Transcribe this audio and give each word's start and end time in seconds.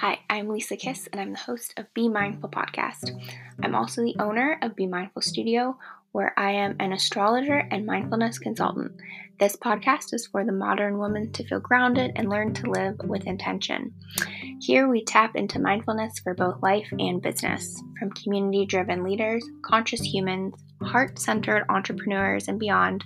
Hi, 0.00 0.20
I'm 0.30 0.48
Lisa 0.48 0.76
Kiss, 0.76 1.08
and 1.10 1.20
I'm 1.20 1.32
the 1.32 1.40
host 1.40 1.74
of 1.76 1.92
Be 1.92 2.08
Mindful 2.08 2.50
podcast. 2.50 3.10
I'm 3.60 3.74
also 3.74 4.00
the 4.00 4.14
owner 4.20 4.56
of 4.62 4.76
Be 4.76 4.86
Mindful 4.86 5.22
Studio, 5.22 5.76
where 6.12 6.32
I 6.38 6.52
am 6.52 6.76
an 6.78 6.92
astrologer 6.92 7.66
and 7.72 7.84
mindfulness 7.84 8.38
consultant. 8.38 8.92
This 9.40 9.56
podcast 9.56 10.14
is 10.14 10.28
for 10.28 10.44
the 10.44 10.52
modern 10.52 10.98
woman 10.98 11.32
to 11.32 11.42
feel 11.42 11.58
grounded 11.58 12.12
and 12.14 12.30
learn 12.30 12.54
to 12.54 12.70
live 12.70 12.94
with 13.02 13.26
intention. 13.26 13.92
Here 14.60 14.86
we 14.86 15.02
tap 15.02 15.34
into 15.34 15.58
mindfulness 15.58 16.20
for 16.20 16.32
both 16.32 16.62
life 16.62 16.86
and 16.96 17.20
business, 17.20 17.82
from 17.98 18.12
community 18.12 18.66
driven 18.66 19.02
leaders, 19.02 19.44
conscious 19.62 20.02
humans, 20.02 20.54
heart 20.80 21.18
centered 21.18 21.64
entrepreneurs, 21.68 22.46
and 22.46 22.60
beyond. 22.60 23.04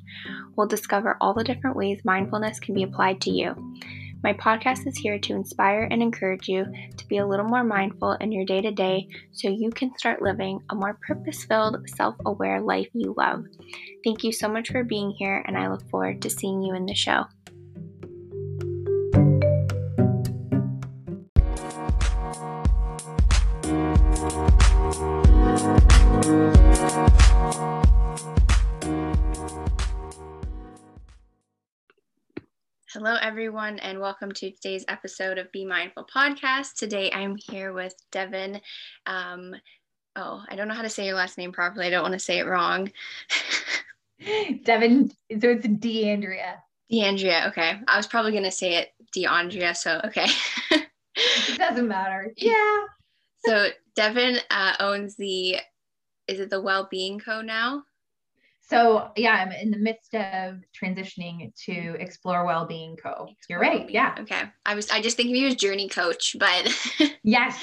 We'll 0.57 0.67
discover 0.67 1.17
all 1.23 1.33
the 1.33 1.43
different 1.43 1.75
ways 1.75 2.05
mindfulness 2.05 2.61
can 2.61 2.75
be 2.75 2.83
applied 2.83 3.23
to 3.23 3.31
you. 3.31 3.57
My 4.23 4.33
podcast 4.35 4.87
is 4.87 4.97
here 4.97 5.19
to 5.19 5.35
inspire 5.35 5.89
and 5.91 6.01
encourage 6.01 6.49
you 6.49 6.65
to 6.97 7.07
be 7.09 7.19
a 7.19 7.27
little 7.27 7.45
more 7.45 7.65
mindful 7.65 8.13
in 8.13 8.31
your 8.31 8.45
day 8.45 8.61
to 8.61 8.71
day 8.71 9.09
so 9.33 9.49
you 9.49 9.71
can 9.71 9.97
start 9.99 10.23
living 10.23 10.61
a 10.71 10.77
more 10.77 10.97
purpose 11.07 11.45
filled, 11.45 11.89
self 11.89 12.15
aware 12.25 12.61
life 12.61 12.89
you 12.93 13.15
love. 13.17 13.45
Thank 14.05 14.23
you 14.23 14.31
so 14.31 14.49
much 14.49 14.71
for 14.71 14.85
being 14.85 15.11
here, 15.11 15.43
and 15.47 15.59
I 15.59 15.69
look 15.69 15.89
forward 15.91 16.23
to 16.23 16.31
seeing 16.31 16.63
you 16.63 16.75
in 16.75 16.87
the 16.87 16.95
show. 16.95 17.25
Hello, 33.05 33.17
everyone, 33.21 33.81
and 33.81 33.99
welcome 33.99 34.31
to 34.31 34.53
today's 34.53 34.85
episode 34.87 35.37
of 35.37 35.51
Be 35.51 35.65
Mindful 35.65 36.07
Podcast. 36.07 36.75
Today 36.75 37.11
I'm 37.11 37.35
here 37.35 37.73
with 37.73 37.97
Devin. 38.13 38.61
Um, 39.07 39.57
oh, 40.15 40.45
I 40.49 40.55
don't 40.55 40.69
know 40.69 40.75
how 40.75 40.83
to 40.83 40.89
say 40.89 41.07
your 41.07 41.17
last 41.17 41.37
name 41.37 41.51
properly. 41.51 41.89
I 41.89 41.91
don't 41.91 42.03
want 42.03 42.13
to 42.13 42.21
say 42.21 42.39
it 42.39 42.47
wrong. 42.47 42.93
Devin, 44.63 45.11
so 45.11 45.17
it's 45.51 45.67
DeAndrea. 45.67 46.59
DeAndrea, 46.93 47.49
okay. 47.49 47.81
I 47.89 47.97
was 47.97 48.07
probably 48.07 48.31
going 48.31 48.45
to 48.45 48.53
say 48.53 48.77
it 48.77 48.93
DeAndrea, 49.17 49.77
so 49.77 50.01
okay. 50.05 50.27
it 50.71 51.59
doesn't 51.59 51.89
matter. 51.89 52.33
Yeah. 52.37 52.85
so 53.45 53.71
Devin 53.97 54.39
uh, 54.49 54.75
owns 54.79 55.17
the, 55.17 55.57
is 56.29 56.39
it 56.39 56.51
the 56.51 56.63
Well-Being 56.63 57.19
Co 57.19 57.41
now? 57.41 57.83
So 58.73 59.11
yeah, 59.17 59.33
I'm 59.33 59.53
in 59.53 59.71
the 59.71 59.77
midst 59.77 60.15
of 60.15 60.61
transitioning 60.73 61.55
to 61.67 61.95
Explore 62.01 62.47
Wellbeing 62.47 62.97
Co. 62.97 63.29
You're 63.47 63.61
right. 63.61 63.89
Yeah. 63.91 64.15
Okay. 64.21 64.45
I 64.65 64.75
was 64.75 64.91
I 64.91 65.03
just 65.03 65.19
think 65.19 65.29
of 65.29 65.37
you 65.37 65.49
as 65.49 65.57
journey 65.57 65.91
coach, 65.91 66.37
but 66.39 66.75
yes. 67.23 67.63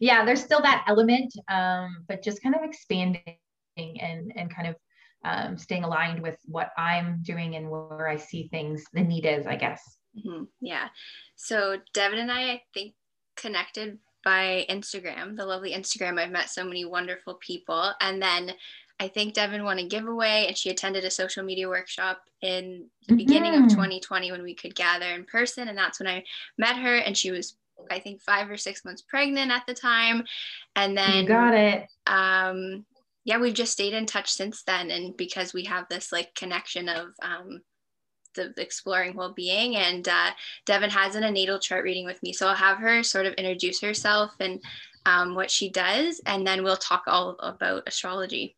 Yeah, 0.00 0.24
there's 0.24 0.42
still 0.42 0.60
that 0.62 0.84
element, 0.88 1.32
um, 1.48 2.04
but 2.08 2.24
just 2.24 2.42
kind 2.42 2.56
of 2.56 2.62
expanding 2.64 3.36
and 3.76 4.32
and 4.34 4.52
kind 4.52 4.66
of 4.66 4.74
um, 5.24 5.56
staying 5.56 5.84
aligned 5.84 6.20
with 6.20 6.38
what 6.46 6.70
I'm 6.76 7.22
doing 7.22 7.54
and 7.54 7.70
where 7.70 8.08
I 8.08 8.16
see 8.16 8.48
things, 8.48 8.82
the 8.92 9.02
need 9.02 9.26
is, 9.26 9.46
I 9.46 9.54
guess. 9.54 9.98
Mm-hmm. 10.18 10.44
Yeah. 10.60 10.88
So 11.36 11.76
Devin 11.94 12.18
and 12.18 12.32
I, 12.32 12.52
I 12.54 12.62
think 12.74 12.94
connected 13.36 13.98
by 14.24 14.66
Instagram, 14.68 15.36
the 15.36 15.46
lovely 15.46 15.72
Instagram. 15.72 16.18
I've 16.18 16.30
met 16.30 16.50
so 16.50 16.64
many 16.64 16.84
wonderful 16.84 17.34
people. 17.34 17.92
And 18.00 18.20
then 18.20 18.52
I 19.00 19.08
think 19.08 19.32
Devin 19.32 19.64
won 19.64 19.78
a 19.78 19.86
giveaway 19.86 20.44
and 20.46 20.56
she 20.56 20.68
attended 20.68 21.04
a 21.04 21.10
social 21.10 21.42
media 21.42 21.68
workshop 21.70 22.20
in 22.42 22.84
the 23.08 23.14
mm-hmm. 23.14 23.16
beginning 23.16 23.54
of 23.54 23.70
2020 23.70 24.30
when 24.30 24.42
we 24.42 24.54
could 24.54 24.74
gather 24.74 25.06
in 25.06 25.24
person. 25.24 25.68
And 25.68 25.78
that's 25.78 25.98
when 25.98 26.06
I 26.06 26.22
met 26.58 26.76
her. 26.76 26.96
And 26.96 27.16
she 27.16 27.30
was, 27.30 27.56
I 27.90 27.98
think, 27.98 28.20
five 28.20 28.50
or 28.50 28.58
six 28.58 28.84
months 28.84 29.00
pregnant 29.00 29.50
at 29.50 29.64
the 29.66 29.72
time. 29.72 30.24
And 30.76 30.96
then, 30.96 31.22
you 31.22 31.28
got 31.28 31.54
it. 31.54 31.88
Um, 32.06 32.84
yeah, 33.24 33.38
we've 33.38 33.54
just 33.54 33.72
stayed 33.72 33.94
in 33.94 34.04
touch 34.04 34.30
since 34.30 34.62
then. 34.64 34.90
And 34.90 35.16
because 35.16 35.54
we 35.54 35.64
have 35.64 35.86
this 35.88 36.12
like 36.12 36.34
connection 36.34 36.90
of, 36.90 37.08
um, 37.22 37.62
the 38.36 38.54
exploring 38.58 39.16
well-being 39.16 39.74
and 39.74 40.06
uh, 40.06 40.30
devin 40.64 40.88
has 40.88 41.16
an 41.16 41.24
a 41.24 41.30
natal 41.32 41.58
chart 41.58 41.82
reading 41.82 42.06
with 42.06 42.22
me 42.22 42.32
so 42.32 42.46
i'll 42.46 42.54
have 42.54 42.78
her 42.78 43.02
sort 43.02 43.26
of 43.26 43.34
introduce 43.34 43.80
herself 43.80 44.30
and 44.38 44.62
um, 45.04 45.34
what 45.34 45.50
she 45.50 45.68
does 45.68 46.20
and 46.26 46.46
then 46.46 46.62
we'll 46.62 46.76
talk 46.76 47.02
all 47.08 47.34
about 47.40 47.82
astrology 47.88 48.54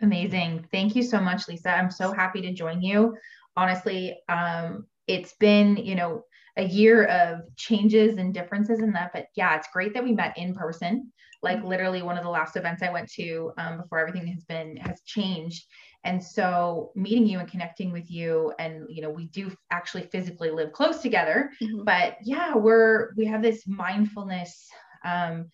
Amazing. 0.00 0.66
Thank 0.70 0.94
you 0.94 1.02
so 1.02 1.20
much, 1.20 1.48
Lisa. 1.48 1.70
I'm 1.70 1.90
so 1.90 2.12
happy 2.12 2.40
to 2.42 2.52
join 2.52 2.80
you. 2.82 3.16
Honestly, 3.56 4.16
um, 4.28 4.86
it's 5.08 5.32
been, 5.34 5.76
you 5.76 5.94
know, 5.94 6.22
a 6.56 6.64
year 6.64 7.04
of 7.04 7.40
changes 7.56 8.18
and 8.18 8.34
differences 8.34 8.80
in 8.80 8.92
that. 8.92 9.12
But 9.12 9.26
yeah, 9.36 9.56
it's 9.56 9.68
great 9.72 9.94
that 9.94 10.04
we 10.04 10.12
met 10.12 10.36
in 10.36 10.54
person. 10.54 11.12
Like 11.42 11.62
literally 11.62 12.02
one 12.02 12.18
of 12.18 12.24
the 12.24 12.30
last 12.30 12.56
events 12.56 12.82
I 12.82 12.92
went 12.92 13.10
to 13.12 13.52
um, 13.58 13.80
before 13.80 14.00
everything 14.00 14.26
has 14.28 14.44
been 14.44 14.76
has 14.78 15.00
changed. 15.02 15.64
And 16.04 16.22
so 16.22 16.90
meeting 16.94 17.26
you 17.26 17.38
and 17.38 17.50
connecting 17.50 17.92
with 17.92 18.10
you, 18.10 18.52
and 18.58 18.86
you 18.88 19.02
know, 19.02 19.10
we 19.10 19.26
do 19.26 19.52
actually 19.70 20.08
physically 20.12 20.50
live 20.50 20.72
close 20.72 20.98
together. 20.98 21.50
Mm-hmm. 21.62 21.84
But 21.84 22.18
yeah, 22.22 22.56
we're 22.56 23.10
we 23.16 23.24
have 23.26 23.42
this 23.42 23.66
mindfulness 23.66 24.68
um, 25.04 25.50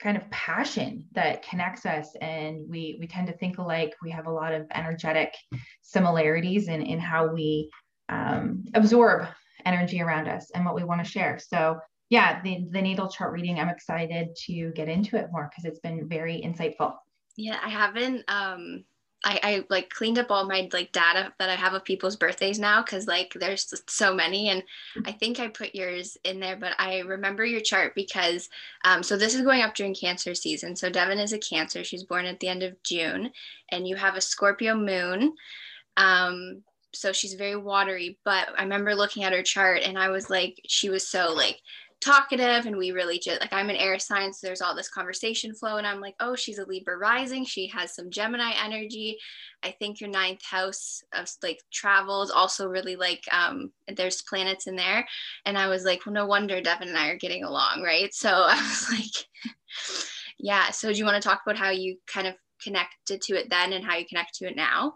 kind 0.00 0.16
of 0.16 0.28
passion 0.30 1.06
that 1.12 1.42
connects 1.48 1.86
us 1.86 2.14
and 2.20 2.68
we 2.68 2.96
we 3.00 3.06
tend 3.06 3.26
to 3.28 3.36
think 3.36 3.58
alike. 3.58 3.94
We 4.02 4.10
have 4.10 4.26
a 4.26 4.32
lot 4.32 4.52
of 4.52 4.66
energetic 4.74 5.34
similarities 5.82 6.68
in 6.68 6.82
in 6.82 6.98
how 6.98 7.32
we 7.32 7.70
um, 8.08 8.64
absorb 8.74 9.26
energy 9.64 10.00
around 10.00 10.28
us 10.28 10.50
and 10.54 10.64
what 10.64 10.74
we 10.74 10.84
want 10.84 11.04
to 11.04 11.10
share. 11.10 11.38
So 11.38 11.78
yeah 12.10 12.40
the, 12.42 12.66
the 12.70 12.80
natal 12.80 13.08
chart 13.08 13.32
reading 13.32 13.58
i'm 13.58 13.68
excited 13.68 14.28
to 14.36 14.70
get 14.72 14.88
into 14.88 15.16
it 15.16 15.26
more 15.32 15.50
because 15.50 15.64
it's 15.64 15.80
been 15.80 16.08
very 16.08 16.40
insightful. 16.44 16.94
Yeah 17.36 17.58
i 17.62 17.68
haven't 17.68 18.24
um 18.28 18.84
I, 19.24 19.40
I 19.42 19.64
like 19.70 19.90
cleaned 19.90 20.18
up 20.18 20.30
all 20.30 20.46
my 20.46 20.68
like 20.72 20.92
data 20.92 21.32
that 21.38 21.48
I 21.48 21.54
have 21.54 21.72
of 21.74 21.84
people's 21.84 22.16
birthdays 22.16 22.58
now 22.58 22.82
because 22.82 23.06
like 23.06 23.32
there's 23.34 23.72
so 23.88 24.14
many 24.14 24.48
and 24.50 24.62
I 25.04 25.12
think 25.12 25.40
I 25.40 25.48
put 25.48 25.74
yours 25.74 26.16
in 26.24 26.38
there 26.38 26.56
but 26.56 26.72
I 26.78 27.00
remember 27.00 27.44
your 27.44 27.60
chart 27.60 27.94
because 27.94 28.48
um, 28.84 29.02
so 29.02 29.16
this 29.16 29.34
is 29.34 29.42
going 29.42 29.62
up 29.62 29.74
during 29.74 29.94
cancer 29.94 30.34
season. 30.34 30.76
So 30.76 30.90
Devin 30.90 31.18
is 31.18 31.32
a 31.32 31.38
cancer. 31.38 31.82
She's 31.82 32.04
born 32.04 32.26
at 32.26 32.40
the 32.40 32.48
end 32.48 32.62
of 32.62 32.80
June 32.82 33.32
and 33.70 33.88
you 33.88 33.96
have 33.96 34.16
a 34.16 34.20
Scorpio 34.20 34.74
moon 34.74 35.34
um, 35.96 36.62
so 36.92 37.12
she's 37.12 37.34
very 37.34 37.56
watery 37.56 38.18
but 38.24 38.48
I 38.56 38.62
remember 38.62 38.94
looking 38.94 39.24
at 39.24 39.32
her 39.32 39.42
chart 39.42 39.82
and 39.82 39.98
I 39.98 40.08
was 40.10 40.30
like 40.30 40.60
she 40.66 40.88
was 40.88 41.06
so 41.06 41.32
like 41.32 41.60
talkative 42.00 42.66
and 42.66 42.76
we 42.76 42.90
really 42.90 43.18
just 43.18 43.40
like 43.40 43.52
I'm 43.52 43.70
an 43.70 43.76
air 43.76 43.98
sign 43.98 44.32
so 44.32 44.46
there's 44.46 44.60
all 44.60 44.76
this 44.76 44.88
conversation 44.88 45.54
flow 45.54 45.76
and 45.76 45.86
I'm 45.86 46.00
like 46.00 46.14
oh 46.20 46.36
she's 46.36 46.58
a 46.58 46.66
Libra 46.66 46.98
rising 46.98 47.44
she 47.44 47.66
has 47.68 47.94
some 47.94 48.10
Gemini 48.10 48.52
energy. 48.62 49.18
I 49.62 49.70
think 49.70 50.00
your 50.00 50.10
ninth 50.10 50.44
house 50.44 51.02
of 51.14 51.26
like 51.42 51.58
travels 51.72 52.30
also 52.30 52.68
really 52.68 52.96
like 52.96 53.22
um 53.32 53.72
there's 53.96 54.22
planets 54.22 54.66
in 54.66 54.76
there. 54.76 55.06
And 55.46 55.56
I 55.56 55.68
was 55.68 55.84
like 55.84 56.04
well 56.04 56.12
no 56.12 56.26
wonder 56.26 56.60
Devin 56.60 56.88
and 56.88 56.98
I 56.98 57.08
are 57.08 57.18
getting 57.18 57.44
along 57.44 57.82
right? 57.82 58.12
So 58.12 58.30
I 58.32 58.54
was 58.56 58.90
like 58.90 59.54
yeah 60.38 60.70
so 60.70 60.92
do 60.92 60.98
you 60.98 61.04
want 61.04 61.20
to 61.20 61.26
talk 61.26 61.40
about 61.46 61.58
how 61.58 61.70
you 61.70 61.96
kind 62.06 62.26
of 62.26 62.34
connected 62.62 63.20
to 63.22 63.34
it 63.34 63.48
then 63.50 63.72
and 63.72 63.84
how 63.84 63.96
you 63.96 64.06
connect 64.06 64.34
to 64.34 64.46
it 64.46 64.56
now 64.56 64.94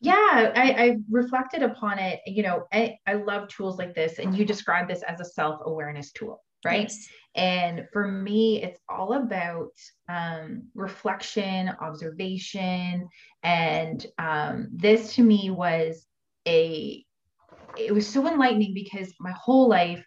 yeah 0.00 0.52
I, 0.54 0.74
I 0.78 0.96
reflected 1.10 1.62
upon 1.62 1.98
it 1.98 2.20
you 2.26 2.42
know 2.42 2.66
I, 2.72 2.96
I 3.06 3.14
love 3.14 3.48
tools 3.48 3.78
like 3.78 3.94
this 3.94 4.18
and 4.18 4.36
you 4.36 4.44
describe 4.44 4.88
this 4.88 5.02
as 5.02 5.20
a 5.20 5.24
self-awareness 5.24 6.12
tool 6.12 6.42
right? 6.64 6.88
Yes. 6.88 7.08
and 7.34 7.86
for 7.92 8.06
me 8.06 8.62
it's 8.62 8.80
all 8.88 9.14
about 9.14 9.72
um, 10.08 10.64
reflection 10.74 11.70
observation 11.80 13.08
and 13.42 14.06
um, 14.18 14.68
this 14.72 15.14
to 15.14 15.22
me 15.22 15.50
was 15.50 16.06
a 16.46 17.04
it 17.78 17.94
was 17.94 18.06
so 18.06 18.26
enlightening 18.26 18.74
because 18.74 19.12
my 19.20 19.32
whole 19.32 19.68
life 19.68 20.04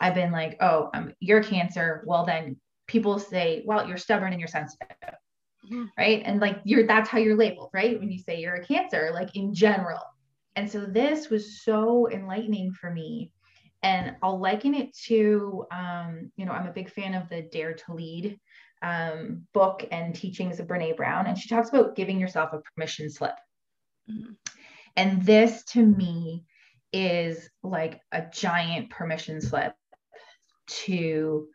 i've 0.00 0.14
been 0.14 0.32
like 0.32 0.56
oh 0.60 0.90
um, 0.94 1.12
you're 1.20 1.42
cancer. 1.42 2.02
Well 2.06 2.24
then 2.24 2.56
people 2.86 3.18
say 3.18 3.62
well 3.64 3.86
you're 3.88 3.96
stubborn 3.96 4.32
and 4.32 4.40
you're 4.40 4.48
sensitive 4.48 4.88
mm-hmm. 5.66 5.84
right? 5.98 6.22
And 6.24 6.40
like 6.40 6.60
you're 6.64 6.86
that's 6.86 7.08
how 7.08 7.18
you're 7.18 7.36
labeled 7.36 7.70
right? 7.72 7.98
When 7.98 8.10
you 8.10 8.18
say 8.18 8.40
you're 8.40 8.54
a 8.54 8.64
cancer 8.64 9.10
like 9.12 9.34
in 9.36 9.54
general. 9.54 10.00
And 10.54 10.70
so 10.70 10.86
this 10.86 11.28
was 11.28 11.62
so 11.62 12.08
enlightening 12.10 12.72
for 12.72 12.90
me. 12.90 13.30
And 13.82 14.16
i'll 14.22 14.40
liken 14.40 14.74
it 14.74 14.96
to 15.06 15.66
um, 15.70 16.32
you 16.36 16.46
know 16.46 16.52
i'm 16.52 16.66
a 16.66 16.72
big 16.72 16.90
fan 16.90 17.14
of 17.14 17.28
the 17.28 17.42
dare 17.42 17.74
to 17.74 17.94
lead 17.94 18.38
um, 18.82 19.46
book 19.52 19.86
and 19.90 20.14
teachings 20.14 20.60
of 20.60 20.66
brene 20.66 20.96
brown. 20.96 21.26
And 21.26 21.38
she 21.38 21.48
talks 21.48 21.68
about 21.68 21.94
giving 21.94 22.18
yourself 22.18 22.52
a 22.52 22.60
permission 22.74 23.10
slip. 23.10 23.34
Mm-hmm. 24.10 24.34
and 24.96 25.22
this 25.22 25.64
to 25.64 25.84
me 25.84 26.44
is 26.92 27.50
like 27.64 28.00
a 28.12 28.22
giant 28.32 28.88
permission 28.88 29.40
slip 29.40 29.74
to 30.66 31.48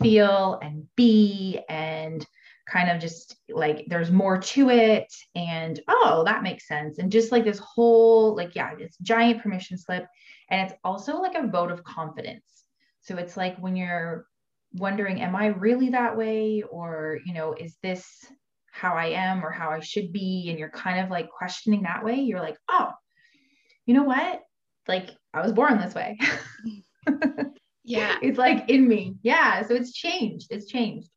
feel 0.00 0.58
and 0.62 0.86
be 0.96 1.60
and 1.68 2.26
kind 2.68 2.90
of 2.90 3.00
just 3.00 3.36
like 3.48 3.84
there's 3.88 4.10
more 4.10 4.38
to 4.38 4.70
it 4.70 5.12
and 5.34 5.80
oh 5.88 6.24
that 6.24 6.42
makes 6.42 6.66
sense 6.66 6.98
and 6.98 7.12
just 7.12 7.30
like 7.30 7.44
this 7.44 7.58
whole 7.58 8.34
like 8.34 8.56
yeah 8.56 8.74
this 8.74 8.96
giant 9.02 9.40
permission 9.40 9.78
slip 9.78 10.04
and 10.50 10.68
it's 10.68 10.78
also 10.84 11.20
like 11.20 11.36
a 11.36 11.46
vote 11.46 11.70
of 11.70 11.84
confidence 11.84 12.64
So 13.06 13.16
it's 13.16 13.36
like 13.36 13.56
when 13.58 13.76
you're 13.76 14.26
wondering, 14.72 15.20
am 15.20 15.36
I 15.36 15.46
really 15.46 15.90
that 15.90 16.16
way? 16.16 16.62
Or, 16.68 17.20
you 17.24 17.34
know, 17.34 17.54
is 17.54 17.76
this 17.82 18.04
how 18.72 18.94
I 18.94 19.06
am 19.06 19.44
or 19.44 19.50
how 19.50 19.70
I 19.70 19.80
should 19.80 20.12
be? 20.12 20.48
And 20.50 20.58
you're 20.58 20.70
kind 20.70 21.00
of 21.00 21.10
like 21.10 21.30
questioning 21.30 21.82
that 21.82 22.04
way. 22.04 22.16
You're 22.16 22.40
like, 22.40 22.58
oh, 22.68 22.90
you 23.86 23.94
know 23.94 24.02
what? 24.02 24.42
Like 24.88 25.10
I 25.32 25.40
was 25.40 25.52
born 25.52 25.78
this 25.78 25.94
way. 25.94 26.18
yeah. 27.84 28.16
It's 28.22 28.38
like 28.38 28.68
in 28.68 28.86
me. 28.86 29.14
Yeah. 29.22 29.62
So 29.62 29.74
it's 29.74 29.92
changed. 29.92 30.48
It's 30.50 30.66
changed 30.66 31.08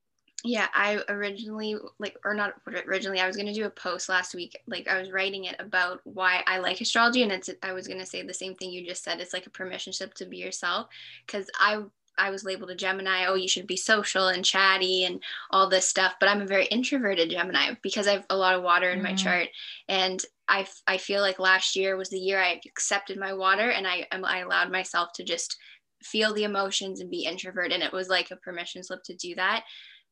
yeah 0.43 0.67
i 0.73 1.01
originally 1.09 1.75
like 1.99 2.17
or 2.23 2.33
not 2.33 2.53
originally 2.87 3.19
i 3.19 3.27
was 3.27 3.35
going 3.35 3.47
to 3.47 3.53
do 3.53 3.65
a 3.65 3.69
post 3.69 4.07
last 4.07 4.33
week 4.33 4.57
like 4.67 4.87
i 4.87 4.99
was 4.99 5.11
writing 5.11 5.45
it 5.45 5.55
about 5.59 5.99
why 6.05 6.41
i 6.47 6.57
like 6.57 6.79
astrology 6.79 7.23
and 7.23 7.31
it's 7.31 7.49
i 7.63 7.73
was 7.73 7.87
going 7.87 7.99
to 7.99 8.05
say 8.05 8.21
the 8.21 8.33
same 8.33 8.55
thing 8.55 8.71
you 8.71 8.85
just 8.85 9.03
said 9.03 9.19
it's 9.19 9.33
like 9.33 9.47
a 9.47 9.51
permission 9.51 9.91
slip 9.91 10.13
to 10.13 10.25
be 10.25 10.37
yourself 10.37 10.87
because 11.25 11.49
i 11.59 11.81
i 12.17 12.29
was 12.29 12.45
labeled 12.45 12.69
a 12.69 12.75
gemini 12.75 13.25
oh 13.25 13.35
you 13.35 13.47
should 13.47 13.67
be 13.67 13.75
social 13.75 14.29
and 14.29 14.45
chatty 14.45 15.03
and 15.03 15.21
all 15.51 15.67
this 15.67 15.87
stuff 15.87 16.13
but 16.19 16.29
i'm 16.29 16.41
a 16.41 16.47
very 16.47 16.65
introverted 16.67 17.29
gemini 17.29 17.73
because 17.81 18.07
i 18.07 18.13
have 18.13 18.25
a 18.29 18.37
lot 18.37 18.55
of 18.55 18.63
water 18.63 18.89
in 18.89 18.99
mm-hmm. 18.99 19.07
my 19.07 19.15
chart 19.15 19.47
and 19.87 20.23
I, 20.51 20.65
I 20.87 20.97
feel 20.97 21.21
like 21.21 21.37
last 21.37 21.75
year 21.75 21.95
was 21.95 22.09
the 22.09 22.17
year 22.17 22.39
i 22.39 22.59
accepted 22.65 23.19
my 23.19 23.33
water 23.33 23.69
and 23.71 23.85
i 23.87 24.07
i 24.11 24.39
allowed 24.39 24.71
myself 24.71 25.13
to 25.13 25.23
just 25.23 25.57
feel 26.01 26.33
the 26.33 26.43
emotions 26.43 27.01
and 27.01 27.11
be 27.11 27.25
introvert 27.25 27.71
and 27.71 27.83
it 27.83 27.91
was 27.91 28.09
like 28.09 28.31
a 28.31 28.37
permission 28.37 28.81
slip 28.83 29.03
to 29.03 29.15
do 29.15 29.35
that 29.35 29.63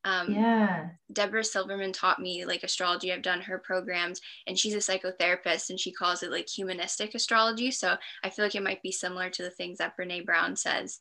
um, 0.08 0.34
yeah. 0.34 0.90
Debra 1.12 1.44
Silverman 1.44 1.92
taught 1.92 2.22
me 2.22 2.46
like 2.46 2.64
astrology. 2.64 3.12
I've 3.12 3.22
done 3.22 3.42
her 3.42 3.58
programs 3.58 4.22
and 4.48 4.58
she's 4.58 4.74
a 4.74 4.78
psychotherapist 4.78 5.70
and 5.70 5.78
she 5.78 5.92
calls 5.92 6.24
it 6.24 6.32
like 6.32 6.48
humanistic 6.48 7.14
astrology. 7.14 7.72
So 7.72 7.98
I 8.24 8.30
feel 8.30 8.46
like 8.46 8.56
it 8.56 8.64
might 8.64 8.82
be 8.82 8.92
similar 8.94 9.30
to 9.30 9.44
the 9.44 9.50
things 9.50 9.80
that 9.80 9.98
Brene 10.00 10.26
Brown 10.26 10.56
says. 10.56 11.00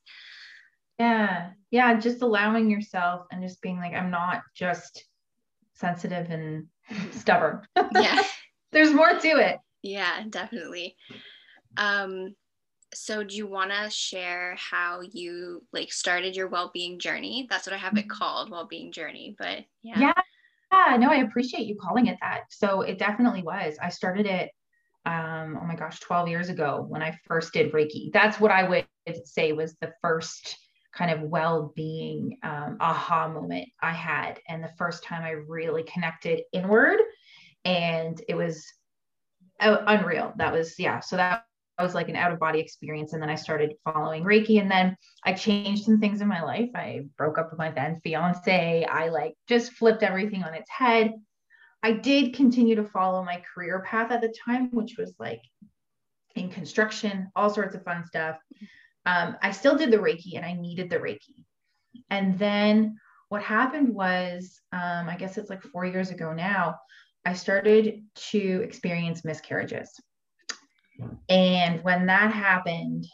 Yeah. 0.99 1.51
Yeah. 1.71 1.95
Just 2.01 2.23
allowing 2.23 2.69
yourself 2.69 3.27
and 3.31 3.43
just 3.43 3.63
being 3.63 3.77
like, 3.77 3.93
I'm 3.93 4.11
not 4.11 4.43
just 4.57 5.05
sensitive 5.75 6.29
and 6.31 6.67
stubborn. 7.13 7.61
yeah. 7.95 8.25
There's 8.73 8.93
more 8.93 9.17
to 9.17 9.29
it. 9.29 9.59
Yeah, 9.83 10.25
definitely. 10.29 10.97
Um, 11.77 12.35
so 12.97 13.23
do 13.23 13.37
you 13.37 13.47
want 13.47 13.71
to 13.71 13.91
share 13.91 14.57
how 14.57 15.01
you 15.13 15.63
like 15.73 15.93
started 15.93 16.35
your 16.35 16.49
well-being 16.49 16.99
journey? 16.99 17.47
That's 17.49 17.67
what 17.67 17.75
i 17.75 17.79
have 17.79 17.97
it 17.97 18.09
mm-hmm. 18.09 18.11
called 18.11 18.51
well-being 18.51 18.93
journey 18.93 19.37
but 19.39 19.65
yeah. 19.83 19.99
Yeah. 19.99 20.13
Yeah 20.73 20.97
no 20.97 21.11
i 21.11 21.17
appreciate 21.17 21.67
you 21.67 21.77
calling 21.81 22.07
it 22.07 22.19
that. 22.21 22.45
So 22.51 22.83
it 22.83 22.99
definitely 22.99 23.43
was. 23.43 23.77
I 23.83 23.89
started 23.91 24.27
it 24.27 24.51
um 25.05 25.59
oh 25.61 25.65
my 25.65 25.77
gosh 25.77 26.01
12 26.01 26.29
years 26.29 26.49
ago 26.49 26.85
when 26.89 27.03
i 27.03 27.17
first 27.27 27.53
did 27.53 27.73
reiki. 27.73 28.13
That's 28.13 28.41
what 28.41 28.51
i 28.51 28.69
would 28.69 28.87
say 29.25 29.53
was 29.53 29.75
the 29.81 29.93
first 30.03 30.57
kind 30.93 31.11
of 31.11 31.29
well-being 31.29 32.39
um, 32.43 32.79
aha 32.81 33.29
moment 33.29 33.69
i 33.83 33.93
had 33.93 34.41
and 34.49 34.65
the 34.65 34.73
first 34.79 35.05
time 35.05 35.23
i 35.23 35.31
really 35.31 35.83
connected 35.85 36.41
inward 36.53 36.99
and 37.67 38.23
it 38.29 38.35
was 38.35 38.65
uh, 39.61 39.79
unreal. 39.87 40.33
That 40.37 40.53
was 40.53 40.79
yeah 40.79 41.01
so 41.01 41.17
that 41.17 41.45
was 41.83 41.95
like 41.95 42.09
an 42.09 42.17
out 42.17 42.33
of 42.33 42.39
body 42.39 42.59
experience. 42.59 43.13
And 43.13 43.23
then 43.23 43.31
I 43.31 43.35
started 43.35 43.75
following 43.85 44.25
Reiki. 44.25 44.61
And 44.61 44.71
then 44.71 44.97
I 45.25 45.33
changed 45.33 45.85
some 45.85 46.01
things 46.01 46.21
in 46.21 46.29
my 46.29 46.43
life. 46.43 46.71
I 46.75 47.03
broke 47.17 47.39
up 47.39 47.51
with 47.51 47.59
my 47.59 47.71
then 47.71 48.01
fiance. 48.03 48.85
I 48.85 49.09
like 49.09 49.35
just 49.49 49.73
flipped 49.73 50.03
everything 50.03 50.43
on 50.43 50.55
its 50.55 50.71
head. 50.71 51.15
I 51.83 51.93
did 51.93 52.35
continue 52.35 52.77
to 52.77 52.85
follow 52.85 53.23
my 53.23 53.43
career 53.55 53.83
path 53.87 54.11
at 54.11 54.21
the 54.21 54.35
time, 54.45 54.71
which 54.73 54.97
was 54.99 55.15
like 55.19 55.43
in 56.35 56.49
construction, 56.49 57.31
all 57.37 57.51
sorts 57.51 57.75
of 57.75 57.85
fun 57.85 58.05
stuff. 58.07 58.37
Um, 59.05 59.37
I 59.43 59.53
still 59.53 59.77
did 59.77 59.91
the 59.91 59.99
Reiki 59.99 60.37
and 60.37 60.45
I 60.45 60.55
needed 60.55 60.91
the 60.91 60.97
Reiki. 60.99 61.45
And 62.11 62.39
then 62.39 62.97
what 63.29 63.43
happened 63.43 63.95
was, 63.95 64.61
um, 64.73 65.09
I 65.09 65.17
guess 65.19 65.39
it's 65.39 65.51
like 65.51 65.63
four 65.63 65.85
years 65.85 66.11
ago 66.11 66.33
now, 66.33 66.77
I 67.25 67.35
started 67.35 68.05
to 68.31 68.63
experience 68.63 69.25
miscarriages. 69.25 70.01
And 71.29 71.83
when 71.85 72.07
that 72.07 72.33
happened, 72.33 73.07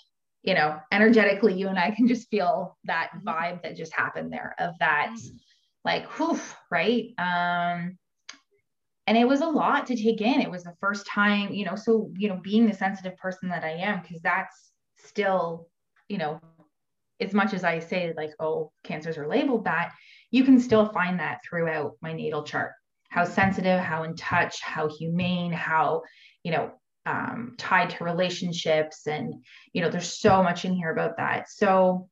you 0.42 0.54
know, 0.54 0.78
energetically, 0.90 1.54
you 1.54 1.68
and 1.68 1.78
I 1.78 1.90
can 1.92 2.08
just 2.08 2.28
feel 2.28 2.76
that 2.84 3.10
mm-hmm. 3.14 3.28
vibe 3.28 3.62
that 3.62 3.76
just 3.76 3.92
happened 3.92 4.32
there 4.32 4.54
of 4.58 4.74
that, 4.80 5.10
mm-hmm. 5.10 5.36
like, 5.84 6.10
whew, 6.12 6.40
right? 6.70 7.10
Um, 7.18 7.98
and 9.06 9.18
it 9.18 9.26
was 9.26 9.40
a 9.40 9.46
lot 9.46 9.86
to 9.86 9.96
take 9.96 10.20
in. 10.20 10.40
It 10.40 10.50
was 10.50 10.64
the 10.64 10.76
first 10.80 11.06
time, 11.06 11.52
you 11.52 11.64
know, 11.64 11.74
so, 11.76 12.10
you 12.16 12.28
know, 12.28 12.40
being 12.42 12.66
the 12.66 12.74
sensitive 12.74 13.16
person 13.16 13.48
that 13.48 13.64
I 13.64 13.70
am, 13.70 14.00
because 14.00 14.22
that's 14.22 14.72
still, 14.98 15.68
you 16.08 16.18
know, 16.18 16.40
as 17.20 17.32
much 17.32 17.52
as 17.52 17.64
I 17.64 17.78
say, 17.78 18.12
like, 18.16 18.30
oh, 18.40 18.72
cancers 18.84 19.18
are 19.18 19.28
labeled 19.28 19.64
that, 19.64 19.92
you 20.30 20.44
can 20.44 20.58
still 20.58 20.86
find 20.88 21.20
that 21.20 21.38
throughout 21.48 21.92
my 22.00 22.12
natal 22.12 22.42
chart. 22.42 22.72
How 23.10 23.24
sensitive, 23.24 23.78
how 23.78 24.04
in 24.04 24.16
touch, 24.16 24.60
how 24.62 24.88
humane, 24.88 25.52
how, 25.52 26.02
you 26.42 26.52
know, 26.52 26.72
um, 27.06 27.54
tied 27.58 27.90
to 27.90 28.04
relationships 28.04 29.06
and 29.06 29.34
you 29.72 29.82
know 29.82 29.90
there's 29.90 30.18
so 30.18 30.42
much 30.42 30.64
in 30.64 30.74
here 30.74 30.92
about 30.92 31.16
that. 31.16 31.50
So 31.50 32.08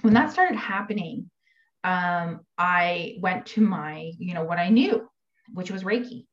when 0.00 0.14
that 0.14 0.32
started 0.32 0.56
happening 0.56 1.30
um, 1.84 2.40
i 2.58 3.16
went 3.20 3.44
to 3.46 3.60
my 3.60 4.10
you 4.18 4.34
know 4.34 4.44
what 4.44 4.58
i 4.58 4.68
knew 4.68 5.08
which 5.54 5.70
was 5.70 5.84
reiki. 5.84 6.26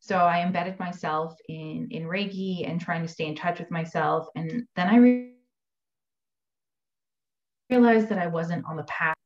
So 0.00 0.16
i 0.16 0.40
embedded 0.42 0.78
myself 0.78 1.34
in 1.48 1.88
in 1.90 2.04
reiki 2.04 2.68
and 2.68 2.80
trying 2.80 3.02
to 3.02 3.08
stay 3.08 3.26
in 3.26 3.34
touch 3.34 3.58
with 3.58 3.70
myself. 3.70 4.26
And 4.34 4.66
then 4.76 4.88
i 4.88 4.96
re- 4.96 5.34
realized 7.68 8.08
that 8.08 8.18
i 8.18 8.26
wasn't 8.26 8.64
on 8.66 8.76
the 8.76 8.84
path. 8.84 9.16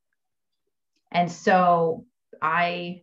And 1.11 1.31
so 1.31 2.05
i 2.41 3.01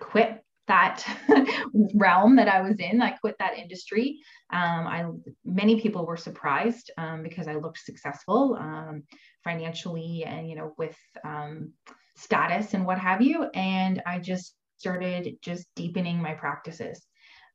quit 0.00 0.42
that 0.68 1.04
realm 1.94 2.36
that 2.36 2.48
I 2.48 2.60
was 2.60 2.78
in. 2.78 3.02
I 3.02 3.10
quit 3.10 3.36
that 3.38 3.58
industry. 3.58 4.20
Um, 4.50 4.86
I 4.86 5.06
many 5.44 5.80
people 5.80 6.06
were 6.06 6.16
surprised 6.16 6.90
um, 6.96 7.22
because 7.22 7.48
I 7.48 7.54
looked 7.54 7.78
successful 7.78 8.56
um, 8.58 9.02
financially 9.42 10.24
and 10.24 10.48
you 10.48 10.56
know 10.56 10.74
with 10.78 10.96
um, 11.24 11.72
status 12.16 12.74
and 12.74 12.86
what 12.86 12.98
have 12.98 13.22
you. 13.22 13.48
And 13.54 14.02
I 14.06 14.18
just 14.18 14.54
started 14.76 15.36
just 15.42 15.66
deepening 15.74 16.22
my 16.22 16.34
practices. 16.34 17.04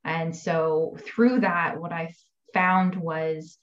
And 0.04 0.36
so 0.36 0.98
through 1.06 1.42
that, 1.42 1.80
what 1.80 1.94
I 1.94 2.14
found 2.54 2.96
was 2.96 3.58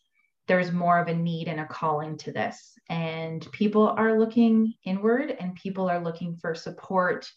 there's 0.48 0.72
more 0.72 0.98
of 0.98 1.08
a 1.08 1.14
need 1.14 1.48
and 1.48 1.60
a 1.60 1.66
calling 1.66 2.16
to 2.18 2.32
this. 2.32 2.72
And 2.88 3.46
people 3.52 3.88
are 3.88 4.18
looking 4.18 4.74
inward 4.84 5.36
and 5.38 5.54
people 5.54 5.88
are 5.88 6.02
looking 6.02 6.36
for 6.36 6.54
support 6.54 7.30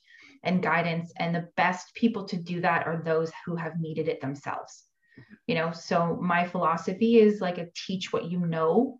and 0.43 0.61
guidance. 0.61 1.11
And 1.17 1.33
the 1.33 1.49
best 1.55 1.93
people 1.95 2.25
to 2.25 2.37
do 2.37 2.61
that 2.61 2.85
are 2.85 3.01
those 3.03 3.31
who 3.45 3.55
have 3.55 3.79
needed 3.79 4.07
it 4.07 4.21
themselves. 4.21 4.83
You 5.47 5.55
know, 5.55 5.71
so 5.71 6.17
my 6.21 6.47
philosophy 6.47 7.19
is 7.19 7.41
like 7.41 7.57
a 7.57 7.69
teach 7.75 8.11
what 8.11 8.25
you 8.25 8.39
know 8.39 8.99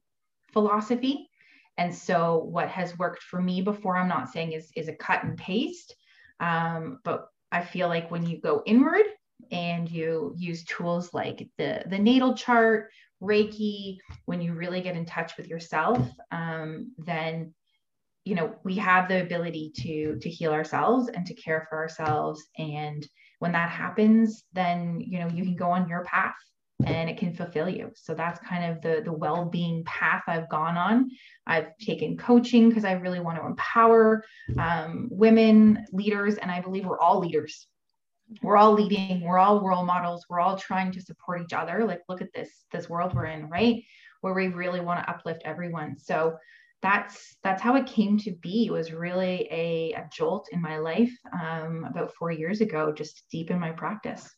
philosophy. 0.52 1.30
And 1.78 1.94
so 1.94 2.38
what 2.38 2.70
has 2.70 2.98
worked 3.00 3.24
for 3.24 3.42
me 3.42 3.62
before, 3.62 3.98
I'm 3.98 4.08
not 4.08 4.30
saying 4.30 4.52
is, 4.52 4.70
is 4.76 4.88
a 4.88 4.96
cut 4.96 5.24
and 5.24 5.38
paste, 5.38 5.96
um, 6.40 7.00
but 7.04 7.28
I 7.52 7.64
feel 7.64 7.88
like 7.88 8.12
when 8.12 8.26
you 8.28 8.40
go 8.40 8.62
inward 8.66 9.06
and 9.52 9.90
you 9.90 10.34
use 10.38 10.64
tools 10.66 11.14
like 11.14 11.48
the, 11.58 11.84
the 11.88 11.98
natal 11.98 12.36
chart, 12.36 12.92
Reiki, 13.22 13.98
when 14.26 14.42
you 14.42 14.54
really 14.54 14.82
get 14.82 14.96
in 14.96 15.06
touch 15.06 15.38
with 15.38 15.48
yourself, 15.48 15.98
um, 16.32 16.92
then 16.98 17.54
you 18.26 18.36
know 18.36 18.56
we 18.64 18.76
have 18.76 19.08
the 19.08 19.22
ability 19.22 19.72
to 19.76 20.18
to 20.20 20.30
heal 20.30 20.52
ourselves 20.52 21.10
and 21.10 21.26
to 21.26 21.34
care 21.34 21.68
for 21.70 21.78
ourselves. 21.78 22.44
And 22.58 23.08
when 23.40 23.52
that 23.52 23.70
happens 23.70 24.44
then 24.54 25.02
you 25.06 25.20
know 25.20 25.28
you 25.28 25.44
can 25.44 25.56
go 25.56 25.72
on 25.72 25.90
your 25.90 26.04
path 26.06 26.36
and 26.86 27.10
it 27.10 27.18
can 27.18 27.34
fulfill 27.34 27.70
you. 27.70 27.92
So 27.96 28.14
that's 28.14 28.40
kind 28.40 28.72
of 28.72 28.82
the 28.82 29.02
the 29.04 29.12
well-being 29.12 29.84
path 29.86 30.24
i've 30.28 30.50
gone 30.50 30.78
on. 30.78 31.10
I've 31.46 31.78
taken 31.78 32.18
coaching 32.18 32.70
because 32.70 32.86
i 32.86 32.94
really 32.94 33.20
want 33.20 33.38
to 33.40 33.46
empower 33.46 34.24
um, 34.58 35.08
women 35.12 35.86
leaders. 35.92 36.36
And 36.36 36.52
i 36.52 36.62
believe 36.62 36.86
we're 36.86 37.00
all 37.00 37.20
leaders. 37.20 37.68
We're 38.42 38.58
all 38.58 38.74
leading. 38.74 39.22
We're 39.22 39.38
all 39.38 39.62
role 39.62 39.86
models. 39.86 40.26
We're 40.30 40.40
all 40.40 40.58
trying 40.58 40.92
to 40.94 41.02
support 41.02 41.42
each 41.42 41.54
other. 41.54 41.86
Like 41.86 42.02
look 42.10 42.22
at 42.22 42.34
this 42.34 42.50
this 42.72 42.90
world 42.90 43.14
we're 43.14 43.26
in 43.26 43.50
right? 43.50 43.84
Where 44.22 44.34
we 44.34 44.48
really 44.48 44.80
want 44.80 45.02
to 45.02 45.10
uplift 45.10 45.42
everyone. 45.46 45.98
So 46.00 46.38
that's 46.84 47.38
that's 47.44 47.62
how 47.62 47.76
it 47.76 47.88
came 47.88 48.20
to 48.20 48.32
be. 48.32 48.68
It 48.68 48.72
was 48.72 48.92
really 48.92 49.48
a, 49.50 49.94
a 49.94 50.08
jolt 50.12 50.50
in 50.52 50.62
my 50.62 50.78
life 50.78 51.12
um, 51.42 51.86
about 51.90 52.14
four 52.14 52.32
years 52.32 52.62
ago, 52.62 52.92
just 52.92 53.24
deep 53.32 53.50
in 53.50 53.60
my 53.60 53.72
practice. 53.72 54.30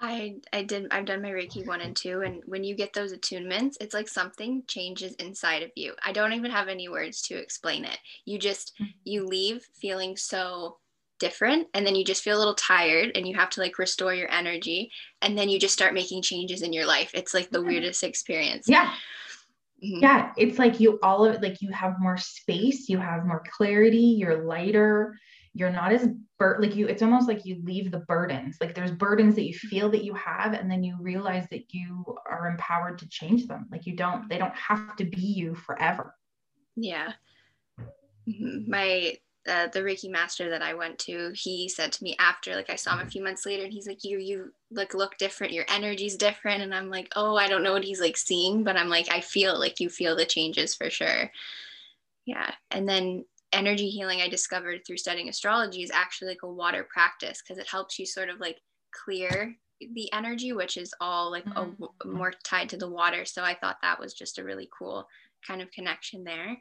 I 0.00 0.34
I 0.52 0.64
did 0.64 0.88
I've 0.90 1.06
done 1.06 1.22
my 1.22 1.30
Reiki 1.30 1.64
one 1.66 1.80
and 1.80 1.96
two, 1.96 2.20
and 2.22 2.42
when 2.44 2.64
you 2.64 2.74
get 2.74 2.92
those 2.92 3.14
attunements, 3.14 3.76
it's 3.80 3.94
like 3.94 4.08
something 4.08 4.64
changes 4.66 5.14
inside 5.14 5.62
of 5.62 5.70
you. 5.76 5.94
I 6.04 6.12
don't 6.12 6.34
even 6.34 6.50
have 6.50 6.68
any 6.68 6.88
words 6.88 7.22
to 7.22 7.36
explain 7.36 7.84
it. 7.84 7.98
You 8.26 8.38
just 8.38 8.74
mm-hmm. 8.74 8.90
you 9.04 9.24
leave 9.24 9.64
feeling 9.80 10.16
so 10.16 10.78
different 11.18 11.66
and 11.72 11.86
then 11.86 11.94
you 11.94 12.04
just 12.04 12.22
feel 12.22 12.36
a 12.36 12.38
little 12.38 12.54
tired 12.54 13.12
and 13.14 13.26
you 13.26 13.34
have 13.34 13.48
to 13.48 13.60
like 13.60 13.78
restore 13.78 14.12
your 14.12 14.30
energy 14.30 14.90
and 15.22 15.38
then 15.38 15.48
you 15.48 15.58
just 15.58 15.72
start 15.72 15.94
making 15.94 16.20
changes 16.20 16.60
in 16.60 16.74
your 16.74 16.84
life 16.84 17.10
it's 17.14 17.32
like 17.32 17.48
the 17.48 17.62
weirdest 17.62 18.02
experience 18.02 18.66
yeah 18.68 18.92
Mm-hmm. 19.84 20.02
Yeah, 20.02 20.32
it's 20.36 20.58
like 20.58 20.80
you 20.80 20.98
all 21.02 21.24
of 21.24 21.34
it, 21.34 21.42
like 21.42 21.60
you 21.60 21.70
have 21.70 22.00
more 22.00 22.16
space, 22.16 22.88
you 22.88 22.98
have 22.98 23.26
more 23.26 23.42
clarity, 23.56 24.16
you're 24.18 24.44
lighter, 24.44 25.16
you're 25.56 25.70
not 25.70 25.90
as 25.90 26.06
bur- 26.38 26.58
like 26.60 26.76
you 26.76 26.86
it's 26.86 27.02
almost 27.02 27.26
like 27.26 27.46
you 27.46 27.62
leave 27.64 27.90
the 27.90 28.00
burdens 28.00 28.58
like 28.60 28.74
there's 28.74 28.90
burdens 28.90 29.34
that 29.34 29.46
you 29.46 29.54
feel 29.54 29.88
that 29.88 30.04
you 30.04 30.12
have 30.12 30.52
and 30.52 30.70
then 30.70 30.84
you 30.84 30.96
realize 31.00 31.46
that 31.50 31.72
you 31.72 32.04
are 32.28 32.48
empowered 32.48 32.98
to 32.98 33.08
change 33.08 33.46
them 33.46 33.66
like 33.72 33.86
you 33.86 33.96
don't 33.96 34.28
they 34.28 34.36
don't 34.36 34.54
have 34.54 34.94
to 34.96 35.04
be 35.04 35.22
you 35.22 35.54
forever 35.54 36.14
yeah 36.76 37.12
mm-hmm. 38.28 38.70
my 38.70 39.16
uh, 39.48 39.68
the 39.68 39.80
reiki 39.80 40.10
master 40.10 40.50
that 40.50 40.62
i 40.62 40.74
went 40.74 40.98
to 40.98 41.32
he 41.34 41.68
said 41.68 41.92
to 41.92 42.02
me 42.02 42.16
after 42.18 42.54
like 42.54 42.70
i 42.70 42.76
saw 42.76 42.98
him 42.98 43.06
a 43.06 43.10
few 43.10 43.22
months 43.22 43.46
later 43.46 43.64
and 43.64 43.72
he's 43.72 43.86
like 43.86 44.04
you 44.04 44.18
you 44.18 44.52
like 44.70 44.94
look 44.94 45.16
different 45.18 45.52
your 45.52 45.64
energy's 45.68 46.16
different 46.16 46.62
and 46.62 46.74
i'm 46.74 46.90
like 46.90 47.08
oh 47.16 47.36
i 47.36 47.48
don't 47.48 47.62
know 47.62 47.72
what 47.72 47.84
he's 47.84 48.00
like 48.00 48.16
seeing 48.16 48.64
but 48.64 48.76
i'm 48.76 48.88
like 48.88 49.10
i 49.10 49.20
feel 49.20 49.58
like 49.58 49.80
you 49.80 49.88
feel 49.88 50.16
the 50.16 50.24
changes 50.24 50.74
for 50.74 50.90
sure 50.90 51.30
yeah 52.24 52.50
and 52.70 52.88
then 52.88 53.24
energy 53.52 53.88
healing 53.88 54.20
I 54.20 54.28
discovered 54.28 54.84
through 54.84 54.98
studying 54.98 55.28
astrology 55.28 55.82
is 55.82 55.90
actually 55.90 56.28
like 56.28 56.42
a 56.42 56.52
water 56.52 56.86
practice 56.88 57.42
because 57.42 57.58
it 57.58 57.68
helps 57.68 57.98
you 57.98 58.04
sort 58.04 58.28
of 58.28 58.40
like 58.40 58.60
clear 58.92 59.56
the 59.80 60.12
energy, 60.12 60.52
which 60.52 60.76
is 60.76 60.94
all 61.00 61.30
like 61.30 61.44
mm-hmm. 61.44 61.84
a, 62.02 62.06
more 62.06 62.32
tied 62.44 62.68
to 62.70 62.76
the 62.76 62.88
water. 62.88 63.24
So 63.24 63.42
I 63.42 63.54
thought 63.54 63.78
that 63.82 64.00
was 64.00 64.14
just 64.14 64.38
a 64.38 64.44
really 64.44 64.68
cool 64.76 65.08
kind 65.46 65.62
of 65.62 65.70
connection 65.70 66.24
there. 66.24 66.56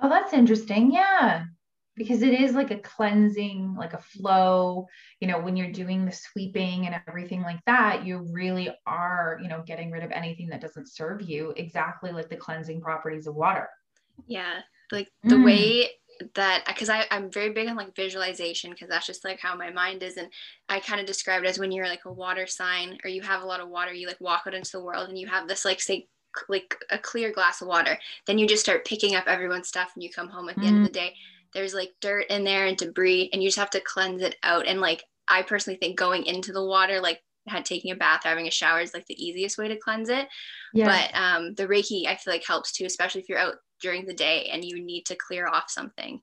Oh, 0.00 0.08
that's 0.08 0.32
interesting. 0.32 0.92
Yeah. 0.92 1.44
Because 1.98 2.22
it 2.22 2.32
is 2.32 2.54
like 2.54 2.70
a 2.70 2.78
cleansing, 2.78 3.74
like 3.76 3.92
a 3.92 3.98
flow. 3.98 4.86
You 5.20 5.28
know, 5.28 5.40
when 5.40 5.56
you're 5.56 5.72
doing 5.72 6.04
the 6.04 6.12
sweeping 6.12 6.86
and 6.86 7.00
everything 7.06 7.42
like 7.42 7.60
that, 7.66 8.06
you 8.06 8.26
really 8.32 8.70
are, 8.86 9.38
you 9.42 9.48
know, 9.48 9.62
getting 9.66 9.90
rid 9.90 10.04
of 10.04 10.12
anything 10.12 10.48
that 10.48 10.60
doesn't 10.60 10.88
serve 10.88 11.22
you, 11.22 11.52
exactly 11.56 12.12
like 12.12 12.30
the 12.30 12.36
cleansing 12.36 12.80
properties 12.80 13.26
of 13.26 13.34
water. 13.34 13.68
Yeah 14.26 14.60
like 14.92 15.10
the 15.24 15.36
mm. 15.36 15.44
way 15.44 15.90
that 16.34 16.64
because 16.66 16.88
I'm 16.88 17.30
very 17.30 17.50
big 17.50 17.68
on 17.68 17.76
like 17.76 17.94
visualization 17.94 18.70
because 18.70 18.88
that's 18.88 19.06
just 19.06 19.24
like 19.24 19.38
how 19.38 19.54
my 19.54 19.70
mind 19.70 20.02
is 20.02 20.16
and 20.16 20.28
I 20.68 20.80
kind 20.80 21.00
of 21.00 21.06
describe 21.06 21.44
it 21.44 21.48
as 21.48 21.58
when 21.58 21.70
you're 21.70 21.86
like 21.86 22.06
a 22.06 22.12
water 22.12 22.46
sign 22.46 22.98
or 23.04 23.10
you 23.10 23.22
have 23.22 23.42
a 23.42 23.46
lot 23.46 23.60
of 23.60 23.68
water 23.68 23.92
you 23.92 24.06
like 24.06 24.20
walk 24.20 24.42
out 24.46 24.54
into 24.54 24.72
the 24.72 24.82
world 24.82 25.08
and 25.08 25.18
you 25.18 25.28
have 25.28 25.46
this 25.46 25.64
like 25.64 25.80
say 25.80 26.08
like 26.48 26.76
a 26.90 26.98
clear 26.98 27.32
glass 27.32 27.62
of 27.62 27.68
water 27.68 27.98
then 28.26 28.38
you 28.38 28.48
just 28.48 28.62
start 28.62 28.84
picking 28.84 29.14
up 29.14 29.26
everyone's 29.26 29.68
stuff 29.68 29.92
and 29.94 30.02
you 30.02 30.10
come 30.10 30.28
home 30.28 30.48
at 30.48 30.56
the 30.56 30.62
mm. 30.62 30.68
end 30.68 30.78
of 30.78 30.84
the 30.84 30.92
day 30.92 31.14
there's 31.54 31.74
like 31.74 31.90
dirt 32.00 32.26
in 32.30 32.44
there 32.44 32.66
and 32.66 32.76
debris 32.76 33.30
and 33.32 33.42
you 33.42 33.48
just 33.48 33.58
have 33.58 33.70
to 33.70 33.80
cleanse 33.80 34.22
it 34.22 34.36
out 34.42 34.66
and 34.66 34.80
like 34.80 35.02
I 35.28 35.42
personally 35.42 35.78
think 35.78 35.98
going 35.98 36.24
into 36.26 36.52
the 36.52 36.64
water 36.64 37.00
like 37.00 37.20
had 37.46 37.64
taking 37.64 37.90
a 37.90 37.96
bath 37.96 38.24
or 38.24 38.28
having 38.28 38.46
a 38.46 38.52
shower 38.52 38.80
is 38.80 38.94
like 38.94 39.06
the 39.06 39.24
easiest 39.24 39.58
way 39.58 39.68
to 39.68 39.76
cleanse 39.76 40.08
it. 40.08 40.28
Yes. 40.74 41.10
But 41.12 41.18
um, 41.18 41.54
the 41.54 41.66
Reiki 41.66 42.06
I 42.06 42.16
feel 42.16 42.34
like 42.34 42.46
helps 42.46 42.72
too, 42.72 42.84
especially 42.84 43.22
if 43.22 43.28
you're 43.28 43.38
out 43.38 43.56
during 43.80 44.06
the 44.06 44.14
day 44.14 44.48
and 44.52 44.64
you 44.64 44.84
need 44.84 45.06
to 45.06 45.16
clear 45.16 45.46
off 45.46 45.64
something. 45.68 46.20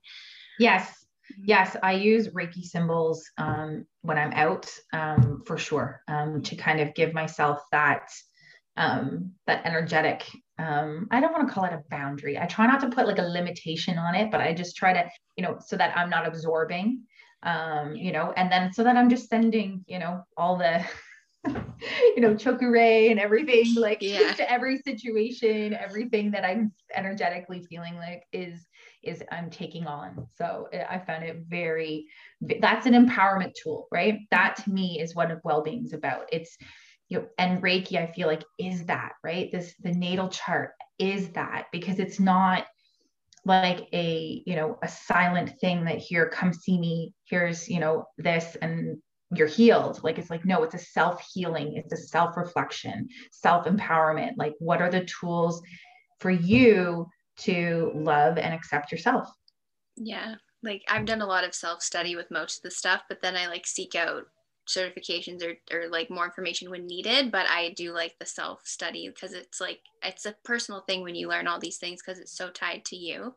Yes. 0.58 1.04
Yes, 1.42 1.76
I 1.82 1.92
use 1.92 2.28
Reiki 2.28 2.62
symbols 2.62 3.28
um, 3.36 3.84
when 4.02 4.16
I'm 4.16 4.32
out 4.32 4.72
um, 4.92 5.42
for 5.44 5.58
sure 5.58 6.00
um, 6.06 6.40
to 6.42 6.54
kind 6.54 6.78
of 6.78 6.94
give 6.94 7.12
myself 7.12 7.60
that 7.72 8.08
um, 8.76 9.32
that 9.48 9.66
energetic. 9.66 10.24
Um, 10.58 11.06
I 11.10 11.20
don't 11.20 11.32
want 11.32 11.46
to 11.46 11.52
call 11.52 11.64
it 11.64 11.72
a 11.72 11.82
boundary. 11.90 12.38
I 12.38 12.46
try 12.46 12.66
not 12.66 12.80
to 12.80 12.88
put 12.88 13.06
like 13.06 13.18
a 13.18 13.22
limitation 13.22 13.98
on 13.98 14.14
it, 14.14 14.30
but 14.30 14.40
I 14.40 14.54
just 14.54 14.76
try 14.76 14.92
to, 14.92 15.08
you 15.36 15.42
know, 15.42 15.58
so 15.64 15.76
that 15.76 15.96
I'm 15.96 16.08
not 16.08 16.26
absorbing, 16.26 17.02
um, 17.42 17.94
you 17.94 18.12
know, 18.12 18.32
and 18.36 18.50
then 18.50 18.72
so 18.72 18.82
that 18.84 18.96
I'm 18.96 19.10
just 19.10 19.28
sending, 19.28 19.84
you 19.86 19.98
know, 19.98 20.24
all 20.36 20.56
the 20.56 20.82
you 22.16 22.20
know, 22.20 22.34
Cho 22.34 22.56
Ku 22.56 22.70
Rei 22.70 23.10
and 23.10 23.20
everything, 23.20 23.74
like 23.76 23.98
yeah. 24.00 24.32
to 24.36 24.50
every 24.50 24.78
situation, 24.78 25.74
everything 25.74 26.30
that 26.32 26.44
I'm 26.44 26.72
energetically 26.94 27.62
feeling 27.68 27.96
like 27.96 28.24
is 28.32 28.66
is 29.02 29.22
I'm 29.30 29.50
taking 29.50 29.86
on. 29.86 30.26
So 30.36 30.68
eh, 30.72 30.84
I 30.88 30.98
found 30.98 31.24
it 31.24 31.44
very 31.48 32.06
that's 32.40 32.86
an 32.86 32.94
empowerment 32.94 33.52
tool, 33.62 33.88
right? 33.92 34.20
That 34.30 34.56
to 34.64 34.70
me 34.70 35.00
is 35.00 35.14
what 35.14 35.30
well-being 35.44 35.84
is 35.84 35.92
about. 35.92 36.26
It's 36.32 36.56
you 37.08 37.18
know, 37.18 37.26
and 37.38 37.62
Reiki, 37.62 37.96
I 37.96 38.12
feel 38.12 38.26
like 38.26 38.44
is 38.58 38.86
that, 38.86 39.12
right? 39.22 39.50
This 39.52 39.74
the 39.80 39.92
natal 39.92 40.28
chart 40.28 40.72
is 40.98 41.30
that 41.30 41.66
because 41.72 41.98
it's 41.98 42.18
not 42.18 42.66
like 43.44 43.86
a 43.92 44.42
you 44.44 44.56
know 44.56 44.78
a 44.82 44.88
silent 44.88 45.52
thing 45.60 45.84
that 45.84 45.98
here 45.98 46.28
come 46.28 46.52
see 46.52 46.78
me. 46.78 47.14
Here's 47.24 47.68
you 47.68 47.80
know 47.80 48.06
this 48.18 48.56
and 48.60 48.98
you're 49.34 49.46
healed. 49.46 50.02
Like 50.02 50.18
it's 50.18 50.30
like 50.30 50.44
no 50.44 50.62
it's 50.64 50.74
a 50.74 50.78
self 50.78 51.24
healing 51.32 51.74
it's 51.76 51.92
a 51.92 51.96
self 51.96 52.36
reflection 52.36 53.08
self 53.30 53.66
empowerment 53.66 54.32
like 54.36 54.54
what 54.58 54.82
are 54.82 54.90
the 54.90 55.04
tools 55.04 55.62
for 56.20 56.30
you 56.30 57.06
to 57.38 57.92
love 57.94 58.38
and 58.38 58.52
accept 58.52 58.90
yourself? 58.90 59.28
Yeah. 59.96 60.36
Like 60.62 60.82
i've 60.88 61.04
done 61.04 61.20
a 61.20 61.26
lot 61.26 61.44
of 61.44 61.54
self 61.54 61.82
study 61.82 62.16
with 62.16 62.30
most 62.30 62.58
of 62.58 62.62
the 62.64 62.70
stuff 62.72 63.02
but 63.08 63.22
then 63.22 63.36
i 63.36 63.46
like 63.46 63.66
seek 63.66 63.94
out 63.94 64.24
certifications 64.66 65.42
or, 65.42 65.54
or 65.76 65.88
like 65.88 66.10
more 66.10 66.24
information 66.24 66.70
when 66.70 66.86
needed 66.86 67.30
but 67.30 67.46
i 67.48 67.72
do 67.76 67.92
like 67.92 68.14
the 68.18 68.26
self 68.26 68.60
study 68.64 69.08
because 69.08 69.32
it's 69.32 69.60
like 69.60 69.80
it's 70.02 70.26
a 70.26 70.34
personal 70.44 70.80
thing 70.80 71.02
when 71.02 71.14
you 71.14 71.28
learn 71.28 71.46
all 71.46 71.58
these 71.58 71.78
things 71.78 72.02
because 72.02 72.18
it's 72.18 72.36
so 72.36 72.50
tied 72.50 72.84
to 72.84 72.96
you 72.96 73.34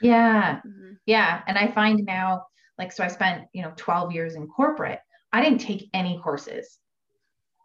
yeah 0.00 0.60
mm-hmm. 0.66 0.92
yeah 1.06 1.42
and 1.46 1.58
i 1.58 1.66
find 1.66 2.04
now 2.04 2.44
like 2.78 2.92
so 2.92 3.04
i 3.04 3.08
spent 3.08 3.44
you 3.52 3.62
know 3.62 3.72
12 3.76 4.12
years 4.12 4.34
in 4.34 4.46
corporate 4.46 5.00
I 5.32 5.42
didn't 5.42 5.60
take 5.60 5.88
any 5.94 6.18
courses. 6.18 6.78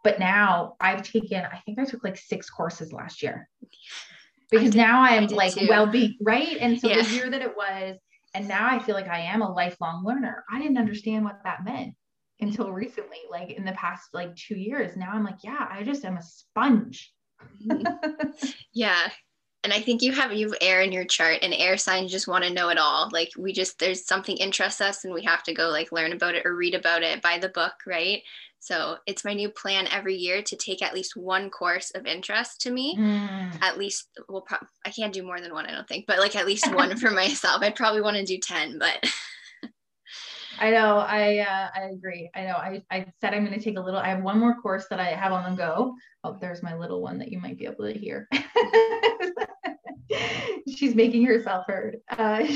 But 0.04 0.18
now 0.20 0.76
I've 0.80 1.02
taken, 1.02 1.44
I 1.44 1.58
think 1.66 1.78
I 1.78 1.84
took 1.84 2.04
like 2.04 2.16
six 2.16 2.48
courses 2.48 2.92
last 2.92 3.22
year 3.22 3.48
because 4.50 4.70
did, 4.70 4.76
now 4.76 5.02
I'm 5.02 5.26
like 5.26 5.54
well 5.68 5.86
being, 5.86 6.16
right? 6.20 6.56
And 6.60 6.80
so 6.80 6.88
yeah. 6.88 7.02
the 7.02 7.10
year 7.10 7.30
that 7.30 7.42
it 7.42 7.56
was, 7.56 7.98
and 8.34 8.46
now 8.46 8.68
I 8.70 8.78
feel 8.78 8.94
like 8.94 9.08
I 9.08 9.20
am 9.20 9.42
a 9.42 9.52
lifelong 9.52 10.04
learner. 10.04 10.44
I 10.52 10.60
didn't 10.60 10.78
understand 10.78 11.24
what 11.24 11.40
that 11.42 11.64
meant 11.64 11.94
until 12.40 12.72
recently, 12.72 13.18
like 13.30 13.50
in 13.50 13.64
the 13.64 13.72
past 13.72 14.08
like 14.12 14.34
two 14.36 14.56
years. 14.56 14.96
Now 14.96 15.12
I'm 15.12 15.24
like, 15.24 15.42
yeah, 15.42 15.68
I 15.70 15.82
just 15.82 16.04
am 16.04 16.16
a 16.16 16.22
sponge. 16.22 17.12
yeah 18.72 19.08
and 19.66 19.72
i 19.72 19.80
think 19.80 20.00
you 20.00 20.12
have 20.12 20.32
you 20.32 20.48
have 20.48 20.58
air 20.60 20.80
in 20.80 20.92
your 20.92 21.04
chart 21.04 21.38
and 21.42 21.52
air 21.52 21.76
signs 21.76 22.10
just 22.10 22.28
want 22.28 22.44
to 22.44 22.52
know 22.52 22.68
it 22.68 22.78
all 22.78 23.10
like 23.12 23.30
we 23.36 23.52
just 23.52 23.78
there's 23.78 24.06
something 24.06 24.36
interests 24.36 24.80
us 24.80 25.04
and 25.04 25.12
we 25.12 25.24
have 25.24 25.42
to 25.42 25.52
go 25.52 25.68
like 25.68 25.92
learn 25.92 26.12
about 26.12 26.34
it 26.34 26.46
or 26.46 26.54
read 26.54 26.74
about 26.74 27.02
it 27.02 27.20
buy 27.20 27.38
the 27.38 27.48
book 27.48 27.74
right 27.86 28.22
so 28.58 28.96
it's 29.06 29.24
my 29.24 29.34
new 29.34 29.50
plan 29.50 29.86
every 29.88 30.14
year 30.14 30.40
to 30.40 30.56
take 30.56 30.82
at 30.82 30.94
least 30.94 31.16
one 31.16 31.50
course 31.50 31.90
of 31.90 32.06
interest 32.06 32.60
to 32.60 32.70
me 32.70 32.96
mm. 32.96 33.62
at 33.62 33.76
least 33.76 34.08
well 34.28 34.42
pro- 34.42 34.66
i 34.86 34.90
can't 34.90 35.12
do 35.12 35.22
more 35.22 35.40
than 35.40 35.52
one 35.52 35.66
i 35.66 35.72
don't 35.72 35.88
think 35.88 36.06
but 36.06 36.18
like 36.18 36.36
at 36.36 36.46
least 36.46 36.72
one 36.74 36.96
for 36.96 37.10
myself 37.10 37.60
i'd 37.62 37.74
probably 37.74 38.00
want 38.00 38.16
to 38.16 38.24
do 38.24 38.38
10 38.38 38.78
but 38.78 39.04
I 40.58 40.70
know. 40.70 40.98
I 40.98 41.38
uh, 41.38 41.68
I 41.74 41.82
agree. 41.92 42.30
I 42.34 42.42
know. 42.42 42.54
I, 42.54 42.82
I 42.90 43.06
said 43.20 43.34
I'm 43.34 43.44
going 43.44 43.58
to 43.58 43.64
take 43.64 43.78
a 43.78 43.80
little. 43.80 44.00
I 44.00 44.08
have 44.08 44.22
one 44.22 44.38
more 44.38 44.56
course 44.60 44.86
that 44.90 45.00
I 45.00 45.08
have 45.08 45.32
on 45.32 45.50
the 45.50 45.56
go. 45.56 45.94
Oh, 46.24 46.36
there's 46.40 46.62
my 46.62 46.74
little 46.74 47.02
one 47.02 47.18
that 47.18 47.30
you 47.30 47.38
might 47.38 47.58
be 47.58 47.66
able 47.66 47.84
to 47.84 47.92
hear. 47.92 48.28
she's 50.68 50.94
making 50.94 51.24
herself 51.24 51.64
heard. 51.66 51.98
Uh, 52.10 52.46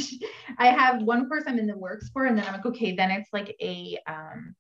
I 0.59 0.69
have 0.69 1.03
one 1.03 1.29
course 1.29 1.45
I'm 1.47 1.59
in 1.59 1.67
the 1.67 1.77
works 1.77 2.09
for, 2.13 2.27
and 2.27 2.37
then 2.37 2.47
I'm 2.47 2.55
like, 2.55 2.67
okay, 2.67 2.95
then 2.95 3.11
it's 3.11 3.31
like 3.33 3.55
a 3.61 3.99
um, 4.07 4.55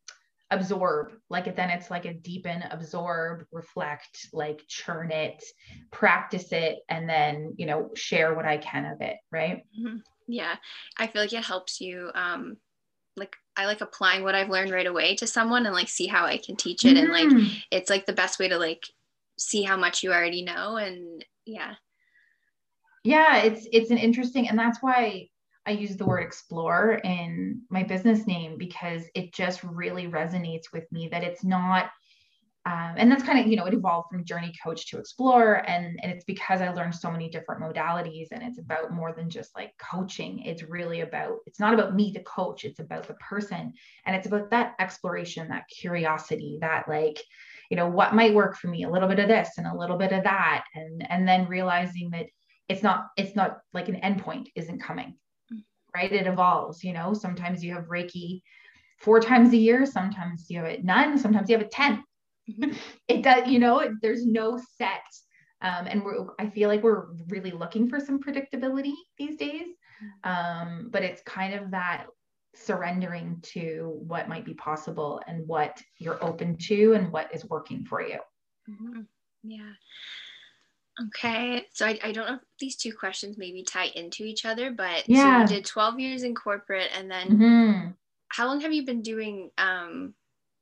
absorb, 0.50 1.12
like 1.28 1.46
it, 1.46 1.56
then 1.56 1.70
it's 1.70 1.90
like 1.90 2.04
a 2.04 2.14
deepen, 2.14 2.62
absorb, 2.70 3.44
reflect, 3.52 4.28
like 4.32 4.60
churn 4.68 5.10
it, 5.10 5.42
practice 5.90 6.52
it, 6.52 6.80
and 6.88 7.08
then 7.08 7.54
you 7.56 7.66
know 7.66 7.90
share 7.94 8.34
what 8.34 8.44
I 8.44 8.58
can 8.58 8.86
of 8.86 9.00
it, 9.00 9.16
right? 9.30 9.64
Mm-hmm. 9.78 9.98
Yeah, 10.28 10.56
I 10.96 11.06
feel 11.06 11.22
like 11.22 11.32
it 11.32 11.44
helps 11.44 11.80
you. 11.80 12.10
Um, 12.14 12.56
like 13.16 13.36
I 13.56 13.66
like 13.66 13.80
applying 13.80 14.22
what 14.22 14.34
I've 14.34 14.50
learned 14.50 14.70
right 14.70 14.86
away 14.86 15.16
to 15.16 15.26
someone 15.26 15.66
and 15.66 15.74
like 15.74 15.88
see 15.88 16.06
how 16.06 16.24
I 16.24 16.38
can 16.38 16.56
teach 16.56 16.84
it, 16.84 16.96
and 16.96 17.10
like 17.10 17.28
mm. 17.28 17.50
it's 17.70 17.90
like 17.90 18.06
the 18.06 18.12
best 18.12 18.38
way 18.38 18.48
to 18.48 18.58
like 18.58 18.84
see 19.38 19.62
how 19.62 19.76
much 19.76 20.02
you 20.02 20.12
already 20.12 20.42
know, 20.42 20.76
and 20.76 21.24
yeah 21.46 21.74
yeah 23.04 23.38
it's 23.38 23.66
it's 23.72 23.90
an 23.90 23.98
interesting 23.98 24.48
and 24.48 24.58
that's 24.58 24.82
why 24.82 25.26
i 25.66 25.70
use 25.70 25.96
the 25.96 26.04
word 26.04 26.20
explore 26.20 27.00
in 27.04 27.62
my 27.70 27.82
business 27.82 28.26
name 28.26 28.56
because 28.58 29.02
it 29.14 29.32
just 29.32 29.62
really 29.64 30.06
resonates 30.06 30.72
with 30.72 30.90
me 30.92 31.08
that 31.08 31.24
it's 31.24 31.44
not 31.44 31.90
um, 32.70 32.94
and 32.96 33.10
that's 33.10 33.22
kind 33.22 33.40
of 33.40 33.46
you 33.46 33.56
know 33.56 33.64
it 33.64 33.74
evolved 33.74 34.08
from 34.10 34.24
journey 34.24 34.52
coach 34.62 34.86
to 34.86 34.98
explore 34.98 35.68
and 35.68 35.98
and 36.02 36.12
it's 36.12 36.24
because 36.24 36.60
i 36.60 36.70
learned 36.70 36.94
so 36.94 37.10
many 37.10 37.28
different 37.28 37.62
modalities 37.62 38.28
and 38.30 38.42
it's 38.42 38.58
about 38.58 38.92
more 38.92 39.12
than 39.12 39.28
just 39.28 39.50
like 39.56 39.72
coaching. 39.78 40.42
It's 40.44 40.62
really 40.62 41.00
about 41.00 41.38
it's 41.46 41.58
not 41.58 41.74
about 41.74 41.94
me 41.94 42.12
the 42.14 42.20
coach 42.20 42.64
it's 42.64 42.78
about 42.78 43.08
the 43.08 43.14
person 43.14 43.72
and 44.04 44.16
it's 44.16 44.26
about 44.26 44.50
that 44.50 44.74
exploration 44.78 45.48
that 45.48 45.68
curiosity 45.68 46.58
that 46.60 46.88
like 46.88 47.20
you 47.70 47.76
know 47.76 47.88
what 47.88 48.14
might 48.14 48.34
work 48.34 48.56
for 48.56 48.68
me 48.68 48.84
a 48.84 48.90
little 48.90 49.08
bit 49.08 49.18
of 49.18 49.28
this 49.28 49.50
and 49.58 49.66
a 49.66 49.76
little 49.76 49.96
bit 49.96 50.12
of 50.12 50.24
that 50.24 50.64
and 50.74 51.10
and 51.10 51.26
then 51.26 51.48
realizing 51.48 52.10
that 52.10 52.26
it's 52.68 52.82
not 52.82 53.08
it's 53.16 53.34
not 53.34 53.58
like 53.72 53.88
an 53.88 54.00
endpoint 54.02 54.46
isn't 54.54 54.82
coming 54.82 55.16
right? 55.94 56.12
It 56.12 56.28
evolves 56.28 56.84
you 56.84 56.92
know? 56.92 57.14
Sometimes 57.14 57.64
you 57.64 57.74
have 57.74 57.86
reiki 57.86 58.42
four 59.00 59.18
times 59.18 59.52
a 59.52 59.56
year 59.56 59.86
sometimes 59.86 60.46
you 60.50 60.58
have 60.58 60.66
it 60.66 60.84
none 60.84 61.18
sometimes 61.18 61.48
you 61.48 61.56
have 61.56 61.64
it 61.64 61.70
10 61.70 61.92
mm-hmm. 61.92 62.02
it 63.08 63.22
does 63.22 63.48
you 63.48 63.58
know 63.58 63.94
there's 64.02 64.26
no 64.26 64.58
set 64.76 65.02
Um, 65.62 65.86
and 65.86 66.02
I 66.38 66.48
feel 66.48 66.68
like 66.68 66.82
we're 66.82 67.12
really 67.28 67.50
looking 67.50 67.88
for 67.88 68.00
some 68.00 68.22
predictability 68.22 68.94
these 69.18 69.36
days. 69.36 69.66
Um, 70.24 70.88
but 70.90 71.02
it's 71.02 71.22
kind 71.22 71.54
of 71.54 71.70
that 71.72 72.06
surrendering 72.54 73.38
to 73.42 74.00
what 74.06 74.28
might 74.28 74.44
be 74.44 74.54
possible 74.54 75.20
and 75.26 75.46
what 75.46 75.80
you're 75.98 76.22
open 76.24 76.56
to 76.56 76.94
and 76.94 77.12
what 77.12 77.32
is 77.34 77.44
working 77.48 77.84
for 77.84 78.02
you. 78.02 78.18
Mm-hmm. 78.68 79.00
Yeah. 79.44 79.72
Okay. 81.06 81.66
So 81.72 81.86
I, 81.86 81.98
I 82.02 82.12
don't 82.12 82.26
know 82.26 82.34
if 82.34 82.40
these 82.58 82.76
two 82.76 82.92
questions 82.92 83.38
maybe 83.38 83.62
tie 83.62 83.90
into 83.94 84.24
each 84.24 84.44
other, 84.44 84.70
but 84.70 85.08
yeah. 85.08 85.44
so 85.44 85.54
you 85.54 85.60
did 85.60 85.66
12 85.66 86.00
years 86.00 86.22
in 86.22 86.34
corporate 86.34 86.90
and 86.96 87.10
then 87.10 87.28
mm-hmm. 87.28 87.88
how 88.28 88.46
long 88.46 88.60
have 88.60 88.72
you 88.72 88.84
been 88.84 89.02
doing 89.02 89.50
um, 89.56 90.14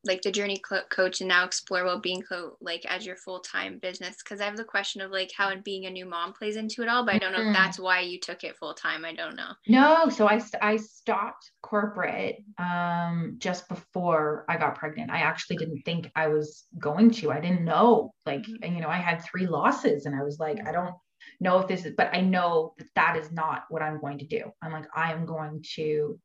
like 0.05 0.23
the 0.23 0.31
journey 0.31 0.61
coach 0.91 1.21
and 1.21 1.29
now 1.29 1.45
explore 1.45 1.85
well-being 1.85 2.23
coach 2.23 2.53
like 2.61 2.85
as 2.87 3.05
your 3.05 3.17
full-time 3.17 3.79
business? 3.79 4.17
Because 4.23 4.41
i 4.41 4.45
have 4.45 4.57
the 4.57 4.65
question 4.65 5.01
of 5.01 5.11
like 5.11 5.31
how 5.37 5.55
being 5.57 5.87
a 5.87 5.91
new 5.91 6.07
mom 6.07 6.33
plays 6.33 6.57
into 6.57 6.83
it 6.83 6.89
all 6.89 7.05
but 7.05 7.15
i 7.15 7.19
don't 7.19 7.33
know 7.33 7.39
mm-hmm. 7.39 7.51
if 7.51 7.57
that's 7.57 7.79
why 7.79 8.01
you 8.01 8.19
took 8.21 8.45
it 8.45 8.57
full-time 8.57 9.05
i 9.05 9.15
don't 9.15 9.37
know. 9.37 9.53
No 9.67 10.09
so 10.09 10.29
i 10.29 10.41
i 10.63 10.77
stopped 10.77 11.51
corporate 11.63 12.37
um 12.59 13.37
just 13.39 13.69
before 13.69 14.45
i 14.49 14.57
got 14.57 14.77
pregnant. 14.77 15.11
I 15.11 15.19
actually 15.19 15.57
didn't 15.57 15.83
think 15.83 16.11
i 16.15 16.29
was 16.29 16.65
going 16.79 17.11
to. 17.13 17.33
I 17.33 17.41
didn't 17.41 17.65
know 17.65 18.13
like 18.27 18.43
mm-hmm. 18.43 18.75
you 18.75 18.81
know 18.81 18.89
i 18.89 18.97
had 18.97 19.25
three 19.25 19.47
losses 19.47 20.07
and 20.07 20.15
i 20.15 20.23
was 20.23 20.39
like 20.39 20.59
i 20.67 20.73
don't 20.73 20.95
know 21.41 21.59
if 21.59 21.69
this 21.69 21.85
is 21.85 21.95
but 21.97 22.15
i 22.15 22.21
know 22.21 22.75
that 22.79 22.89
that 22.95 23.17
is 23.17 23.31
not 23.33 23.65
what 23.69 23.83
i'm 23.83 24.01
going 24.01 24.19
to 24.19 24.27
do. 24.27 24.43
I'm 24.63 24.73
like 24.73 24.87
i 24.95 25.13
am 25.13 25.27
going 25.27 25.65
to 25.77 26.19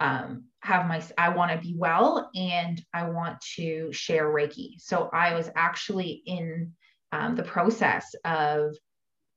um, 0.00 0.44
have 0.60 0.86
my 0.86 1.02
i 1.16 1.28
want 1.28 1.50
to 1.52 1.58
be 1.58 1.74
well 1.76 2.28
and 2.34 2.82
i 2.92 3.08
want 3.08 3.40
to 3.40 3.88
share 3.92 4.26
reiki 4.26 4.72
so 4.78 5.08
i 5.12 5.34
was 5.34 5.50
actually 5.54 6.22
in 6.26 6.72
um, 7.12 7.34
the 7.36 7.42
process 7.42 8.14
of 8.24 8.76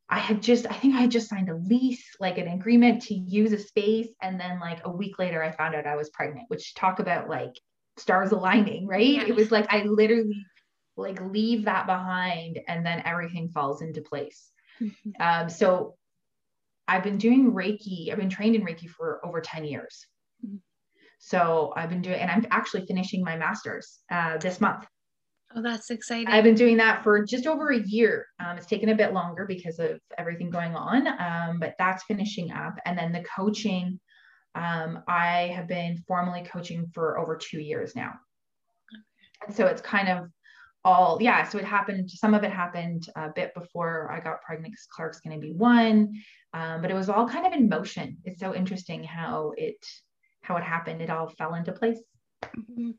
i 0.10 0.18
had 0.18 0.42
just 0.42 0.66
i 0.68 0.74
think 0.74 0.96
i 0.96 1.02
had 1.02 1.12
just 1.12 1.30
signed 1.30 1.50
a 1.50 1.56
lease 1.56 2.04
like 2.20 2.38
an 2.38 2.48
agreement 2.48 3.02
to 3.02 3.14
use 3.14 3.54
a 3.54 3.60
space 3.60 4.10
and 4.22 4.40
then 4.40 4.60
like 4.60 4.80
a 4.86 4.92
week 4.92 5.20
later 5.20 5.44
i 5.44 5.52
found 5.52 5.76
out 5.76 5.86
i 5.86 5.96
was 5.96 6.10
pregnant 6.10 6.46
which 6.50 6.74
talk 6.74 7.00
about 7.00 7.30
like 7.30 7.54
stars 7.98 8.32
aligning 8.32 8.88
right 8.88 9.06
yeah. 9.06 9.26
it 9.26 9.36
was 9.36 9.52
like 9.52 9.72
i 9.72 9.84
literally 9.84 10.46
like 10.98 11.22
leave 11.22 11.66
that 11.66 11.86
behind 11.86 12.60
and 12.68 12.86
then 12.86 13.02
everything 13.06 13.50
falls 13.50 13.82
into 13.82 14.02
place 14.02 14.52
mm-hmm. 14.82 15.12
um, 15.22 15.50
so 15.50 15.96
i've 16.88 17.04
been 17.04 17.18
doing 17.18 17.54
reiki 17.54 18.12
i've 18.12 18.18
been 18.18 18.30
trained 18.30 18.56
in 18.56 18.64
reiki 18.64 18.90
for 18.90 19.24
over 19.24 19.40
10 19.40 19.64
years 19.64 20.08
so 21.20 21.74
I've 21.76 21.90
been 21.90 22.02
doing, 22.02 22.20
and 22.20 22.32
I'm 22.32 22.46
actually 22.52 22.86
finishing 22.86 23.24
my 23.24 23.36
master's 23.36 24.00
uh, 24.12 24.38
this 24.38 24.62
month. 24.62 24.86
Oh, 25.56 25.62
that's 25.62 25.90
exciting. 25.90 26.28
I've 26.28 26.44
been 26.44 26.56
doing 26.56 26.78
that 26.78 27.04
for 27.04 27.26
just 27.26 27.48
over 27.48 27.70
a 27.70 27.80
year. 27.80 28.28
Um, 28.40 28.58
it's 28.58 28.68
taken 28.68 28.90
a 28.90 28.96
bit 28.96 29.14
longer 29.14 29.46
because 29.46 29.80
of 29.80 30.00
everything 30.18 30.52
going 30.52 30.76
on, 30.76 31.08
um, 31.08 31.60
but 31.60 31.74
that's 31.80 32.04
finishing 32.04 32.52
up. 32.52 32.76
And 32.86 32.98
then 32.98 33.12
the 33.12 33.24
coaching, 33.36 34.00
um, 34.54 35.04
I 35.08 35.52
have 35.56 35.68
been 35.68 36.04
formally 36.08 36.44
coaching 36.44 36.90
for 36.94 37.18
over 37.18 37.36
two 37.36 37.60
years 37.60 37.96
now. 37.96 38.14
Okay. 39.44 39.54
So 39.54 39.66
it's 39.66 39.82
kind 39.82 40.08
of 40.08 40.30
all, 40.86 41.18
yeah. 41.20 41.48
So 41.48 41.58
it 41.58 41.66
happened, 41.66 42.12
some 42.12 42.36
of 42.36 42.44
it 42.44 42.52
happened 42.52 43.08
a 43.16 43.30
bit 43.36 43.54
before 43.56 44.12
I 44.12 44.20
got 44.20 44.44
pregnant 44.44 44.74
because 44.74 44.88
Clark's 44.96 45.20
going 45.20 45.36
to 45.36 45.42
be 45.42 45.54
one. 45.54 46.14
Um, 46.54 46.82
but 46.82 46.92
it 46.92 46.96
was 46.96 47.10
all 47.10 47.28
kind 47.28 47.48
of 47.48 47.54
in 47.54 47.68
motion. 47.68 48.18
It's 48.24 48.40
so 48.40 48.54
interesting 48.54 49.04
how 49.04 49.54
it 49.58 49.84
how 50.50 50.58
it 50.58 50.64
happened, 50.64 51.02
it 51.02 51.10
all 51.10 51.30
fell 51.30 51.54
into 51.54 51.72
place. 51.72 52.00
Mm-hmm. 52.44 52.92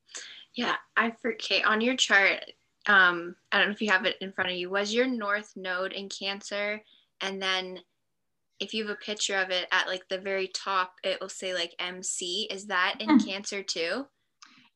Yeah, 0.54 0.76
I 0.96 1.12
forget 1.20 1.66
on 1.66 1.80
your 1.80 1.96
chart. 1.96 2.44
Um, 2.86 3.36
I 3.52 3.58
don't 3.58 3.68
know 3.68 3.72
if 3.72 3.82
you 3.82 3.90
have 3.90 4.06
it 4.06 4.16
in 4.20 4.32
front 4.32 4.50
of 4.50 4.56
you. 4.56 4.70
Was 4.70 4.94
your 4.94 5.06
North 5.06 5.52
Node 5.56 5.92
in 5.92 6.08
Cancer, 6.08 6.80
and 7.20 7.42
then 7.42 7.80
if 8.60 8.72
you 8.72 8.86
have 8.86 8.92
a 8.94 9.04
picture 9.04 9.36
of 9.36 9.50
it 9.50 9.66
at 9.72 9.88
like 9.88 10.08
the 10.08 10.18
very 10.18 10.48
top, 10.48 10.92
it 11.02 11.20
will 11.20 11.28
say 11.28 11.52
like 11.52 11.74
MC. 11.78 12.48
Is 12.50 12.66
that 12.66 12.96
in 13.00 13.08
mm. 13.08 13.26
Cancer 13.26 13.62
too? 13.62 14.06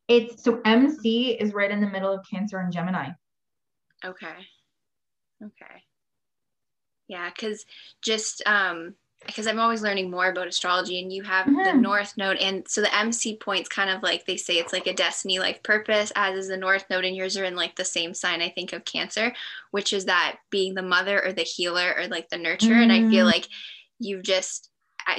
It's 0.09 0.43
so 0.43 0.61
MC 0.65 1.33
is 1.33 1.55
right 1.55 1.71
in 1.71 1.81
the 1.81 1.87
middle 1.87 2.13
of 2.13 2.27
Cancer 2.29 2.59
and 2.59 2.73
Gemini. 2.73 3.11
Okay. 4.05 4.27
Okay. 5.43 5.83
Yeah, 7.09 7.31
because 7.31 7.65
just 8.03 8.43
um 8.47 8.95
because 9.27 9.47
I'm 9.47 9.61
always 9.61 9.83
learning 9.83 10.11
more 10.11 10.29
about 10.29 10.49
astrology 10.49 11.01
and 11.01 11.13
you 11.13 11.23
have 11.23 11.47
mm-hmm. 11.47 11.63
the 11.63 11.73
north 11.73 12.17
node 12.17 12.37
and 12.37 12.67
so 12.69 12.81
the 12.81 12.95
MC 12.95 13.37
points 13.37 13.69
kind 13.69 13.91
of 13.91 14.03
like 14.03 14.27
they 14.27 14.37
say 14.37 14.55
it's 14.55 14.73
like 14.73 14.87
a 14.87 14.95
destiny 14.95 15.39
life 15.39 15.63
purpose 15.63 16.13
as 16.17 16.37
is 16.37 16.49
the 16.49 16.57
north 16.57 16.85
node 16.91 17.05
and 17.05 17.17
yours 17.17 17.37
are 17.37 17.45
in 17.45 17.57
like 17.57 17.77
the 17.77 17.85
same 17.85 18.15
sign 18.15 18.43
I 18.43 18.49
think 18.49 18.73
of 18.73 18.85
cancer 18.85 19.33
which 19.71 19.93
is 19.93 20.07
that 20.07 20.37
being 20.51 20.75
the 20.75 20.83
mother 20.83 21.25
or 21.25 21.33
the 21.33 21.43
healer 21.43 21.95
or 21.97 22.07
like 22.09 22.29
the 22.29 22.37
nurturer 22.37 22.71
mm-hmm. 22.71 22.91
and 22.91 22.93
I 22.93 23.01
feel 23.01 23.27
mm-hmm. 23.27 23.27
like 23.27 23.49
you've 23.99 24.23
just 24.23 24.71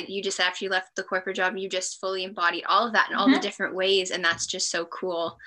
you 0.07 0.21
just 0.21 0.39
after 0.39 0.65
you 0.65 0.71
left 0.71 0.95
the 0.95 1.03
corporate 1.03 1.35
job 1.35 1.55
you 1.57 1.69
just 1.69 1.99
fully 1.99 2.23
embodied 2.23 2.65
all 2.67 2.87
of 2.87 2.93
that 2.93 3.09
in 3.09 3.15
all 3.15 3.25
mm-hmm. 3.25 3.35
the 3.35 3.39
different 3.39 3.75
ways 3.75 4.11
and 4.11 4.23
that's 4.23 4.47
just 4.47 4.69
so 4.71 4.85
cool 4.85 5.37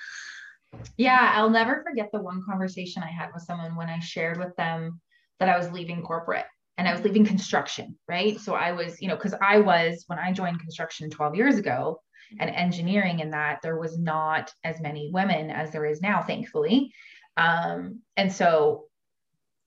yeah 0.97 1.33
I'll 1.35 1.49
never 1.49 1.83
forget 1.87 2.09
the 2.11 2.21
one 2.21 2.43
conversation 2.47 3.03
I 3.03 3.11
had 3.11 3.29
with 3.33 3.43
someone 3.43 3.75
when 3.75 3.89
I 3.89 3.99
shared 3.99 4.37
with 4.37 4.55
them 4.55 5.01
that 5.39 5.49
I 5.49 5.57
was 5.57 5.71
leaving 5.71 6.01
corporate 6.03 6.45
and 6.79 6.87
I 6.87 6.93
was 6.93 7.03
leaving 7.03 7.25
construction, 7.25 7.97
right? 8.07 8.39
So 8.39 8.55
I 8.55 8.71
was, 8.71 9.01
you 9.01 9.09
know, 9.09 9.17
because 9.17 9.35
I 9.41 9.59
was, 9.59 10.05
when 10.07 10.17
I 10.17 10.31
joined 10.31 10.61
construction 10.61 11.09
12 11.09 11.35
years 11.35 11.57
ago 11.57 11.99
and 12.39 12.49
engineering 12.49 13.19
in 13.19 13.31
that, 13.31 13.59
there 13.61 13.77
was 13.77 13.99
not 13.99 14.53
as 14.63 14.79
many 14.79 15.11
women 15.11 15.51
as 15.51 15.71
there 15.71 15.85
is 15.85 15.99
now, 16.01 16.23
thankfully. 16.23 16.93
Um, 17.35 17.99
and 18.15 18.31
so 18.31 18.85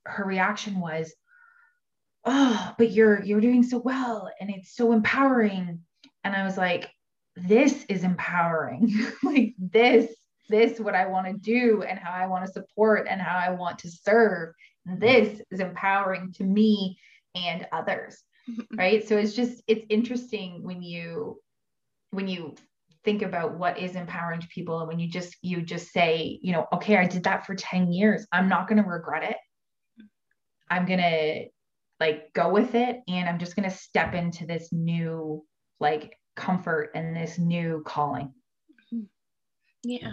her 0.07 0.25
reaction 0.25 0.81
was, 0.81 1.13
oh, 2.25 2.75
but 2.79 2.91
you're 2.91 3.23
you're 3.23 3.43
doing 3.43 3.63
so 3.63 3.77
well 3.77 4.31
and 4.41 4.49
it's 4.49 4.75
so 4.75 4.93
empowering. 4.93 5.81
And 6.25 6.35
I 6.35 6.45
was 6.45 6.57
like, 6.57 6.89
this 7.37 7.85
is 7.91 8.05
empowering. 8.05 8.91
like 9.23 9.53
this, 9.59 10.11
this 10.49 10.81
what 10.81 10.95
I 10.95 11.09
want 11.09 11.27
to 11.27 11.35
do 11.35 11.83
and 11.83 11.99
how 11.99 12.13
I 12.13 12.27
want 12.27 12.47
to 12.47 12.53
support 12.53 13.07
and 13.11 13.21
how 13.21 13.37
I 13.37 13.51
want 13.51 13.81
to 13.81 13.91
serve 13.91 14.55
this 14.85 15.41
is 15.51 15.61
empowering 15.61 16.33
to 16.33 16.45
me 16.45 16.99
and 17.35 17.67
others 17.73 18.23
right? 18.77 19.07
So 19.07 19.17
it's 19.17 19.35
just 19.35 19.63
it's 19.67 19.87
interesting 19.89 20.63
when 20.63 20.83
you 20.83 21.41
when 22.11 22.29
you 22.29 22.55
think 23.05 23.23
about 23.23 23.59
what 23.59 23.79
is 23.79 23.97
empowering 23.97 24.41
to 24.41 24.47
people 24.49 24.79
and 24.79 24.89
when 24.89 24.99
you 24.99 25.09
just 25.09 25.37
you 25.43 25.63
just 25.63 25.91
say 25.93 26.39
you 26.41 26.53
know 26.53 26.67
okay 26.73 26.97
i 26.97 27.05
did 27.05 27.25
that 27.25 27.47
for 27.47 27.55
10 27.55 27.93
years. 27.93 28.27
I'm 28.33 28.49
not 28.49 28.69
going 28.69 28.83
to 28.83 28.89
regret 28.89 29.25
it. 29.25 29.37
I'm 30.71 30.87
going 30.87 31.01
to 31.01 31.47
like 32.01 32.33
go 32.33 32.51
with 32.51 32.75
it 32.75 33.01
and 33.07 33.29
i'm 33.29 33.39
just 33.39 33.55
going 33.55 33.69
to 33.69 33.77
step 33.77 34.15
into 34.15 34.47
this 34.47 34.73
new 34.73 35.45
like 35.81 36.17
comfort 36.37 36.91
and 36.95 37.15
this 37.15 37.39
new 37.39 37.83
calling. 37.85 38.33
Yeah. 39.85 40.13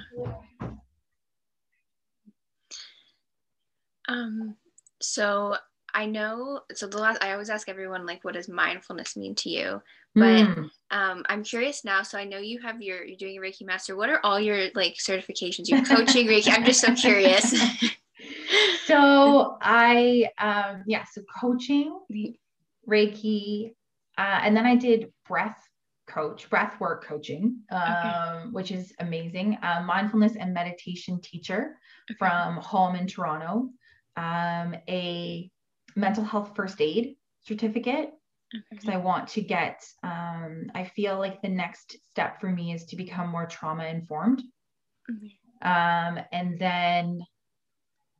Um, 4.08 4.56
so 5.02 5.56
I 5.94 6.06
know, 6.06 6.62
so 6.74 6.88
the 6.88 6.98
last, 6.98 7.24
I 7.24 7.32
always 7.32 7.50
ask 7.50 7.68
everyone, 7.70 8.06
like, 8.06 8.24
what 8.24 8.36
does 8.36 8.48
mindfulness 8.48 9.18
mean 9.18 9.36
to 9.36 9.50
you? 9.50 9.82
But 10.16 10.46
mm. 10.46 10.70
um, 10.92 11.26
I'm 11.28 11.44
curious 11.44 11.84
now. 11.86 12.04
So 12.04 12.18
I 12.18 12.26
know 12.26 12.38
you 12.38 12.60
have 12.62 12.82
your, 12.82 13.04
you're 13.04 13.18
doing 13.18 13.38
a 13.38 13.42
Reiki 13.42 13.66
master. 13.66 13.96
What 13.96 14.10
are 14.10 14.20
all 14.24 14.40
your 14.40 14.70
like 14.76 14.96
certifications? 14.96 15.68
You're 15.68 15.86
coaching 15.86 16.28
Reiki. 16.28 16.50
I'm 16.52 16.66
just 16.66 16.82
so 16.82 16.94
curious. 16.96 17.52
so 18.86 19.58
I, 19.62 20.30
um, 20.40 20.84
yeah, 20.88 21.06
so 21.12 21.22
coaching 21.40 22.00
Reiki, 22.88 23.74
uh, 24.18 24.40
and 24.44 24.56
then 24.56 24.66
I 24.66 24.76
did 24.76 25.12
breath 25.28 25.60
coach, 26.08 26.50
breath 26.50 26.80
work 26.80 27.06
coaching, 27.06 27.60
um, 27.72 27.82
okay. 27.82 28.50
which 28.52 28.72
is 28.72 28.94
amazing. 29.00 29.58
Uh, 29.62 29.84
mindfulness 29.86 30.36
and 30.36 30.54
meditation 30.54 31.22
teacher 31.22 31.78
okay. 32.10 32.18
from 32.18 32.58
home 32.58 32.96
in 32.96 33.08
Toronto 33.08 33.70
um, 34.20 34.76
a 34.88 35.50
mental 35.96 36.24
health 36.24 36.52
first 36.56 36.82
aid 36.82 37.16
certificate 37.42 38.12
because 38.70 38.86
okay. 38.86 38.96
I 38.96 38.98
want 38.98 39.30
to 39.30 39.42
get, 39.42 39.84
um, 40.04 40.72
I 40.76 40.84
feel 40.96 41.18
like 41.18 41.42
the 41.42 41.50
next 41.50 41.98
step 42.10 42.42
for 42.42 42.50
me 42.50 42.74
is 42.74 42.86
to 42.86 42.96
become 42.96 43.30
more 43.30 43.46
trauma 43.46 43.86
informed. 43.86 44.42
Um, 45.62 46.20
and 46.32 46.60
then 46.60 47.22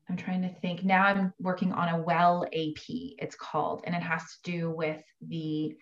I'm 0.10 0.18
trying 0.18 0.42
to 0.44 0.54
think 0.62 0.84
now 0.84 1.04
I'm 1.04 1.34
working 1.40 1.74
on 1.74 1.90
a 1.90 2.02
well 2.02 2.46
AP, 2.46 2.84
it's 2.88 3.36
called, 3.36 3.82
and 3.86 3.96
it 3.96 4.02
has 4.02 4.24
to 4.24 4.52
do 4.52 4.72
with 4.72 5.04
the 5.22 5.76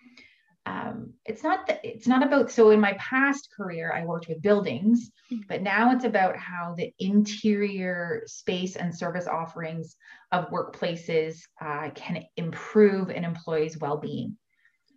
um, 0.68 1.14
it's 1.24 1.42
not 1.42 1.66
that 1.66 1.80
it's 1.82 2.06
not 2.06 2.22
about 2.22 2.50
so 2.50 2.70
in 2.70 2.80
my 2.80 2.92
past 2.94 3.48
career 3.56 3.92
i 3.94 4.04
worked 4.04 4.28
with 4.28 4.42
buildings 4.42 5.10
mm-hmm. 5.32 5.42
but 5.48 5.62
now 5.62 5.92
it's 5.92 6.04
about 6.04 6.36
how 6.36 6.74
the 6.76 6.92
interior 6.98 8.22
space 8.26 8.76
and 8.76 8.94
service 8.94 9.26
offerings 9.26 9.96
of 10.32 10.50
workplaces 10.50 11.38
uh, 11.60 11.90
can 11.94 12.22
improve 12.36 13.08
an 13.08 13.24
employee's 13.24 13.78
well-being 13.78 14.36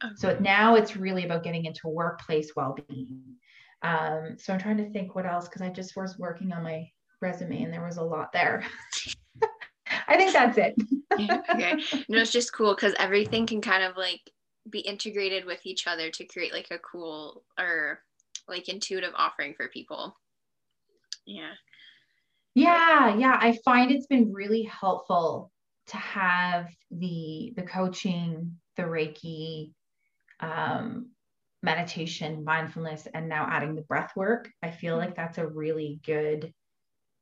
okay. 0.03 0.13
so 0.17 0.37
now 0.39 0.75
it's 0.75 0.97
really 0.97 1.25
about 1.25 1.43
getting 1.43 1.65
into 1.65 1.87
workplace 1.87 2.51
well-being 2.55 3.21
um, 3.83 4.35
so 4.37 4.53
i'm 4.53 4.59
trying 4.59 4.77
to 4.77 4.89
think 4.89 5.15
what 5.15 5.25
else 5.25 5.47
because 5.47 5.61
i 5.61 5.69
just 5.69 5.95
was 5.95 6.17
working 6.17 6.51
on 6.51 6.63
my 6.63 6.85
resume 7.21 7.63
and 7.63 7.73
there 7.73 7.85
was 7.85 7.97
a 7.97 8.03
lot 8.03 8.31
there 8.33 8.63
i 10.07 10.17
think 10.17 10.33
that's 10.33 10.57
it 10.57 10.75
yeah, 11.17 11.41
okay. 11.49 11.73
No, 12.09 12.19
it's 12.19 12.31
just 12.31 12.53
cool 12.53 12.73
because 12.73 12.93
everything 12.97 13.45
can 13.45 13.61
kind 13.61 13.83
of 13.83 13.97
like 13.97 14.21
be 14.69 14.79
integrated 14.79 15.45
with 15.45 15.65
each 15.65 15.87
other 15.87 16.09
to 16.11 16.25
create 16.25 16.53
like 16.53 16.67
a 16.71 16.79
cool 16.79 17.43
or 17.57 17.99
like 18.47 18.69
intuitive 18.69 19.13
offering 19.15 19.53
for 19.55 19.67
people. 19.69 20.15
Yeah. 21.25 21.53
Yeah, 22.53 23.15
yeah. 23.15 23.37
I 23.39 23.57
find 23.63 23.91
it's 23.91 24.07
been 24.07 24.33
really 24.33 24.63
helpful 24.63 25.51
to 25.87 25.97
have 25.97 26.67
the 26.89 27.53
the 27.55 27.63
coaching, 27.63 28.57
the 28.75 28.83
Reiki, 28.83 29.71
um, 30.39 31.11
meditation, 31.63 32.43
mindfulness, 32.43 33.07
and 33.13 33.29
now 33.29 33.47
adding 33.49 33.75
the 33.75 33.83
breath 33.83 34.11
work. 34.15 34.49
I 34.61 34.71
feel 34.71 34.97
like 34.97 35.15
that's 35.15 35.37
a 35.37 35.47
really 35.47 35.99
good. 36.05 36.53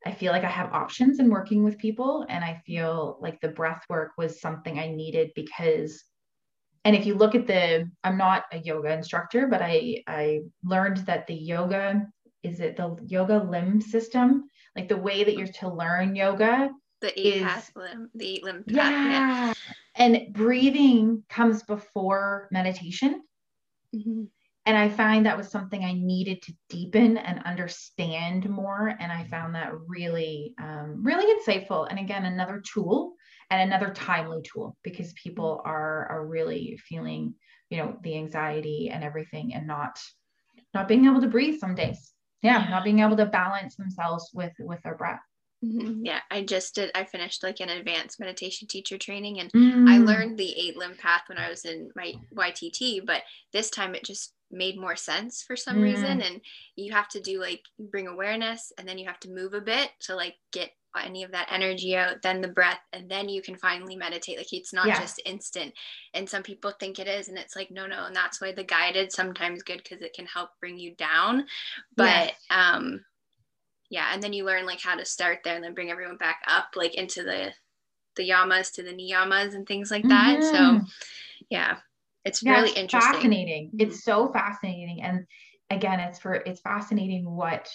I 0.06 0.12
feel 0.12 0.32
like 0.32 0.46
I 0.46 0.50
have 0.50 0.72
options 0.72 1.20
in 1.20 1.30
working 1.30 1.64
with 1.64 1.78
people, 1.78 2.26
and 2.30 2.44
I 2.44 2.62
feel 2.66 3.18
like 3.22 3.40
the 3.42 3.50
breath 3.50 3.84
work 3.90 4.12
was 4.18 4.42
something 4.42 4.80
I 4.80 4.88
needed 4.88 5.32
because 5.36 6.04
and 6.86 6.96
if 6.96 7.06
you 7.06 7.16
look 7.16 7.36
at 7.36 7.48
the 7.48 7.90
i'm 8.04 8.18
not 8.18 8.46
a 8.52 8.58
yoga 8.60 8.92
instructor 8.92 9.48
but 9.48 9.62
i 9.62 10.02
i 10.08 10.42
learned 10.64 10.98
that 10.98 11.28
the 11.28 11.34
yoga 11.34 12.06
is 12.44 12.60
it 12.60 12.78
the 12.78 12.98
yoga 13.06 13.38
limb 13.38 13.82
system 13.82 14.46
like 14.76 14.88
the 14.88 14.98
way 14.98 15.24
that 15.24 15.36
you're 15.36 15.48
to 15.48 15.70
learn 15.70 16.16
yoga 16.16 16.70
the 17.02 17.20
eight 17.20 17.36
is, 17.36 17.44
path 17.44 17.72
limb 17.76 18.10
the 18.16 18.28
eight 18.28 18.44
limb 18.44 18.64
path, 18.64 18.76
yeah. 18.76 19.10
yeah. 19.10 19.54
and 19.96 20.34
breathing 20.34 21.24
comes 21.30 21.64
before 21.64 22.48
meditation 22.52 23.22
mm-hmm. 23.96 24.24
and 24.66 24.78
i 24.78 24.88
find 24.90 25.26
that 25.26 25.38
was 25.38 25.50
something 25.50 25.84
i 25.84 25.94
needed 25.94 26.42
to 26.42 26.54
deepen 26.70 27.18
and 27.18 27.44
understand 27.44 28.50
more 28.50 28.96
and 29.00 29.12
i 29.12 29.24
found 29.26 29.54
that 29.56 29.72
really 29.88 30.54
um, 30.62 31.02
really 31.04 31.26
insightful 31.40 31.88
and 31.90 32.00
again 32.00 32.26
another 32.26 32.62
tool 32.62 33.14
and 33.50 33.62
another 33.62 33.94
timely 33.94 34.42
tool 34.42 34.78
because 34.84 35.14
people 35.14 35.62
are 35.66 36.08
are 36.10 36.26
really 36.26 36.80
feeling 36.88 37.34
you 37.70 37.78
know 37.78 37.98
the 38.04 38.16
anxiety 38.16 38.90
and 38.90 39.04
everything 39.04 39.54
and 39.54 39.68
not 39.68 40.00
not 40.74 40.88
being 40.88 41.06
able 41.06 41.22
to 41.22 41.28
breathe 41.28 41.60
some 41.60 41.76
days 41.76 42.14
yeah, 42.42 42.64
yeah. 42.64 42.70
not 42.70 42.84
being 42.84 43.00
able 43.00 43.18
to 43.18 43.26
balance 43.26 43.76
themselves 43.76 44.30
with 44.34 44.54
with 44.60 44.82
their 44.84 44.96
breath 44.96 45.22
mm-hmm. 45.64 46.06
yeah 46.06 46.20
i 46.32 46.42
just 46.44 46.76
did 46.76 46.92
i 46.96 47.04
finished 47.04 47.44
like 47.44 47.60
an 47.60 47.70
advanced 47.70 48.20
meditation 48.20 48.68
teacher 48.68 48.98
training 48.98 49.40
and 49.40 49.52
mm. 49.52 49.90
i 49.90 49.98
learned 49.98 50.38
the 50.38 50.58
eight 50.60 50.78
limb 50.78 50.96
path 50.96 51.24
when 51.28 51.38
i 51.38 51.50
was 51.50 51.66
in 51.66 51.90
my 51.96 52.14
ytt 52.36 53.06
but 53.06 53.22
this 53.54 53.70
time 53.70 53.96
it 53.96 54.04
just 54.04 54.34
made 54.52 54.80
more 54.80 54.96
sense 54.96 55.44
for 55.46 55.56
some 55.56 55.78
mm. 55.78 55.84
reason 55.84 56.22
and 56.22 56.42
you 56.76 56.92
have 56.92 57.08
to 57.08 57.20
do 57.20 57.40
like 57.40 57.62
bring 57.78 58.08
awareness 58.08 58.72
and 58.78 58.88
then 58.88 58.98
you 58.98 59.06
have 59.06 59.20
to 59.20 59.30
move 59.30 59.54
a 59.54 59.62
bit 59.62 59.92
to 60.00 60.16
like 60.16 60.34
get 60.52 60.72
any 60.98 61.24
of 61.24 61.32
that 61.32 61.50
energy 61.52 61.96
out, 61.96 62.22
then 62.22 62.42
the 62.42 62.48
breath, 62.48 62.80
and 62.94 63.10
then 63.10 63.30
you 63.30 63.42
can 63.42 63.56
finally 63.56 63.96
meditate. 63.96 64.38
Like 64.38 64.52
it's 64.54 64.74
not 64.74 64.88
yeah. 64.88 65.00
just 65.00 65.22
instant. 65.26 65.74
And 66.14 66.28
some 66.28 66.44
people 66.44 66.72
think 66.72 67.00
it 67.00 67.08
is, 67.08 67.28
and 67.30 67.38
it's 67.38 67.56
like, 67.56 67.72
no, 67.72 67.86
no. 67.86 68.06
And 68.06 68.16
that's 68.16 68.42
why 68.42 68.52
the 68.52 68.64
guided 68.64 69.12
sometimes 69.12 69.64
good 69.64 69.82
because 69.84 70.02
it 70.02 70.14
can 70.14 70.26
help 70.26 70.50
bring 70.60 70.78
you 70.78 70.96
down. 70.96 71.46
But 71.96 72.34
um 72.50 73.06
yeah, 73.90 74.12
and 74.14 74.22
then 74.22 74.34
you 74.34 74.46
learn 74.46 74.66
like 74.66 74.82
how 74.82 74.96
to 74.96 75.06
start 75.06 75.40
there 75.44 75.56
and 75.56 75.64
then 75.64 75.74
bring 75.74 75.92
everyone 75.92 76.18
back 76.18 76.42
up 76.48 76.70
like 76.76 76.96
into 76.96 77.24
the 77.24 77.52
the 78.16 78.30
yamas 78.30 78.74
to 78.74 78.84
the 78.84 78.94
niyamas 78.94 79.56
and 79.56 79.68
things 79.68 79.92
like 79.92 80.08
that. 80.08 80.40
Mm-hmm. 80.40 80.56
So 80.56 80.86
yeah, 81.50 81.78
it's 82.26 82.44
yeah, 82.44 82.54
really 82.54 82.70
it's 82.70 82.80
interesting. 82.80 83.14
Fascinating. 83.14 83.68
Mm-hmm. 83.68 83.82
It's 83.82 84.04
so 84.04 84.32
fascinating. 84.32 85.02
And 85.02 85.26
again, 85.70 86.00
it's 86.00 86.20
for 86.20 86.34
it's 86.34 86.62
fascinating 86.62 87.30
what 87.30 87.70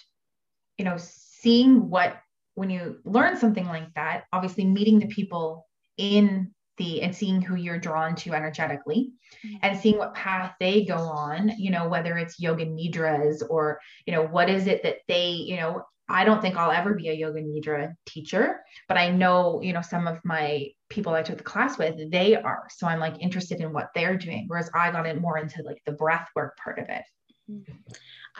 you 0.79 0.85
know, 0.85 0.97
seeing 0.99 1.89
what 1.89 2.17
when 2.55 2.71
you 2.71 2.99
learn 3.05 3.37
something 3.37 3.67
like 3.67 3.93
that, 3.95 4.25
obviously 4.33 4.65
meeting 4.65 4.99
the 4.99 5.07
people 5.07 5.67
in 5.97 6.53
the 6.77 7.03
and 7.03 7.15
seeing 7.15 7.41
who 7.41 7.55
you're 7.55 7.79
drawn 7.79 8.17
to 8.17 8.35
energetically 8.35 9.13
mm-hmm. 9.45 9.57
and 9.63 9.79
seeing 9.79 9.99
what 9.99 10.15
path 10.15 10.55
they 10.59 10.85
go 10.85 10.97
on, 10.97 11.53
you 11.57 11.71
know, 11.71 11.89
whether 11.89 12.19
it's 12.19 12.41
yoga 12.41 12.67
nidras 12.67 13.43
or, 13.49 13.79
you 14.07 14.13
know, 14.13 14.25
what 14.25 14.51
is 14.51 14.67
it 14.67 14.83
that 14.83 14.97
they, 15.07 15.31
you 15.31 15.57
know, 15.57 15.83
I 16.09 16.25
don't 16.25 16.43
think 16.43 16.57
I'll 16.57 16.71
ever 16.71 16.95
be 16.95 17.09
a 17.09 17.15
yoga 17.15 17.41
nidra 17.41 17.95
teacher, 18.07 18.63
but 18.89 18.99
I 18.99 19.11
know, 19.11 19.63
you 19.63 19.73
know, 19.73 19.81
some 19.81 20.07
of 20.07 20.19
my 20.25 20.69
people 20.91 21.15
I 21.15 21.23
took 21.23 21.39
the 21.39 21.45
class 21.45 21.79
with, 21.79 22.11
they 22.11 22.37
are. 22.37 22.65
So 22.71 22.87
I'm 22.87 23.01
like 23.01 23.23
interested 23.23 23.61
in 23.61 23.73
what 23.73 23.89
they're 23.95 24.17
doing. 24.17 24.45
Whereas 24.49 24.71
I 24.75 24.91
got 24.91 25.07
in 25.07 25.21
more 25.21 25.39
into 25.39 25.63
like 25.63 25.81
the 25.87 25.93
breath 25.93 26.29
work 26.37 26.57
part 26.63 26.79
of 26.79 26.89
it. 26.89 27.05
Mm-hmm. 27.51 27.73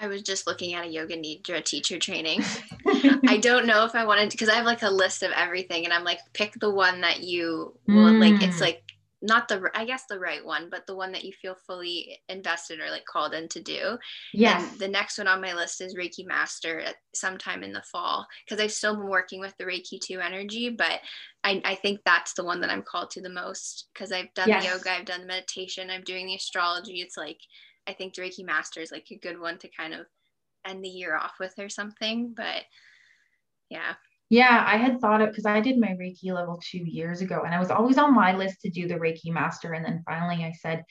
I 0.01 0.09
was 0.09 0.23
just 0.23 0.47
looking 0.47 0.75
at 0.75 0.85
a 0.85 0.89
yoga 0.89 1.17
nidra 1.17 1.65
teacher 1.65 1.99
training. 1.99 2.43
I 3.29 3.39
don't 3.41 3.67
know 3.67 3.85
if 3.85 3.95
I 3.95 4.05
wanted 4.05 4.31
because 4.31 4.49
I 4.49 4.55
have 4.55 4.67
like 4.67 4.83
a 4.83 4.91
list 4.91 5.23
of 5.23 5.31
everything, 5.33 5.85
and 5.85 5.93
I'm 5.93 6.05
like, 6.05 6.19
pick 6.33 6.55
the 6.55 6.71
one 6.71 7.01
that 7.03 7.23
you 7.23 7.75
will 7.87 8.13
mm. 8.13 8.21
like. 8.21 8.43
It's 8.43 8.59
mm. 8.59 8.63
like 8.63 8.83
not 9.25 9.49
the 9.49 9.71
I 9.75 9.87
guess 9.87 10.05
the 10.09 10.19
right 10.19 10.45
one, 10.45 10.69
but 10.71 10.87
the 10.87 10.95
one 10.95 11.11
that 11.13 11.25
you 11.25 11.33
feel 11.33 11.57
fully 11.67 12.19
invested 12.29 12.81
or 12.81 12.91
like 12.91 13.07
called 13.07 13.33
in 13.33 13.49
to 13.49 13.63
do. 13.63 13.97
Yes. 14.35 14.71
And 14.71 14.81
the 14.81 14.89
next 14.89 15.17
one 15.17 15.27
on 15.27 15.41
my 15.41 15.55
list 15.55 15.81
is 15.81 15.97
Reiki 15.97 16.27
Master 16.27 16.81
at 16.81 16.97
sometime 17.15 17.63
in 17.63 17.73
the 17.73 17.83
fall 17.83 18.27
because 18.45 18.63
I've 18.63 18.73
still 18.73 18.97
been 18.97 19.09
working 19.09 19.41
with 19.41 19.57
the 19.57 19.65
Reiki 19.65 19.99
2 19.99 20.21
energy, 20.21 20.69
but 20.69 21.01
I, 21.43 21.63
I 21.65 21.75
think 21.75 22.01
that's 22.05 22.35
the 22.35 22.45
one 22.45 22.61
that 22.61 22.71
I'm 22.71 22.83
called 22.83 23.11
to 23.13 23.23
the 23.23 23.31
most 23.31 23.89
because 23.95 24.13
I've 24.13 24.33
done 24.35 24.49
yes. 24.49 24.65
yoga, 24.65 24.91
I've 24.91 25.07
done 25.07 25.23
the 25.23 25.27
meditation, 25.27 25.91
I'm 25.91 26.03
doing 26.03 26.27
the 26.27 26.35
astrology. 26.35 27.01
It's 27.01 27.17
like 27.17 27.39
I 27.87 27.93
think 27.93 28.15
Master 28.45 28.81
is 28.81 28.93
like 28.93 29.07
a 29.11 29.19
good 29.19 29.39
one 29.39 29.59
to 29.59 29.69
kind 29.69 29.95
of 29.95 30.07
end 30.67 30.85
the 30.85 30.89
year 30.89 31.17
off 31.17 31.35
with 31.39 31.55
or 31.59 31.69
something. 31.69 32.33
But 32.35 32.63
yeah. 33.71 33.95
Yeah, 34.31 34.65
I 34.67 34.77
had 34.77 35.01
thought 35.01 35.21
it 35.21 35.31
because 35.31 35.47
I 35.47 35.61
did 35.61 35.79
my 35.79 35.97
Reiki 36.01 36.33
level 36.33 36.61
two 36.71 36.79
years 36.79 37.21
ago, 37.21 37.43
and 37.45 37.55
I 37.55 37.61
was 37.61 37.71
always 37.71 37.99
on 37.99 38.15
my 38.15 38.35
list 38.35 38.63
to 38.63 38.71
do 38.71 38.89
the 38.89 38.95
Reiki 38.95 39.31
Master. 39.31 39.75
And 39.75 39.85
then 39.85 40.03
finally, 40.07 40.45
I 40.45 40.53
said, 40.53 40.83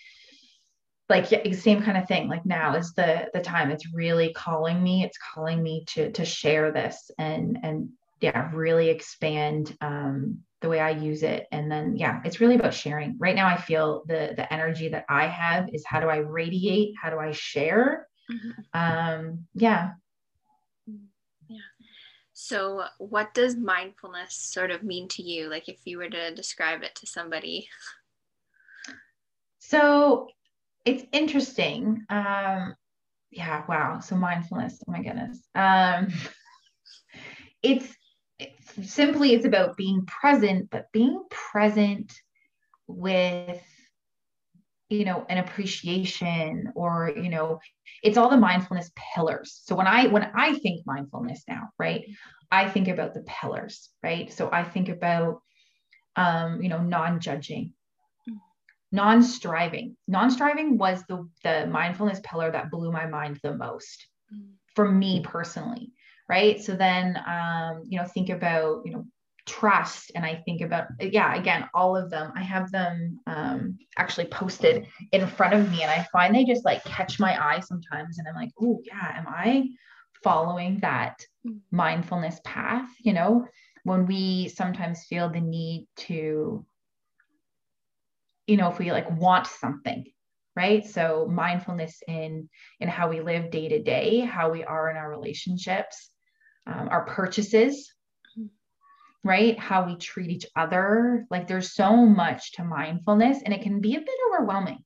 like 1.10 1.28
same 1.56 1.82
kind 1.82 1.98
of 1.98 2.08
thing. 2.08 2.30
Like 2.30 2.46
now 2.46 2.76
is 2.76 2.94
the 2.94 3.30
the 3.34 3.42
time. 3.42 3.72
It's 3.72 3.94
really 3.94 4.34
calling 4.34 4.82
me. 4.82 5.04
It's 5.04 5.18
calling 5.34 5.62
me 5.62 5.84
to 5.90 6.12
to 6.12 6.26
share 6.26 6.72
this 6.72 7.12
and 7.18 7.58
and 7.64 7.90
yeah, 8.22 8.50
really 8.54 8.90
expand 8.90 9.76
um, 9.82 10.40
the 10.64 10.70
way 10.70 10.80
I 10.80 10.92
use 10.92 11.22
it. 11.22 11.46
And 11.52 11.70
then, 11.72 11.98
yeah, 11.98 12.22
it's 12.26 12.40
really 12.40 12.56
about 12.56 12.74
sharing. 12.74 13.18
Right 13.20 13.36
now, 13.36 13.48
I 13.48 13.58
feel 13.58 14.04
the 14.08 14.34
the 14.36 14.52
energy 14.52 14.88
that 14.90 15.06
I 15.10 15.28
have 15.28 15.70
is 15.74 15.84
how 15.86 16.00
do 16.00 16.08
I 16.08 16.18
radiate? 16.18 16.96
How 17.00 17.12
do 17.12 17.20
I 17.20 17.32
share? 17.34 18.08
Mm-hmm. 18.32 18.62
Um, 18.74 19.46
yeah. 19.54 19.92
Yeah. 21.48 21.60
So, 22.32 22.86
what 22.98 23.34
does 23.34 23.58
mindfulness 23.58 24.36
sort 24.36 24.72
of 24.72 24.84
mean 24.84 25.10
to 25.10 25.22
you? 25.22 25.50
Like, 25.50 25.68
if 25.68 25.80
you 25.84 25.98
were 25.98 26.10
to 26.10 26.34
describe 26.34 26.82
it 26.82 26.96
to 26.96 27.06
somebody. 27.06 27.68
So, 29.60 30.30
it's 30.86 31.04
interesting. 31.12 32.06
Um, 32.10 32.76
yeah. 33.32 33.64
Wow. 33.68 34.00
So 34.00 34.16
mindfulness. 34.16 34.82
Oh 34.88 34.92
my 34.92 35.02
goodness. 35.02 35.40
Um, 35.56 36.08
it's 37.64 37.94
simply 38.82 39.34
it's 39.34 39.46
about 39.46 39.78
being 39.78 40.06
present, 40.06 40.70
but 40.70 40.92
being 40.92 41.24
present 41.30 42.14
with 42.88 43.62
you 44.90 45.06
know 45.06 45.26
an 45.30 45.40
appreciation 45.40 46.72
or 46.76 47.12
you 47.16 47.30
know 47.30 47.60
it's 48.04 48.18
all 48.18 48.30
the 48.30 48.38
mindfulness 48.38 48.92
pillars. 48.96 49.62
So 49.64 49.76
when 49.76 49.88
i 49.88 50.08
when 50.08 50.32
i 50.36 50.58
think 50.60 50.86
mindfulness 50.86 51.44
now 51.48 51.70
right 51.80 52.06
i 52.52 52.70
think 52.70 52.88
about 52.88 53.14
the 53.14 53.24
pillars 53.24 53.90
right? 54.04 54.32
So 54.32 54.50
i 54.52 54.64
think 54.64 54.90
about 54.90 55.42
um 56.16 56.62
you 56.62 56.70
know 56.70 56.80
non-judging 56.80 57.74
non-striving. 58.94 59.98
Non-striving 60.08 60.78
was 60.78 61.04
the 61.10 61.28
the 61.44 61.66
mindfulness 61.66 62.22
pillar 62.24 62.52
that 62.52 62.70
blew 62.70 62.92
my 62.92 63.08
mind 63.08 63.40
the 63.42 63.56
most 63.56 64.08
mm. 64.34 64.52
for 64.76 64.90
me 64.90 65.22
personally 65.24 65.92
right? 66.30 66.62
So 66.62 66.76
then 66.76 67.18
um, 67.28 67.84
you 67.88 68.00
know 68.00 68.06
think 68.06 68.30
about 68.30 68.84
you 68.86 68.94
know 68.94 69.06
trust 69.46 70.10
and 70.16 70.26
i 70.26 70.42
think 70.46 70.62
about 70.62 70.88
yeah 71.02 71.36
again 71.36 71.68
all 71.74 71.98
of 71.98 72.10
them. 72.10 72.32
I 72.36 72.44
have 72.44 72.72
them 72.72 73.20
um, 73.28 73.78
actually 73.98 74.28
posted 74.28 74.88
in 75.12 75.28
front 75.28 75.54
of 75.54 75.70
me 75.70 75.82
and 75.82 75.92
i 75.92 76.08
find 76.14 76.34
they 76.34 76.46
just 76.46 76.64
like 76.64 76.82
catch 76.86 77.20
my 77.20 77.38
eye 77.38 77.60
sometimes 77.60 78.18
and 78.18 78.28
i'm 78.28 78.36
like 78.36 78.52
oh 78.62 78.80
yeah 78.86 79.18
am 79.18 79.26
i 79.28 79.68
following 80.24 80.80
that 80.80 81.20
mindfulness 81.72 82.40
path? 82.46 82.90
You 83.00 83.14
know 83.14 83.48
when 83.84 84.06
we 84.06 84.48
sometimes 84.48 85.04
feel 85.10 85.30
the 85.30 85.42
need 85.42 85.88
to 85.98 86.66
you 88.48 88.58
know 88.58 88.70
if 88.70 88.80
we 88.80 88.92
like 88.92 89.10
want 89.12 89.48
something 89.48 90.06
right? 90.56 90.86
So 90.86 91.28
mindfulness 91.32 92.04
in 92.08 92.48
in 92.80 92.88
how 92.88 93.10
we 93.10 93.22
live 93.22 93.52
day 93.52 93.70
to 93.70 93.82
day 93.82 94.20
how 94.20 94.52
we 94.52 94.64
are 94.64 94.90
in 94.90 94.98
our 94.98 95.10
relationships 95.10 96.13
um, 96.68 96.90
our 96.90 97.06
purchases, 97.06 97.94
right? 99.24 99.58
How 99.58 99.86
we 99.86 99.96
treat 99.96 100.32
each 100.32 100.46
other. 100.56 101.26
Like 101.30 101.48
there's 101.48 101.74
so 101.74 101.96
much 102.06 102.54
to 102.54 102.64
mindfulness 102.64 103.40
and 103.44 103.54
it 103.54 103.62
can 103.62 103.80
be 103.80 103.96
a 103.96 104.00
bit 104.00 104.10
overwhelming, 104.30 104.84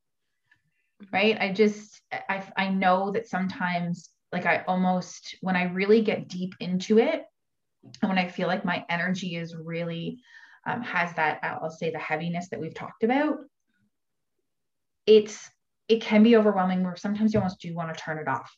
right? 1.12 1.38
I 1.40 1.52
just, 1.52 2.02
I, 2.12 2.44
I 2.56 2.70
know 2.70 3.12
that 3.12 3.28
sometimes, 3.28 4.10
like, 4.32 4.46
I 4.46 4.64
almost, 4.68 5.38
when 5.42 5.56
I 5.56 5.64
really 5.64 6.02
get 6.02 6.28
deep 6.28 6.54
into 6.60 7.00
it, 7.00 7.24
and 8.02 8.10
when 8.10 8.18
I 8.18 8.28
feel 8.28 8.48
like 8.48 8.66
my 8.66 8.86
energy 8.90 9.38
is 9.38 9.56
really 9.56 10.20
um, 10.68 10.82
has 10.82 11.14
that 11.16 11.40
I'll 11.44 11.70
say 11.70 11.92
the 11.92 11.98
heaviness 11.98 12.50
that 12.50 12.60
we've 12.60 12.74
talked 12.74 13.04
about, 13.04 13.38
it's 15.06 15.50
it 15.88 16.02
can 16.02 16.22
be 16.22 16.36
overwhelming 16.36 16.84
where 16.84 16.98
sometimes 16.98 17.34
you 17.34 17.40
almost 17.40 17.62
do 17.62 17.74
want 17.74 17.96
to 17.96 18.04
turn 18.04 18.18
it 18.18 18.28
off. 18.28 18.54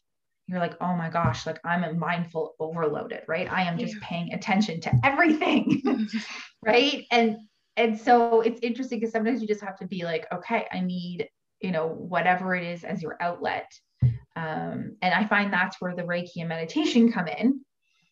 You're 0.50 0.60
like, 0.60 0.76
oh 0.82 0.96
my 0.96 1.10
gosh, 1.10 1.46
like 1.46 1.60
I'm 1.64 1.84
a 1.84 1.94
mindful 1.94 2.56
overloaded, 2.60 3.22
right? 3.28 3.52
I 3.52 3.64
am 3.64 3.78
just 3.78 3.94
yeah. 3.94 4.00
paying 4.04 4.34
attention 4.34 4.82
to 4.82 4.92
everything, 5.04 6.08
right? 6.66 7.06
And 7.12 7.38
and 7.78 8.00
so 8.00 8.42
it's 8.42 8.60
interesting 8.62 9.00
because 9.00 9.14
sometimes 9.14 9.42
you 9.42 9.48
just 9.48 9.62
have 9.62 9.78
to 9.78 9.88
be 9.88 10.04
like, 10.04 10.26
okay, 10.34 10.66
I 10.72 10.82
need, 10.82 11.30
you 11.62 11.72
know, 11.72 11.88
whatever 11.88 12.56
it 12.56 12.64
is 12.64 12.84
as 12.84 13.02
your 13.02 13.16
outlet. 13.22 13.72
Um, 14.36 14.98
and 15.02 15.14
I 15.14 15.26
find 15.26 15.54
that's 15.54 15.80
where 15.80 15.96
the 15.96 16.04
Reiki 16.04 16.38
and 16.38 16.50
meditation 16.50 17.12
come 17.12 17.28
in 17.28 17.62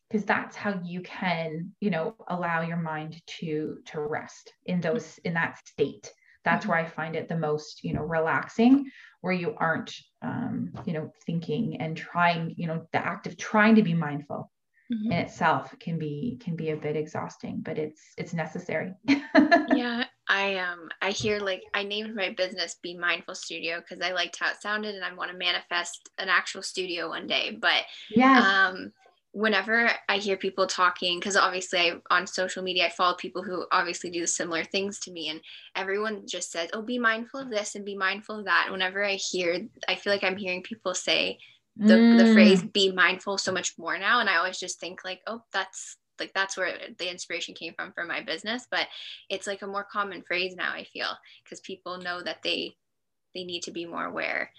because 0.09 0.25
that's 0.25 0.55
how 0.55 0.79
you 0.83 1.01
can 1.01 1.73
you 1.79 1.89
know 1.89 2.15
allow 2.27 2.61
your 2.61 2.77
mind 2.77 3.21
to 3.25 3.77
to 3.85 3.99
rest 3.99 4.53
in 4.65 4.79
those 4.79 5.19
in 5.23 5.33
that 5.33 5.57
state 5.65 6.11
that's 6.47 6.63
mm-hmm. 6.63 6.71
where 6.71 6.79
i 6.79 6.85
find 6.85 7.15
it 7.15 7.27
the 7.27 7.37
most 7.37 7.83
you 7.83 7.93
know 7.93 8.01
relaxing 8.01 8.89
where 9.21 9.33
you 9.33 9.55
aren't 9.57 9.93
um, 10.21 10.71
you 10.85 10.93
know 10.93 11.11
thinking 11.25 11.77
and 11.81 11.97
trying 11.97 12.53
you 12.57 12.67
know 12.67 12.87
the 12.93 13.05
act 13.05 13.27
of 13.27 13.37
trying 13.37 13.75
to 13.75 13.83
be 13.83 13.93
mindful 13.93 14.51
mm-hmm. 14.91 15.11
in 15.11 15.17
itself 15.17 15.73
can 15.79 15.99
be 15.99 16.39
can 16.43 16.55
be 16.55 16.69
a 16.69 16.75
bit 16.75 16.95
exhausting 16.95 17.59
but 17.61 17.77
it's 17.77 18.01
it's 18.17 18.33
necessary 18.33 18.93
yeah 19.73 20.05
i 20.29 20.55
um 20.55 20.87
i 21.01 21.11
hear 21.11 21.39
like 21.39 21.61
i 21.73 21.83
named 21.83 22.15
my 22.15 22.33
business 22.37 22.77
be 22.81 22.97
mindful 22.97 23.35
studio 23.35 23.79
because 23.79 24.01
i 24.01 24.11
liked 24.11 24.37
how 24.39 24.49
it 24.49 24.61
sounded 24.61 24.95
and 24.95 25.03
i 25.03 25.13
want 25.13 25.31
to 25.31 25.37
manifest 25.37 26.09
an 26.17 26.29
actual 26.29 26.61
studio 26.61 27.09
one 27.09 27.27
day 27.27 27.57
but 27.59 27.83
yeah 28.09 28.69
um 28.69 28.91
whenever 29.37 29.87
I 30.09 30.17
hear 30.17 30.35
people 30.35 30.65
talking, 30.65 31.19
because 31.19 31.35
obviously 31.35 31.77
I, 31.77 31.93
on 32.09 32.25
social 32.25 32.63
media 32.63 32.87
I 32.87 32.89
follow 32.89 33.15
people 33.15 33.43
who 33.43 33.67
obviously 33.71 34.09
do 34.09 34.25
similar 34.25 34.63
things 34.63 34.99
to 35.01 35.11
me, 35.11 35.29
and 35.29 35.39
everyone 35.75 36.23
just 36.25 36.51
says, 36.51 36.71
"Oh, 36.73 36.81
be 36.81 36.97
mindful 36.97 37.41
of 37.41 37.51
this 37.51 37.75
and 37.75 37.85
be 37.85 37.95
mindful 37.95 38.39
of 38.39 38.45
that." 38.45 38.69
Whenever 38.71 39.05
I 39.05 39.13
hear, 39.13 39.67
I 39.87 39.93
feel 39.93 40.11
like 40.11 40.23
I'm 40.23 40.37
hearing 40.37 40.63
people 40.63 40.95
say 40.95 41.37
the 41.75 41.93
mm. 41.93 42.17
the 42.17 42.33
phrase 42.33 42.63
"be 42.63 42.91
mindful" 42.91 43.37
so 43.37 43.51
much 43.51 43.77
more 43.77 43.99
now, 43.99 44.19
and 44.21 44.29
I 44.29 44.37
always 44.37 44.59
just 44.59 44.79
think 44.79 45.05
like, 45.05 45.21
"Oh, 45.27 45.43
that's 45.53 45.97
like 46.19 46.33
that's 46.33 46.57
where 46.57 46.75
the 46.97 47.11
inspiration 47.11 47.53
came 47.53 47.75
from 47.75 47.91
for 47.93 48.05
my 48.05 48.21
business." 48.21 48.65
But 48.71 48.87
it's 49.29 49.45
like 49.45 49.61
a 49.61 49.67
more 49.67 49.83
common 49.83 50.23
phrase 50.23 50.55
now. 50.55 50.73
I 50.73 50.83
feel 50.85 51.09
because 51.43 51.59
people 51.59 51.99
know 51.99 52.23
that 52.23 52.41
they 52.41 52.75
they 53.35 53.43
need 53.43 53.61
to 53.63 53.71
be 53.71 53.85
more 53.85 54.05
aware. 54.05 54.51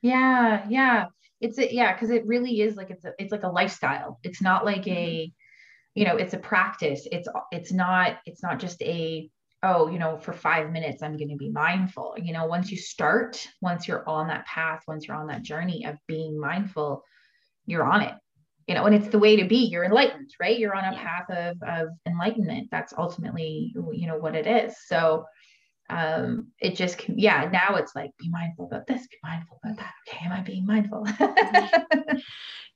Yeah, 0.00 0.64
yeah 0.68 1.06
it's 1.40 1.58
a, 1.58 1.72
yeah 1.72 1.92
because 1.92 2.10
it 2.10 2.26
really 2.26 2.60
is 2.60 2.76
like 2.76 2.90
it's 2.90 3.04
a, 3.04 3.12
it's 3.18 3.32
like 3.32 3.42
a 3.42 3.48
lifestyle. 3.48 4.18
It's 4.22 4.42
not 4.42 4.64
like 4.64 4.86
a 4.86 5.24
mm-hmm. 5.26 6.00
you 6.00 6.04
know 6.06 6.16
it's 6.16 6.34
a 6.34 6.38
practice. 6.38 7.06
It's 7.10 7.28
it's 7.50 7.72
not 7.72 8.18
it's 8.26 8.42
not 8.42 8.58
just 8.58 8.80
a 8.82 9.30
oh 9.62 9.88
you 9.88 9.98
know 9.98 10.16
for 10.16 10.32
five 10.32 10.70
minutes 10.70 11.02
i'm 11.02 11.16
going 11.16 11.30
to 11.30 11.36
be 11.36 11.50
mindful. 11.50 12.14
You 12.18 12.32
know 12.32 12.46
once 12.46 12.70
you 12.70 12.76
start 12.76 13.46
once 13.60 13.88
you're 13.88 14.08
on 14.08 14.28
that 14.28 14.46
path 14.46 14.82
once 14.86 15.06
you're 15.06 15.16
on 15.16 15.28
that 15.28 15.42
journey 15.42 15.86
of 15.86 15.96
being 16.06 16.38
mindful 16.38 17.04
you're 17.66 17.84
on 17.84 18.02
it. 18.02 18.14
You 18.66 18.74
know 18.74 18.84
and 18.84 18.94
it's 18.94 19.08
the 19.08 19.18
way 19.18 19.36
to 19.36 19.44
be. 19.46 19.64
You're 19.64 19.84
enlightened 19.84 20.30
right? 20.38 20.58
You're 20.58 20.74
on 20.74 20.92
a 20.92 20.96
path 20.96 21.30
of 21.30 21.56
of 21.66 21.88
enlightenment. 22.06 22.68
That's 22.70 22.92
ultimately 22.96 23.72
you 23.92 24.06
know 24.06 24.18
what 24.18 24.34
it 24.34 24.46
is. 24.46 24.76
So 24.86 25.24
um, 25.90 26.48
it 26.60 26.76
just 26.76 26.98
can, 26.98 27.18
yeah, 27.18 27.48
now 27.52 27.74
it's 27.76 27.94
like 27.96 28.16
be 28.18 28.28
mindful 28.28 28.66
about 28.66 28.86
this, 28.86 29.06
be 29.08 29.16
mindful 29.22 29.60
about 29.62 29.76
that. 29.76 29.92
Okay, 30.08 30.24
am 30.24 30.32
I 30.32 30.40
being 30.40 30.64
mindful? 30.64 31.04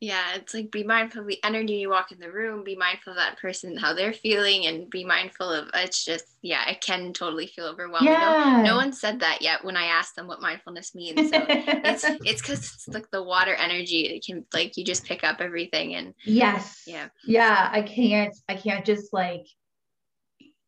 yeah, 0.00 0.35
it's 0.35 0.53
like 0.53 0.72
be 0.72 0.83
mindful 0.83 1.22
of 1.22 1.29
the 1.29 1.38
energy 1.44 1.74
you 1.74 1.90
walk 1.90 2.11
in 2.11 2.18
the 2.18 2.31
room, 2.31 2.64
be 2.64 2.74
mindful 2.74 3.12
of 3.12 3.18
that 3.18 3.38
person, 3.38 3.77
how 3.77 3.94
they're 3.94 4.12
feeling, 4.12 4.66
and 4.66 4.90
be 4.90 5.05
mindful 5.05 5.48
of 5.48 5.68
it's 5.74 6.05
just, 6.05 6.24
yeah, 6.42 6.68
it 6.68 6.81
can 6.81 7.12
totally 7.12 7.46
feel 7.46 7.66
overwhelming. 7.66 8.12
Yeah. 8.12 8.62
No, 8.64 8.72
no 8.72 8.77
one 8.77 8.92
said 8.92 9.20
that 9.20 9.40
yet 9.40 9.64
when 9.64 9.77
I 9.77 9.87
asked 9.87 10.16
them 10.16 10.27
what 10.27 10.42
mindfulness 10.42 10.94
means. 10.94 11.31
So 11.31 11.46
it's 11.48 12.05
it's 12.24 12.42
because 12.42 12.59
it's 12.59 12.88
like 12.88 13.11
the 13.12 13.22
water 13.22 13.55
energy. 13.55 14.07
It 14.07 14.24
can 14.27 14.44
like 14.53 14.77
you 14.77 14.85
just 14.85 15.05
pick 15.05 15.22
up 15.22 15.40
everything 15.40 15.94
and 15.94 16.14
yes. 16.24 16.83
Yeah. 16.87 17.09
Yeah. 17.24 17.68
I 17.70 17.83
can't, 17.83 18.35
I 18.48 18.57
can't 18.57 18.85
just 18.85 19.12
like, 19.12 19.46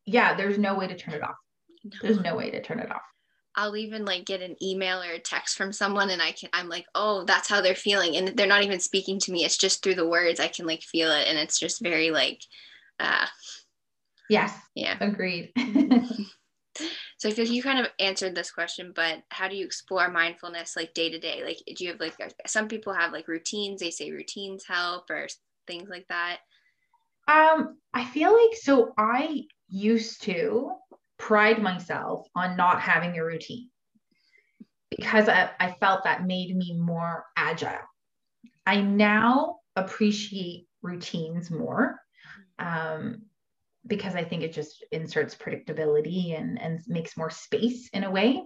yeah, 0.05 0.35
there's 0.35 0.57
no 0.57 0.75
way 0.75 0.87
to 0.87 0.95
turn 0.95 1.15
it 1.15 1.23
off 1.23 1.35
there's 2.01 2.19
no 2.19 2.35
way 2.37 2.51
to 2.51 2.61
turn 2.61 2.79
it 2.79 2.91
off. 2.91 3.01
I'll 3.55 3.75
even 3.75 4.05
like 4.05 4.25
get 4.25 4.43
an 4.43 4.55
email 4.61 5.01
or 5.01 5.13
a 5.13 5.19
text 5.19 5.57
from 5.57 5.73
someone 5.73 6.11
and 6.11 6.21
I 6.21 6.31
can 6.31 6.49
I'm 6.53 6.69
like, 6.69 6.85
"Oh, 6.93 7.23
that's 7.23 7.49
how 7.49 7.59
they're 7.59 7.75
feeling." 7.75 8.15
And 8.15 8.29
they're 8.37 8.45
not 8.45 8.63
even 8.63 8.79
speaking 8.79 9.19
to 9.21 9.31
me. 9.31 9.43
It's 9.43 9.57
just 9.57 9.81
through 9.81 9.95
the 9.95 10.07
words 10.07 10.39
I 10.39 10.47
can 10.47 10.67
like 10.67 10.83
feel 10.83 11.11
it 11.11 11.27
and 11.27 11.39
it's 11.39 11.59
just 11.59 11.81
very 11.81 12.11
like 12.11 12.41
uh 12.99 13.25
Yes. 14.29 14.53
Yeah. 14.75 14.97
Agreed. 14.99 15.53
so 17.17 17.29
I 17.29 17.31
feel 17.31 17.45
you 17.45 17.63
kind 17.63 17.79
of 17.79 17.87
answered 17.97 18.35
this 18.35 18.51
question, 18.51 18.91
but 18.95 19.23
how 19.29 19.47
do 19.47 19.55
you 19.55 19.65
explore 19.65 20.09
mindfulness 20.09 20.75
like 20.75 20.93
day 20.93 21.09
to 21.09 21.17
day? 21.17 21.43
Like 21.43 21.57
do 21.75 21.83
you 21.83 21.91
have 21.91 21.99
like 21.99 22.13
some 22.45 22.67
people 22.67 22.93
have 22.93 23.11
like 23.11 23.27
routines, 23.27 23.79
they 23.79 23.89
say 23.89 24.11
routines 24.11 24.65
help 24.67 25.09
or 25.09 25.27
things 25.65 25.89
like 25.89 26.05
that? 26.09 26.39
Um, 27.27 27.77
I 27.93 28.05
feel 28.05 28.31
like 28.31 28.55
so 28.55 28.93
I 28.97 29.45
used 29.67 30.21
to 30.23 30.71
pride 31.27 31.61
myself 31.61 32.25
on 32.35 32.55
not 32.55 32.79
having 32.79 33.17
a 33.17 33.25
routine 33.25 33.69
because 34.89 35.27
I, 35.27 35.49
I 35.59 35.73
felt 35.73 36.05
that 36.05 36.25
made 36.25 36.55
me 36.55 36.73
more 36.79 37.25
agile. 37.35 37.85
I 38.65 38.79
now 38.79 39.57
appreciate 39.75 40.67
routines 40.81 41.51
more 41.51 41.99
um, 42.59 43.23
because 43.85 44.15
I 44.15 44.23
think 44.23 44.43
it 44.43 44.53
just 44.53 44.85
inserts 44.93 45.35
predictability 45.35 46.39
and, 46.39 46.61
and 46.61 46.79
makes 46.87 47.17
more 47.17 47.29
space 47.29 47.89
in 47.91 48.05
a 48.05 48.11
way. 48.11 48.41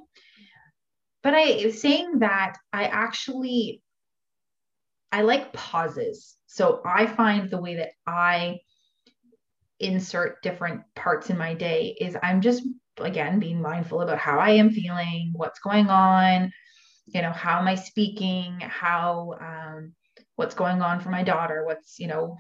But 1.22 1.36
I 1.36 1.70
saying 1.70 2.18
that 2.20 2.58
I 2.74 2.86
actually 2.86 3.84
I 5.12 5.22
like 5.22 5.54
pauses. 5.54 6.36
So 6.48 6.82
I 6.84 7.06
find 7.06 7.48
the 7.48 7.62
way 7.62 7.76
that 7.76 7.92
I 8.08 8.58
insert 9.82 10.42
different 10.42 10.82
parts 10.96 11.30
in 11.30 11.38
my 11.38 11.54
day 11.54 11.96
is 12.00 12.16
I'm 12.22 12.42
just 12.42 12.64
again 13.00 13.40
being 13.40 13.62
mindful 13.62 14.02
about 14.02 14.18
how 14.18 14.40
I 14.40 14.52
am 14.52 14.72
feeling, 14.72 15.32
what's 15.34 15.60
going 15.60 15.90
on, 15.90 16.52
you 17.08 17.22
know, 17.22 17.32
how 17.32 17.60
am 17.60 17.68
I 17.68 17.76
speaking, 17.76 18.60
how 18.62 19.36
um, 19.42 19.94
what's 20.36 20.56
going 20.56 20.82
on 20.82 21.00
for 21.00 21.10
my 21.10 21.24
daughter, 21.24 21.66
what's 21.66 22.00
you 22.00 22.08
know, 22.08 22.38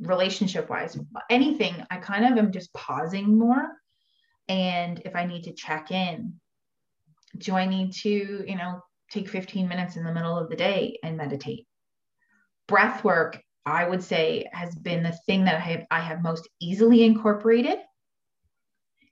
relationship 0.00 0.68
wise, 0.68 0.98
anything. 1.30 1.74
I 1.90 1.98
kind 1.98 2.24
of 2.24 2.38
am 2.38 2.52
just 2.52 2.72
pausing 2.74 3.38
more, 3.38 3.68
and 4.48 5.00
if 5.04 5.14
I 5.14 5.24
need 5.24 5.44
to 5.44 5.52
check 5.52 5.90
in, 5.90 6.34
do 7.38 7.54
I 7.54 7.66
need 7.66 7.92
to 8.02 8.44
you 8.46 8.56
know 8.56 8.80
take 9.10 9.28
15 9.28 9.68
minutes 9.68 9.96
in 9.96 10.04
the 10.04 10.12
middle 10.12 10.36
of 10.36 10.50
the 10.50 10.56
day 10.56 10.98
and 11.02 11.16
meditate? 11.16 11.66
Breath 12.66 13.04
work 13.04 13.40
I 13.66 13.86
would 13.86 14.02
say 14.02 14.48
has 14.52 14.74
been 14.76 15.02
the 15.02 15.18
thing 15.26 15.44
that 15.44 15.56
I 15.56 15.58
have, 15.58 15.86
I 15.90 16.00
have 16.00 16.22
most 16.22 16.48
easily 16.60 17.02
incorporated. 17.02 17.78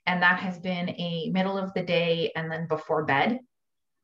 And 0.07 0.23
that 0.23 0.39
has 0.39 0.59
been 0.61 0.91
a 0.91 1.31
middle 1.33 1.59
of 1.59 1.75
the 1.75 1.83
day 1.83 2.31
and 2.37 2.51
then 2.51 2.69
before 2.69 3.05
bed 3.05 3.41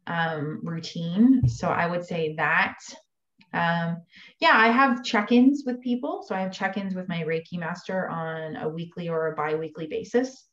um, 0.07 0.61
routine. 0.65 1.49
So 1.49 1.69
I 1.69 1.87
would 1.87 2.05
say 2.05 2.35
that. 2.37 2.79
Um, 3.53 4.03
yeah, 4.41 4.55
I 4.55 4.69
have 4.69 5.05
check 5.05 5.31
ins 5.31 5.65
with 5.65 5.81
people. 5.83 6.25
So 6.27 6.35
I 6.35 6.41
have 6.41 6.53
check 6.53 6.77
ins 6.77 6.95
with 6.95 7.09
my 7.09 7.23
Reiki 7.23 7.59
master 7.59 8.09
on 8.09 8.57
a 8.57 8.69
weekly 8.69 9.09
or 9.09 9.29
a 9.29 9.37
bi 9.37 9.55
weekly 9.55 9.87
basis. 9.87 10.49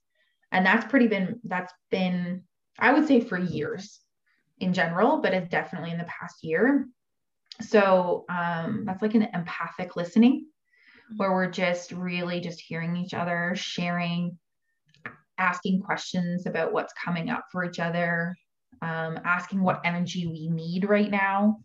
And 0.51 0.65
that's 0.65 0.85
pretty 0.85 1.07
been, 1.07 1.39
that's 1.43 1.73
been, 1.89 2.43
I 2.77 2.93
would 2.93 3.07
say 3.07 3.21
for 3.21 3.37
years 3.37 3.99
in 4.59 4.73
general, 4.73 5.21
but 5.21 5.33
it's 5.33 5.49
definitely 5.49 5.91
in 5.91 5.97
the 5.97 6.05
past 6.05 6.43
year 6.43 6.85
so 7.61 8.25
um, 8.29 8.83
that's 8.85 9.01
like 9.01 9.15
an 9.15 9.27
empathic 9.33 9.95
listening 9.95 10.47
where 11.15 11.31
we're 11.31 11.49
just 11.49 11.91
really 11.91 12.39
just 12.39 12.59
hearing 12.59 12.97
each 12.97 13.13
other 13.13 13.53
sharing 13.55 14.37
asking 15.37 15.81
questions 15.81 16.45
about 16.45 16.73
what's 16.73 16.93
coming 16.93 17.29
up 17.29 17.45
for 17.51 17.63
each 17.63 17.79
other 17.79 18.35
um, 18.81 19.19
asking 19.25 19.61
what 19.61 19.81
energy 19.83 20.27
we 20.27 20.47
need 20.49 20.87
right 20.87 21.09
now. 21.09 21.59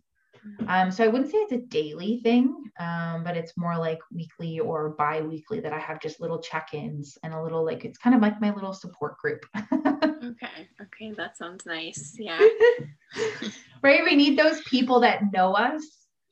Um, 0.67 0.91
so 0.91 1.05
i 1.05 1.07
wouldn't 1.07 1.31
say 1.31 1.37
it's 1.37 1.53
a 1.53 1.67
daily 1.67 2.19
thing 2.21 2.53
um, 2.77 3.23
but 3.23 3.37
it's 3.37 3.53
more 3.55 3.77
like 3.77 3.99
weekly 4.11 4.59
or 4.59 4.89
bi-weekly 4.89 5.61
that 5.61 5.71
i 5.71 5.79
have 5.79 6.01
just 6.01 6.19
little 6.19 6.39
check-ins 6.39 7.17
and 7.23 7.33
a 7.33 7.41
little 7.41 7.63
like 7.63 7.85
it's 7.85 7.97
kind 7.97 8.13
of 8.13 8.21
like 8.21 8.41
my 8.41 8.53
little 8.53 8.73
support 8.73 9.17
group 9.19 9.45
okay 10.23 10.67
okay 10.81 11.11
that 11.11 11.37
sounds 11.37 11.65
nice 11.65 12.15
yeah 12.19 12.39
right? 13.83 14.03
We 14.03 14.15
need 14.15 14.39
those 14.39 14.61
people 14.61 15.01
that 15.01 15.31
know 15.31 15.53
us, 15.53 15.83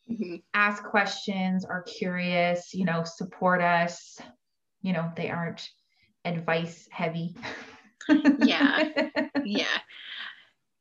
mm-hmm. 0.10 0.38
ask 0.54 0.84
questions, 0.84 1.65
are 1.65 1.84
curious, 1.84 2.73
you 2.73 2.86
know, 2.86 3.04
support 3.04 3.62
us. 3.62 4.19
You 4.82 4.93
know, 4.93 5.12
they 5.15 5.30
aren't 5.30 5.69
advice 6.25 6.88
heavy. 6.91 7.36
yeah. 8.39 8.89
Yeah. 9.43 9.65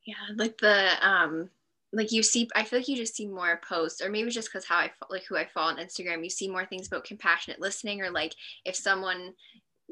Yeah. 0.04 0.14
Like 0.36 0.58
the, 0.58 0.90
um, 1.00 1.48
like 1.92 2.12
you 2.12 2.22
see, 2.22 2.48
I 2.54 2.64
feel 2.64 2.80
like 2.80 2.88
you 2.88 2.96
just 2.96 3.16
see 3.16 3.26
more 3.26 3.60
posts, 3.66 4.02
or 4.02 4.10
maybe 4.10 4.30
just 4.30 4.48
because 4.48 4.66
how 4.66 4.76
I 4.76 4.90
like 5.08 5.24
who 5.24 5.36
I 5.36 5.46
follow 5.46 5.72
on 5.72 5.78
Instagram, 5.78 6.22
you 6.22 6.30
see 6.30 6.48
more 6.48 6.66
things 6.66 6.86
about 6.86 7.04
compassionate 7.04 7.60
listening, 7.60 8.02
or 8.02 8.10
like 8.10 8.34
if 8.64 8.76
someone 8.76 9.32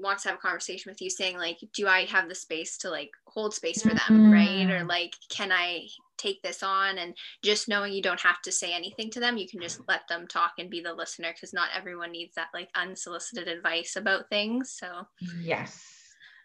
wants 0.00 0.22
to 0.22 0.30
have 0.30 0.38
a 0.38 0.40
conversation 0.40 0.90
with 0.90 1.00
you 1.00 1.10
saying 1.10 1.36
like 1.36 1.58
do 1.74 1.86
i 1.86 2.04
have 2.04 2.28
the 2.28 2.34
space 2.34 2.78
to 2.78 2.90
like 2.90 3.10
hold 3.26 3.54
space 3.54 3.82
for 3.82 3.88
them 3.88 3.98
mm-hmm. 3.98 4.32
right? 4.32 4.70
Or 4.70 4.84
like 4.84 5.14
can 5.30 5.52
i 5.52 5.86
take 6.16 6.42
this 6.42 6.64
on? 6.64 6.98
And 6.98 7.16
just 7.44 7.68
knowing 7.68 7.92
you 7.92 8.02
don't 8.02 8.20
have 8.20 8.42
to 8.42 8.52
say 8.52 8.74
anything 8.74 9.10
to 9.10 9.20
them 9.20 9.36
you 9.36 9.48
can 9.48 9.60
just 9.60 9.80
let 9.88 10.02
them 10.08 10.26
talk 10.26 10.52
and 10.58 10.70
be 10.70 10.80
the 10.80 10.94
listener 10.94 11.32
because 11.32 11.52
not 11.52 11.68
everyone 11.76 12.12
needs 12.12 12.34
that 12.34 12.48
like 12.52 12.68
unsolicited 12.74 13.48
advice 13.48 13.96
about 13.96 14.28
things 14.28 14.74
so. 14.78 15.06
Yes. 15.40 15.80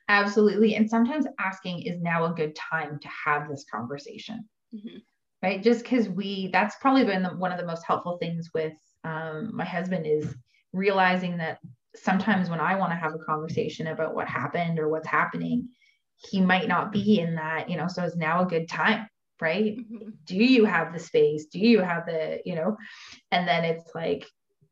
Absolutely. 0.10 0.76
And 0.76 0.90
sometimes 0.90 1.26
asking 1.40 1.84
is 1.84 2.02
now 2.02 2.26
a 2.26 2.34
good 2.34 2.56
time 2.56 3.00
to 3.00 3.08
have 3.26 3.48
this 3.48 3.66
conversation. 3.72 4.44
Mm-hmm. 4.76 4.98
right? 5.44 5.62
Just 5.62 5.84
because 5.84 6.10
we 6.10 6.50
that's 6.52 6.76
probably 6.82 7.06
been 7.06 7.24
the, 7.24 7.30
one 7.30 7.52
of 7.52 7.60
the 7.60 7.66
most 7.66 7.84
helpful 7.86 8.18
things 8.18 8.50
with 8.56 8.74
um, 9.04 9.56
my 9.56 9.66
husband 9.66 10.08
is 10.08 10.36
realizing 10.72 11.38
that 11.38 11.60
sometimes 11.96 12.50
when 12.50 12.60
I 12.60 12.76
want 12.76 12.92
to 12.92 12.98
have 12.98 13.14
a 13.14 13.20
conversation 13.20 13.88
about 13.88 14.16
what 14.16 14.28
happened 14.28 14.80
or 14.80 14.90
what's 14.90 15.08
happening, 15.08 15.70
he 16.18 16.42
might 16.42 16.68
not 16.68 16.92
be 16.92 17.20
in 17.20 17.36
that, 17.36 17.70
you 17.70 17.78
know, 17.78 17.88
so 17.88 18.04
it's 18.04 18.16
now 18.16 18.44
a 18.44 18.50
good 18.50 18.68
time, 18.70 19.08
right? 19.42 19.78
Mm-hmm. 19.78 20.10
Do 20.26 20.38
you 20.38 20.66
have 20.66 20.94
the 20.94 21.00
space? 21.00 21.46
Do 21.46 21.60
you 21.60 21.82
have 21.82 22.06
the, 22.06 22.40
you 22.46 22.56
know, 22.56 22.78
and 23.32 23.48
then 23.48 23.66
it's 23.66 23.92
like, 23.94 24.26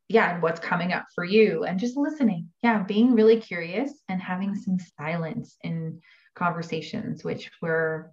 yeah, 0.08 0.34
and 0.34 0.42
what's 0.44 0.60
coming 0.60 0.92
up 0.92 1.06
for 1.16 1.24
you 1.24 1.64
and 1.64 1.80
just 1.80 1.96
listening. 1.96 2.50
Yeah, 2.64 2.84
being 2.84 3.14
really 3.14 3.40
curious 3.40 3.94
and 4.10 4.22
having 4.22 4.56
some 4.56 4.78
silence 5.00 5.56
in 5.62 6.02
conversations, 6.36 7.24
which 7.24 7.50
we're 7.62 8.12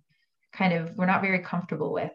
kind 0.52 0.72
of, 0.72 0.96
we're 0.96 1.06
not 1.06 1.22
very 1.22 1.40
comfortable 1.40 1.92
with. 1.92 2.12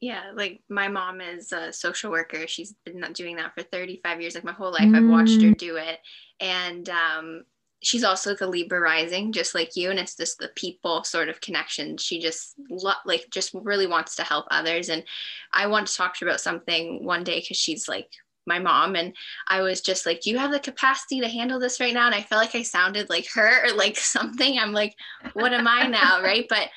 Yeah, 0.00 0.32
like 0.34 0.62
my 0.68 0.88
mom 0.88 1.20
is 1.20 1.52
a 1.52 1.72
social 1.72 2.10
worker. 2.10 2.46
She's 2.46 2.74
been 2.84 3.00
doing 3.12 3.36
that 3.36 3.54
for 3.54 3.62
35 3.62 4.20
years. 4.20 4.34
Like 4.34 4.44
my 4.44 4.52
whole 4.52 4.72
life, 4.72 4.82
mm. 4.82 4.96
I've 4.96 5.08
watched 5.08 5.42
her 5.42 5.48
mm. 5.48 5.58
do 5.58 5.76
it. 5.76 5.98
And 6.40 6.88
um, 6.88 7.44
she's 7.82 8.04
also 8.04 8.34
the 8.34 8.46
Libra 8.46 8.80
rising, 8.80 9.32
just 9.32 9.54
like 9.54 9.76
you. 9.76 9.90
And 9.90 9.98
it's 9.98 10.16
just 10.16 10.38
the 10.38 10.50
people 10.54 11.04
sort 11.04 11.28
of 11.28 11.40
connection. 11.40 11.96
She 11.96 12.20
just 12.20 12.54
lo- 12.70 12.92
like 13.06 13.26
just 13.30 13.52
really 13.54 13.86
wants 13.86 14.16
to 14.16 14.22
help 14.22 14.46
others. 14.50 14.88
And 14.88 15.04
I 15.52 15.66
want 15.66 15.86
to 15.88 15.96
talk 15.96 16.14
to 16.14 16.24
her 16.24 16.30
about 16.30 16.40
something 16.40 17.04
one 17.04 17.24
day 17.24 17.40
because 17.40 17.56
she's 17.56 17.88
like 17.88 18.10
my 18.46 18.58
mom 18.58 18.96
and 18.96 19.14
I 19.46 19.60
was 19.60 19.80
just 19.80 20.06
like, 20.06 20.22
Do 20.22 20.30
you 20.30 20.38
have 20.38 20.50
the 20.50 20.58
capacity 20.58 21.20
to 21.20 21.28
handle 21.28 21.60
this 21.60 21.80
right 21.80 21.94
now? 21.94 22.06
And 22.06 22.14
I 22.14 22.22
felt 22.22 22.42
like 22.42 22.54
I 22.54 22.62
sounded 22.62 23.10
like 23.10 23.28
her 23.34 23.66
or 23.66 23.76
like 23.76 23.96
something. 23.98 24.58
I'm 24.58 24.72
like, 24.72 24.96
what 25.34 25.52
am 25.52 25.68
I 25.68 25.86
now? 25.86 26.20
right. 26.22 26.46
But 26.48 26.70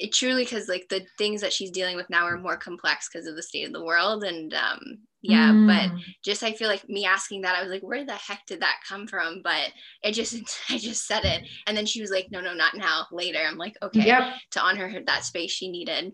it 0.00 0.12
truly 0.12 0.44
because 0.44 0.68
like 0.68 0.88
the 0.88 1.04
things 1.18 1.40
that 1.42 1.52
she's 1.52 1.70
dealing 1.70 1.94
with 1.94 2.08
now 2.10 2.24
are 2.24 2.38
more 2.38 2.56
complex 2.56 3.08
because 3.08 3.26
of 3.26 3.36
the 3.36 3.42
state 3.42 3.66
of 3.66 3.72
the 3.72 3.84
world 3.84 4.24
and 4.24 4.54
um 4.54 4.80
yeah 5.22 5.50
mm. 5.50 5.66
but 5.66 6.00
just 6.24 6.42
i 6.42 6.52
feel 6.52 6.68
like 6.68 6.88
me 6.88 7.04
asking 7.04 7.42
that 7.42 7.54
i 7.54 7.62
was 7.62 7.70
like 7.70 7.82
where 7.82 8.04
the 8.04 8.12
heck 8.12 8.44
did 8.46 8.60
that 8.60 8.80
come 8.88 9.06
from 9.06 9.42
but 9.44 9.70
it 10.02 10.12
just 10.12 10.34
i 10.70 10.78
just 10.78 11.06
said 11.06 11.24
it 11.24 11.46
and 11.66 11.76
then 11.76 11.86
she 11.86 12.00
was 12.00 12.10
like 12.10 12.26
no 12.30 12.40
no 12.40 12.54
not 12.54 12.74
now 12.74 13.06
later 13.12 13.38
i'm 13.46 13.58
like 13.58 13.76
okay 13.82 14.06
yep. 14.06 14.34
to 14.50 14.60
honor 14.60 14.88
her 14.88 15.00
that 15.06 15.24
space 15.24 15.50
she 15.50 15.70
needed 15.70 16.12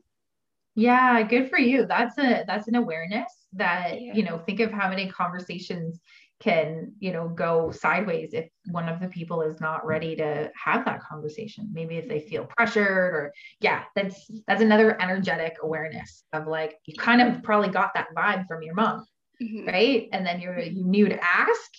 yeah 0.75 1.23
good 1.23 1.49
for 1.49 1.59
you 1.59 1.87
that's 1.87 2.19
a 2.19 2.45
that's 2.47 2.69
an 2.69 2.75
awareness 2.75 3.33
that 3.53 4.01
yeah. 4.01 4.13
you 4.13 4.25
know 4.25 4.39
think 4.39 4.61
of 4.61 4.73
how 4.73 4.89
many 4.89 5.09
conversations 5.09 6.01
can 6.39 6.93
you 6.99 7.13
know 7.13 7.29
go 7.29 7.71
sideways 7.71 8.35
if 8.35 8.49
one 8.67 8.89
of 8.89 9.01
the 9.01 9.09
people 9.09 9.41
is 9.41 9.61
not 9.61 9.87
ready 9.87 10.15
to 10.17 10.51
have 10.63 10.85
that 10.85 11.01
conversation. 11.01 11.71
Maybe 11.73 11.97
if 11.97 12.09
they 12.09 12.21
feel 12.21 12.45
pressured 12.45 13.15
or 13.15 13.33
yeah 13.61 13.85
that's 13.95 14.31
that's 14.47 14.63
another 14.63 15.01
energetic 15.01 15.57
awareness 15.63 16.25
of 16.33 16.47
like 16.47 16.79
you 16.85 16.95
kind 16.95 17.23
of 17.23 17.43
probably 17.43 17.71
got 17.71 17.95
that 17.95 18.09
vibe 18.15 18.47
from 18.47 18.63
your 18.63 18.75
mom 18.75 19.05
mm-hmm. 19.43 19.67
right? 19.67 20.09
And 20.13 20.27
then 20.27 20.41
you're 20.41 20.59
you 20.59 20.85
knew 20.85 21.09
to 21.09 21.25
ask 21.25 21.73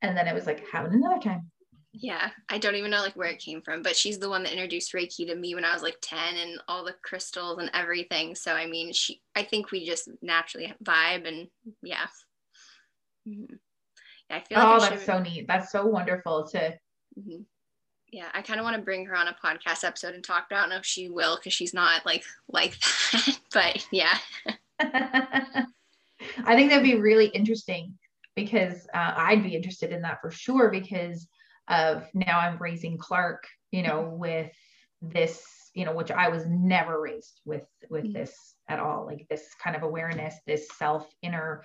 and 0.00 0.16
then 0.16 0.26
it 0.26 0.34
was 0.34 0.46
like 0.46 0.68
have 0.70 0.86
another 0.86 1.20
time. 1.20 1.50
Yeah 1.94 2.30
i 2.48 2.56
don't 2.56 2.74
even 2.76 2.90
know 2.90 3.02
like 3.02 3.16
where 3.16 3.28
it 3.28 3.38
came 3.38 3.60
from 3.60 3.82
but 3.82 3.94
she's 3.94 4.18
the 4.18 4.30
one 4.30 4.42
that 4.44 4.52
introduced 4.52 4.94
reiki 4.94 5.26
to 5.26 5.34
me 5.34 5.54
when 5.54 5.64
i 5.64 5.74
was 5.74 5.82
like 5.82 5.98
10 6.00 6.36
and 6.36 6.58
all 6.66 6.84
the 6.84 6.94
crystals 7.04 7.58
and 7.58 7.70
everything. 7.74 8.34
So 8.34 8.54
i 8.54 8.66
mean 8.66 8.92
she 8.94 9.20
i 9.36 9.42
think 9.42 9.70
we 9.70 9.84
just 9.84 10.08
naturally 10.22 10.72
vibe 10.82 11.28
and 11.28 11.48
yeah 11.82 12.06
Mm-hmm. 13.28 13.54
Yeah, 14.30 14.36
I 14.36 14.40
feel 14.40 14.58
like 14.58 14.66
oh, 14.66 14.80
that's 14.80 14.92
should... 15.02 15.06
so 15.06 15.18
neat. 15.20 15.46
That's 15.46 15.72
so 15.72 15.86
wonderful 15.86 16.48
to. 16.48 16.58
Mm-hmm. 17.18 17.42
Yeah, 18.12 18.28
I 18.34 18.42
kind 18.42 18.60
of 18.60 18.64
want 18.64 18.76
to 18.76 18.82
bring 18.82 19.06
her 19.06 19.16
on 19.16 19.28
a 19.28 19.36
podcast 19.42 19.84
episode 19.84 20.14
and 20.14 20.22
talk. 20.22 20.46
But 20.48 20.56
I 20.56 20.60
don't 20.60 20.70
know 20.70 20.76
if 20.76 20.86
she 20.86 21.08
will 21.08 21.36
because 21.36 21.52
she's 21.52 21.74
not 21.74 22.04
like 22.04 22.24
like 22.48 22.78
that. 23.12 23.38
but 23.52 23.86
yeah. 23.90 24.18
I 24.80 26.54
think 26.54 26.70
that'd 26.70 26.84
be 26.84 26.96
really 26.96 27.26
interesting 27.26 27.94
because 28.34 28.86
uh, 28.94 29.14
I'd 29.16 29.42
be 29.42 29.54
interested 29.54 29.92
in 29.92 30.02
that 30.02 30.20
for 30.20 30.30
sure 30.30 30.70
because 30.70 31.26
of 31.68 32.06
now 32.14 32.38
I'm 32.38 32.58
raising 32.58 32.98
Clark, 32.98 33.46
you 33.70 33.82
know, 33.82 34.02
mm-hmm. 34.02 34.18
with 34.18 34.52
this, 35.00 35.44
you 35.74 35.84
know, 35.84 35.94
which 35.94 36.10
I 36.10 36.28
was 36.28 36.44
never 36.46 37.00
raised 37.00 37.40
with 37.44 37.66
with 37.90 38.04
mm-hmm. 38.04 38.12
this 38.12 38.54
at 38.68 38.78
all, 38.78 39.06
like 39.06 39.26
this 39.28 39.48
kind 39.62 39.76
of 39.76 39.82
awareness, 39.82 40.34
this 40.46 40.68
self 40.76 41.10
inner 41.22 41.62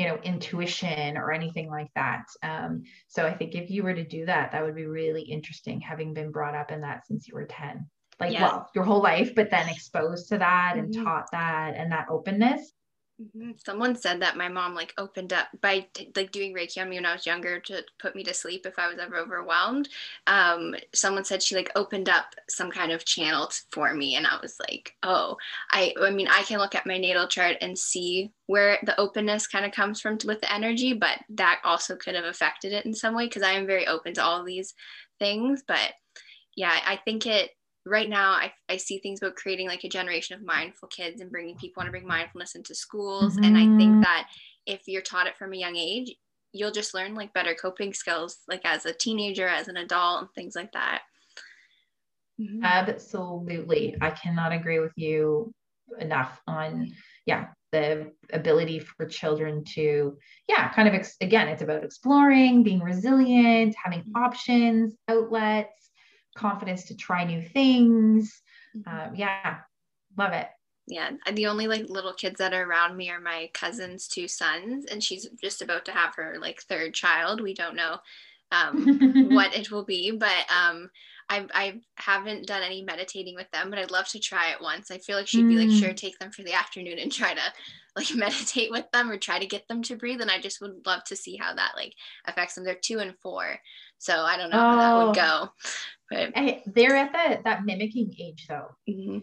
you 0.00 0.06
know 0.06 0.18
intuition 0.22 1.18
or 1.18 1.30
anything 1.30 1.68
like 1.68 1.90
that 1.94 2.24
um, 2.42 2.82
so 3.06 3.26
i 3.26 3.34
think 3.34 3.54
if 3.54 3.70
you 3.70 3.82
were 3.82 3.92
to 3.92 4.04
do 4.04 4.24
that 4.24 4.50
that 4.50 4.64
would 4.64 4.74
be 4.74 4.86
really 4.86 5.22
interesting 5.22 5.78
having 5.78 6.14
been 6.14 6.30
brought 6.30 6.54
up 6.54 6.72
in 6.72 6.80
that 6.80 7.06
since 7.06 7.28
you 7.28 7.34
were 7.34 7.44
10 7.44 7.86
like 8.18 8.32
yeah. 8.32 8.42
well 8.42 8.70
your 8.74 8.84
whole 8.84 9.02
life 9.02 9.34
but 9.34 9.50
then 9.50 9.68
exposed 9.76 10.30
to 10.30 10.38
that 10.38 10.76
and 10.78 10.94
mm-hmm. 10.94 11.04
taught 11.04 11.30
that 11.32 11.74
and 11.76 11.92
that 11.92 12.06
openness 12.08 12.72
Mm-hmm. 13.20 13.50
Someone 13.62 13.96
said 13.96 14.22
that 14.22 14.38
my 14.38 14.48
mom 14.48 14.74
like 14.74 14.94
opened 14.96 15.34
up 15.34 15.48
by 15.60 15.86
t- 15.92 16.10
like 16.16 16.32
doing 16.32 16.54
Reiki 16.54 16.80
on 16.80 16.88
me 16.88 16.96
when 16.96 17.04
I 17.04 17.12
was 17.12 17.26
younger 17.26 17.60
to 17.60 17.84
put 17.98 18.16
me 18.16 18.24
to 18.24 18.32
sleep 18.32 18.64
if 18.64 18.78
I 18.78 18.88
was 18.88 18.98
ever 18.98 19.16
overwhelmed. 19.18 19.90
Um, 20.26 20.74
someone 20.94 21.24
said 21.24 21.42
she 21.42 21.54
like 21.54 21.70
opened 21.76 22.08
up 22.08 22.34
some 22.48 22.70
kind 22.70 22.92
of 22.92 23.04
channel 23.04 23.48
t- 23.48 23.58
for 23.72 23.92
me, 23.92 24.14
and 24.14 24.26
I 24.26 24.38
was 24.40 24.56
like, 24.58 24.94
oh, 25.02 25.36
I 25.70 25.92
I 26.00 26.10
mean 26.10 26.28
I 26.28 26.44
can 26.44 26.58
look 26.58 26.74
at 26.74 26.86
my 26.86 26.96
natal 26.96 27.28
chart 27.28 27.58
and 27.60 27.78
see 27.78 28.32
where 28.46 28.78
the 28.84 28.98
openness 28.98 29.46
kind 29.46 29.66
of 29.66 29.72
comes 29.72 30.00
from 30.00 30.16
t- 30.16 30.26
with 30.26 30.40
the 30.40 30.52
energy, 30.52 30.94
but 30.94 31.18
that 31.28 31.60
also 31.62 31.96
could 31.96 32.14
have 32.14 32.24
affected 32.24 32.72
it 32.72 32.86
in 32.86 32.94
some 32.94 33.14
way 33.14 33.26
because 33.26 33.42
I 33.42 33.52
am 33.52 33.66
very 33.66 33.86
open 33.86 34.14
to 34.14 34.24
all 34.24 34.44
these 34.44 34.72
things. 35.18 35.62
But 35.68 35.92
yeah, 36.56 36.80
I 36.86 36.96
think 36.96 37.26
it 37.26 37.50
right 37.86 38.08
now 38.08 38.32
I, 38.32 38.52
I 38.68 38.76
see 38.76 38.98
things 38.98 39.20
about 39.22 39.36
creating 39.36 39.68
like 39.68 39.84
a 39.84 39.88
generation 39.88 40.36
of 40.36 40.44
mindful 40.44 40.88
kids 40.88 41.20
and 41.20 41.30
bringing 41.30 41.56
people 41.56 41.80
want 41.80 41.88
to 41.88 41.92
bring 41.92 42.06
mindfulness 42.06 42.54
into 42.54 42.74
schools 42.74 43.34
mm-hmm. 43.34 43.44
and 43.44 43.56
i 43.56 43.64
think 43.78 43.92
mm-hmm. 43.92 44.00
that 44.02 44.28
if 44.66 44.82
you're 44.86 45.02
taught 45.02 45.26
it 45.26 45.36
from 45.36 45.52
a 45.52 45.56
young 45.56 45.76
age 45.76 46.14
you'll 46.52 46.70
just 46.70 46.94
learn 46.94 47.14
like 47.14 47.32
better 47.32 47.54
coping 47.54 47.92
skills 47.94 48.38
like 48.48 48.62
as 48.64 48.84
a 48.84 48.92
teenager 48.92 49.46
as 49.46 49.68
an 49.68 49.76
adult 49.76 50.20
and 50.20 50.28
things 50.34 50.54
like 50.54 50.72
that 50.72 51.02
mm-hmm. 52.40 52.64
absolutely 52.64 53.96
i 54.00 54.10
cannot 54.10 54.52
agree 54.52 54.78
with 54.78 54.92
you 54.96 55.52
enough 55.98 56.40
on 56.46 56.90
yeah 57.26 57.46
the 57.72 58.10
ability 58.32 58.80
for 58.80 59.06
children 59.06 59.62
to 59.64 60.16
yeah 60.48 60.72
kind 60.72 60.88
of 60.88 60.94
ex- 60.94 61.16
again 61.20 61.48
it's 61.48 61.62
about 61.62 61.84
exploring 61.84 62.62
being 62.62 62.80
resilient 62.80 63.74
having 63.82 64.00
mm-hmm. 64.00 64.22
options 64.22 64.96
outlets 65.08 65.89
confidence 66.36 66.84
to 66.86 66.96
try 66.96 67.24
new 67.24 67.42
things. 67.42 68.42
Um, 68.86 69.12
yeah, 69.14 69.58
love 70.16 70.32
it. 70.32 70.48
Yeah, 70.86 71.10
the 71.32 71.46
only 71.46 71.68
like 71.68 71.88
little 71.88 72.12
kids 72.12 72.38
that 72.38 72.52
are 72.52 72.64
around 72.64 72.96
me 72.96 73.10
are 73.10 73.20
my 73.20 73.50
cousin's 73.54 74.08
two 74.08 74.26
sons, 74.26 74.86
and 74.86 75.02
she's 75.02 75.28
just 75.40 75.62
about 75.62 75.84
to 75.84 75.92
have 75.92 76.14
her 76.16 76.36
like 76.40 76.62
third 76.62 76.94
child. 76.94 77.40
We 77.40 77.54
don't 77.54 77.76
know 77.76 77.98
um, 78.50 79.28
what 79.34 79.54
it 79.54 79.70
will 79.70 79.84
be, 79.84 80.10
but 80.10 80.46
um, 80.50 80.90
I, 81.30 81.46
I 81.54 81.80
haven't 81.94 82.48
done 82.48 82.62
any 82.62 82.82
meditating 82.82 83.36
with 83.36 83.48
them, 83.52 83.70
but 83.70 83.78
I'd 83.78 83.92
love 83.92 84.08
to 84.08 84.18
try 84.18 84.50
it 84.50 84.60
once. 84.60 84.90
I 84.90 84.98
feel 84.98 85.16
like 85.16 85.28
she'd 85.28 85.46
be 85.46 85.54
like, 85.56 85.70
sure, 85.70 85.90
mm. 85.90 85.96
take 85.96 86.18
them 86.18 86.32
for 86.32 86.42
the 86.42 86.54
afternoon 86.54 86.98
and 86.98 87.12
try 87.12 87.34
to 87.34 87.40
like 87.94 88.08
meditate 88.14 88.72
with 88.72 88.90
them 88.90 89.08
or 89.08 89.16
try 89.16 89.38
to 89.38 89.46
get 89.46 89.68
them 89.68 89.82
to 89.84 89.96
breathe. 89.96 90.20
And 90.20 90.30
I 90.30 90.40
just 90.40 90.60
would 90.60 90.84
love 90.84 91.04
to 91.04 91.14
see 91.14 91.36
how 91.36 91.54
that 91.54 91.72
like 91.76 91.94
affects 92.26 92.56
them. 92.56 92.64
They're 92.64 92.74
two 92.74 92.98
and 92.98 93.14
four. 93.22 93.60
So 94.00 94.14
I 94.14 94.38
don't 94.38 94.50
know 94.50 94.56
oh, 94.56 94.60
how 94.60 94.76
that 94.76 95.06
would 95.06 95.18
oh. 95.18 95.48
go. 95.48 95.52
But 96.10 96.62
they're 96.74 96.96
at 96.96 97.12
that 97.12 97.44
that 97.44 97.64
mimicking 97.64 98.14
age 98.18 98.46
though. 98.48 98.68
Mm-hmm. 98.88 99.18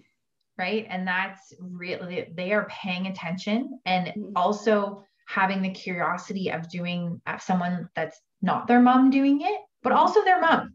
Right. 0.57 0.85
And 0.89 1.07
that's 1.07 1.53
really 1.59 2.31
they 2.35 2.53
are 2.53 2.67
paying 2.69 3.07
attention 3.07 3.79
and 3.85 4.07
mm-hmm. 4.07 4.31
also 4.35 5.03
having 5.27 5.61
the 5.61 5.71
curiosity 5.71 6.51
of 6.51 6.69
doing 6.69 7.21
uh, 7.25 7.37
someone 7.37 7.89
that's 7.95 8.19
not 8.41 8.67
their 8.67 8.79
mom 8.79 9.09
doing 9.09 9.41
it, 9.41 9.59
but 9.83 9.89
mm-hmm. 9.89 9.99
also 9.99 10.23
their 10.23 10.39
mom. 10.39 10.73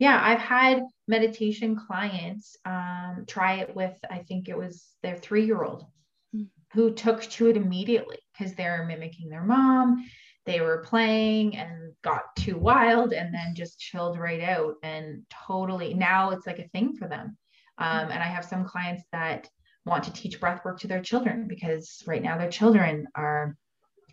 Yeah, 0.00 0.20
I've 0.22 0.40
had 0.40 0.82
meditation 1.06 1.76
clients 1.76 2.56
um, 2.64 3.24
try 3.28 3.54
it 3.54 3.74
with, 3.74 3.96
I 4.10 4.18
think 4.18 4.48
it 4.48 4.58
was 4.58 4.84
their 5.02 5.16
three 5.16 5.46
year 5.46 5.62
old 5.62 5.86
mm. 6.34 6.48
who 6.72 6.92
took 6.92 7.22
to 7.22 7.48
it 7.48 7.56
immediately 7.56 8.18
because 8.36 8.54
they're 8.54 8.84
mimicking 8.84 9.30
their 9.30 9.44
mom 9.44 10.04
they 10.46 10.60
were 10.60 10.84
playing 10.84 11.56
and 11.56 11.92
got 12.02 12.34
too 12.36 12.58
wild 12.58 13.12
and 13.12 13.34
then 13.34 13.54
just 13.54 13.78
chilled 13.78 14.18
right 14.18 14.42
out 14.42 14.74
and 14.82 15.22
totally 15.46 15.94
now 15.94 16.30
it's 16.30 16.46
like 16.46 16.58
a 16.58 16.68
thing 16.68 16.94
for 16.94 17.08
them 17.08 17.36
um, 17.78 18.10
and 18.10 18.22
i 18.22 18.26
have 18.26 18.44
some 18.44 18.64
clients 18.64 19.02
that 19.12 19.48
want 19.86 20.04
to 20.04 20.12
teach 20.12 20.40
breath 20.40 20.64
work 20.64 20.80
to 20.80 20.88
their 20.88 21.02
children 21.02 21.46
because 21.46 22.02
right 22.06 22.22
now 22.22 22.38
their 22.38 22.50
children 22.50 23.06
are 23.14 23.56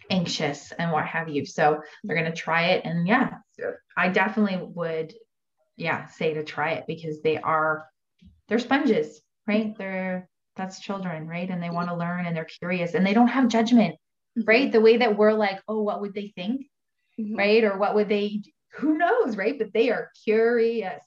anxious 0.09 0.71
and 0.77 0.91
what 0.91 1.05
have 1.05 1.29
you. 1.29 1.45
So 1.45 1.81
they're 2.03 2.17
going 2.17 2.31
to 2.31 2.37
try 2.37 2.71
it. 2.71 2.81
And 2.85 3.07
yeah, 3.07 3.37
I 3.97 4.09
definitely 4.09 4.61
would, 4.75 5.13
yeah, 5.77 6.07
say 6.07 6.33
to 6.33 6.43
try 6.43 6.71
it 6.71 6.83
because 6.87 7.21
they 7.21 7.37
are, 7.37 7.85
they're 8.47 8.59
sponges, 8.59 9.21
right? 9.47 9.75
They're, 9.77 10.27
that's 10.57 10.81
children, 10.81 11.27
right? 11.27 11.49
And 11.49 11.63
they 11.63 11.69
want 11.69 11.89
to 11.89 11.95
learn 11.95 12.25
and 12.25 12.35
they're 12.35 12.45
curious 12.45 12.93
and 12.93 13.05
they 13.05 13.13
don't 13.13 13.29
have 13.29 13.47
judgment, 13.47 13.95
mm-hmm. 14.37 14.47
right? 14.47 14.71
The 14.71 14.81
way 14.81 14.97
that 14.97 15.17
we're 15.17 15.33
like, 15.33 15.61
oh, 15.67 15.81
what 15.81 16.01
would 16.01 16.13
they 16.13 16.31
think? 16.35 16.67
Mm-hmm. 17.19 17.35
Right. 17.35 17.63
Or 17.63 17.77
what 17.77 17.95
would 17.95 18.09
they, 18.09 18.41
who 18.73 18.97
knows, 18.97 19.37
right? 19.37 19.57
But 19.57 19.73
they 19.73 19.89
are 19.89 20.11
curious 20.23 21.01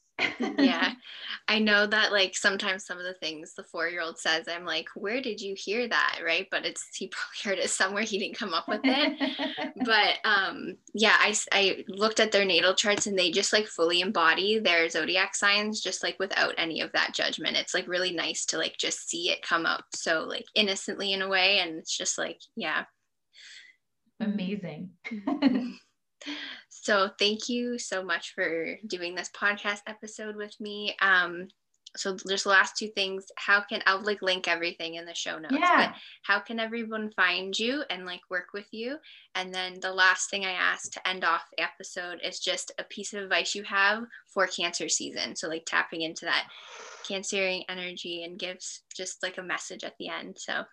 yeah. 0.59 0.93
I 1.49 1.59
know 1.59 1.87
that 1.87 2.11
like 2.11 2.35
sometimes 2.37 2.87
some 2.87 2.99
of 2.99 3.05
the 3.05 3.14
things 3.14 3.55
the 3.55 3.64
four 3.64 3.89
year 3.89 4.01
old 4.01 4.18
says, 4.18 4.47
I'm 4.49 4.64
like, 4.64 4.89
where 4.95 5.20
did 5.20 5.41
you 5.41 5.55
hear 5.57 5.87
that? 5.89 6.20
Right. 6.25 6.47
But 6.51 6.64
it's, 6.64 6.85
he 6.97 7.09
probably 7.43 7.57
heard 7.57 7.62
it 7.62 7.70
somewhere. 7.70 8.03
He 8.03 8.18
didn't 8.18 8.39
come 8.39 8.55
up 8.55 8.68
with 8.68 8.81
it. 8.85 9.72
but 9.85 10.18
um, 10.25 10.77
yeah, 10.95 11.16
I, 11.18 11.35
I 11.53 11.85
looked 11.89 12.20
at 12.20 12.33
their 12.33 12.45
natal 12.45 12.75
charts 12.75 13.07
and 13.07 13.18
they 13.18 13.31
just 13.31 13.53
like 13.53 13.66
fully 13.66 14.01
embody 14.01 14.59
their 14.59 14.89
zodiac 14.89 15.35
signs, 15.35 15.81
just 15.81 16.03
like 16.03 16.18
without 16.18 16.55
any 16.57 16.81
of 16.81 16.93
that 16.93 17.14
judgment. 17.14 17.57
It's 17.57 17.75
like 17.75 17.89
really 17.89 18.12
nice 18.12 18.47
to 18.47 18.59
like 18.59 18.77
just 18.79 19.09
see 19.09 19.31
it 19.31 19.43
come 19.43 19.66
up 19.66 19.85
so 19.95 20.25
like 20.25 20.47
innocently 20.55 21.12
in 21.12 21.22
a 21.22 21.29
way. 21.29 21.59
And 21.59 21.79
it's 21.79 21.97
just 21.97 22.16
like, 22.18 22.41
yeah. 22.57 22.85
Amazing. 24.25 24.91
So 26.85 27.09
thank 27.18 27.49
you 27.49 27.79
so 27.79 28.05
much 28.05 28.35
for 28.35 28.77
doing 28.87 29.14
this 29.14 29.31
podcast 29.35 29.81
episode 29.87 30.37
with 30.37 30.55
me. 30.61 30.95
Um, 31.01 31.49
so 31.97 32.16
just 32.29 32.45
the 32.45 32.51
last 32.51 32.77
two 32.77 32.89
things 32.89 33.27
how 33.37 33.61
can 33.61 33.81
i'll 33.87 34.03
like 34.03 34.20
link 34.20 34.49
everything 34.49 34.95
in 34.95 35.05
the 35.05 35.14
show 35.14 35.39
notes 35.39 35.55
yeah. 35.57 35.93
but 35.93 35.95
how 36.22 36.41
can 36.41 36.59
everyone 36.59 37.09
find 37.14 37.57
you 37.57 37.85
and 37.89 38.05
like 38.05 38.20
work 38.31 38.47
with 38.53 38.66
you 38.72 38.97
and 39.37 39.55
then 39.55 39.79
the 39.81 39.93
last 39.93 40.29
thing 40.29 40.45
i 40.45 40.51
asked 40.51 40.93
to 40.93 41.09
end 41.09 41.25
off 41.25 41.45
the 41.57 41.62
episode 41.62 42.18
is 42.25 42.41
just 42.41 42.72
a 42.81 42.85
piece 42.85 43.14
of 43.14 43.22
advice 43.22 43.55
you 43.55 43.62
have 43.62 44.03
for 44.27 44.47
cancer 44.49 44.89
season 44.89 45.37
so 45.37 45.47
like 45.47 45.64
tapping 45.66 46.03
into 46.03 46.25
that 46.25 46.49
cancerian 47.09 47.62
energy 47.68 48.25
and 48.25 48.41
gives 48.41 48.83
just 48.93 49.22
like 49.22 49.39
a 49.39 49.43
message 49.43 49.85
at 49.85 49.95
the 50.01 50.09
end 50.09 50.37
so 50.37 50.64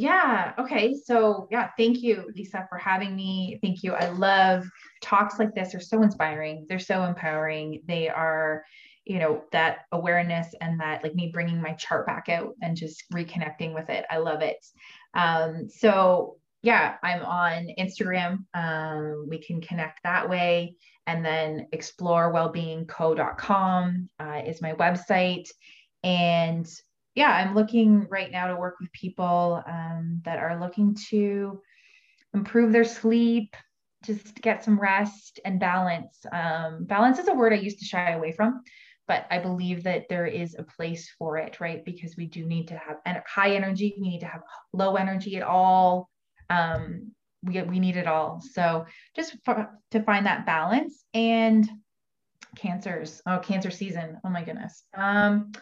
yeah. 0.00 0.54
Okay. 0.58 0.96
So, 1.04 1.46
yeah, 1.50 1.68
thank 1.76 2.02
you, 2.02 2.32
Lisa, 2.34 2.66
for 2.70 2.78
having 2.78 3.14
me. 3.14 3.58
Thank 3.62 3.82
you. 3.82 3.92
I 3.92 4.08
love 4.08 4.64
talks 5.02 5.38
like 5.38 5.54
this. 5.54 5.72
They're 5.72 5.80
so 5.82 6.02
inspiring. 6.02 6.64
They're 6.70 6.78
so 6.78 7.04
empowering. 7.04 7.82
They 7.86 8.08
are, 8.08 8.64
you 9.04 9.18
know, 9.18 9.42
that 9.52 9.80
awareness 9.92 10.54
and 10.62 10.80
that 10.80 11.02
like 11.02 11.14
me 11.14 11.28
bringing 11.30 11.60
my 11.60 11.74
chart 11.74 12.06
back 12.06 12.30
out 12.30 12.54
and 12.62 12.78
just 12.78 13.04
reconnecting 13.12 13.74
with 13.74 13.90
it. 13.90 14.06
I 14.10 14.16
love 14.16 14.40
it. 14.40 14.66
Um, 15.12 15.68
so, 15.68 16.38
yeah, 16.62 16.96
I'm 17.02 17.22
on 17.22 17.68
Instagram. 17.78 18.46
Um, 18.54 19.26
we 19.28 19.36
can 19.36 19.60
connect 19.60 20.02
that 20.04 20.30
way. 20.30 20.76
And 21.06 21.22
then 21.22 21.66
explorewellbeingco.com 21.74 24.08
uh, 24.18 24.40
is 24.46 24.62
my 24.62 24.72
website. 24.72 25.50
And 26.02 26.66
yeah, 27.20 27.32
I'm 27.36 27.54
looking 27.54 28.06
right 28.08 28.32
now 28.32 28.46
to 28.46 28.56
work 28.56 28.76
with 28.80 28.90
people 28.92 29.62
um, 29.66 30.22
that 30.24 30.38
are 30.38 30.58
looking 30.58 30.96
to 31.10 31.60
improve 32.32 32.72
their 32.72 32.86
sleep, 32.86 33.54
just 34.02 34.36
get 34.36 34.64
some 34.64 34.80
rest 34.80 35.38
and 35.44 35.60
balance. 35.60 36.24
Um, 36.32 36.84
balance 36.84 37.18
is 37.18 37.28
a 37.28 37.34
word 37.34 37.52
I 37.52 37.56
used 37.56 37.78
to 37.80 37.84
shy 37.84 38.12
away 38.12 38.32
from, 38.32 38.62
but 39.06 39.26
I 39.30 39.38
believe 39.38 39.82
that 39.82 40.08
there 40.08 40.24
is 40.24 40.56
a 40.58 40.62
place 40.62 41.10
for 41.18 41.36
it, 41.36 41.60
right? 41.60 41.84
Because 41.84 42.16
we 42.16 42.24
do 42.24 42.46
need 42.46 42.68
to 42.68 42.78
have 42.78 42.96
high 43.26 43.54
energy, 43.54 43.94
we 44.00 44.08
need 44.08 44.20
to 44.20 44.26
have 44.26 44.40
low 44.72 44.94
energy 44.94 45.36
at 45.36 45.42
all. 45.42 46.08
Um, 46.48 47.12
we, 47.42 47.60
we 47.60 47.80
need 47.80 47.98
it 47.98 48.06
all. 48.06 48.40
So 48.54 48.86
just 49.14 49.36
for, 49.44 49.68
to 49.90 50.02
find 50.04 50.24
that 50.24 50.46
balance 50.46 51.04
and 51.12 51.68
cancers. 52.56 53.20
Oh, 53.26 53.40
cancer 53.40 53.70
season. 53.70 54.16
Oh 54.24 54.30
my 54.30 54.42
goodness. 54.42 54.84
Um, 54.94 55.52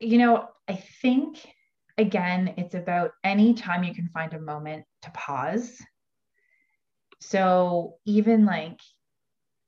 you 0.00 0.18
know, 0.18 0.48
I 0.66 0.74
think 1.02 1.46
again, 1.98 2.54
it's 2.56 2.74
about 2.74 3.12
any 3.22 3.54
time 3.54 3.84
you 3.84 3.94
can 3.94 4.08
find 4.08 4.32
a 4.32 4.40
moment 4.40 4.84
to 5.02 5.10
pause. 5.10 5.78
So 7.20 7.96
even 8.06 8.46
like 8.46 8.80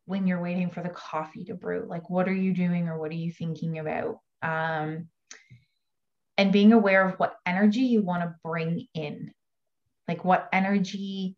when 0.06 0.26
you're 0.26 0.42
waiting 0.42 0.70
for 0.70 0.82
the 0.82 0.88
coffee 0.88 1.44
to 1.44 1.54
brew, 1.54 1.84
like 1.86 2.08
what 2.08 2.28
are 2.28 2.34
you 2.34 2.54
doing 2.54 2.88
or 2.88 2.98
what 2.98 3.10
are 3.10 3.14
you 3.16 3.30
thinking 3.30 3.78
about? 3.78 4.18
Um, 4.42 5.08
and 6.38 6.52
being 6.52 6.72
aware 6.72 7.06
of 7.06 7.18
what 7.18 7.36
energy 7.46 7.80
you 7.80 8.02
want 8.02 8.22
to 8.22 8.34
bring 8.42 8.86
in, 8.94 9.32
like 10.08 10.24
what 10.24 10.48
energy, 10.52 11.36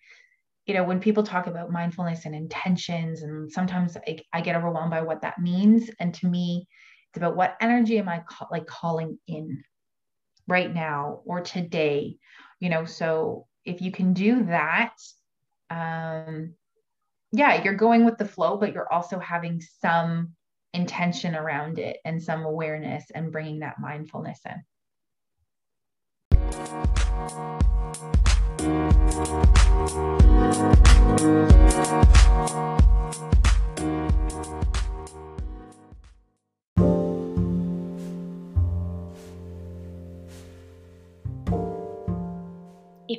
you 0.67 0.75
know, 0.75 0.85
when 0.85 1.01
people 1.01 1.25
talk 1.25 1.49
about 1.49 1.73
mindfulness 1.73 2.25
and 2.25 2.35
intentions, 2.35 3.23
and 3.23 3.51
sometimes 3.51 3.97
I, 3.97 4.19
I 4.33 4.41
get 4.41 4.57
overwhelmed 4.57 4.93
by 4.93 5.03
what 5.03 5.23
that 5.23 5.41
means. 5.41 5.91
And 5.99 6.15
to 6.15 6.27
me, 6.29 6.69
it's 7.15 7.19
about 7.21 7.37
what 7.37 7.57
energy 7.61 7.97
am 8.01 8.09
I 8.09 8.25
ca- 8.27 8.49
like 8.51 8.67
calling 8.67 9.21
in 9.29 9.63
right 10.49 10.75
now 10.75 11.21
or 11.25 11.43
today, 11.43 12.17
you 12.59 12.69
know. 12.69 12.85
So 12.85 13.47
if 13.65 13.81
you 13.81 13.93
can 13.93 14.15
do 14.15 14.43
that, 14.47 14.97
um, 15.71 16.55
yeah, 17.31 17.63
you're 17.63 17.75
going 17.75 18.05
with 18.05 18.19
the 18.19 18.27
flow, 18.27 18.57
but 18.57 18.73
you're 18.73 18.93
also 18.93 19.21
having 19.21 19.61
some 19.61 20.33
intention 20.73 21.37
around 21.37 21.79
it 21.79 21.99
and 22.05 22.21
some 22.21 22.43
awareness 22.43 23.05
and 23.15 23.31
bringing 23.31 23.61
that 23.61 23.79
mindfulness 23.79 24.41
in. 24.45 24.65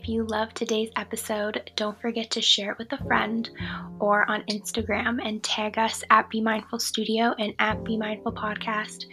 If 0.05 0.09
you 0.09 0.23
love 0.23 0.53
today's 0.53 0.91
episode, 0.97 1.71
don't 1.75 1.99
forget 1.99 2.29
to 2.29 2.39
share 2.39 2.73
it 2.73 2.77
with 2.77 2.93
a 2.93 3.03
friend 3.05 3.49
or 3.99 4.29
on 4.29 4.43
Instagram 4.43 5.19
and 5.19 5.41
tag 5.41 5.79
us 5.79 6.03
at 6.11 6.29
Be 6.29 6.41
Mindful 6.41 6.77
Studio 6.77 7.33
and 7.39 7.55
at 7.57 7.83
Be 7.83 7.97
Mindful 7.97 8.33
Podcast. 8.33 9.05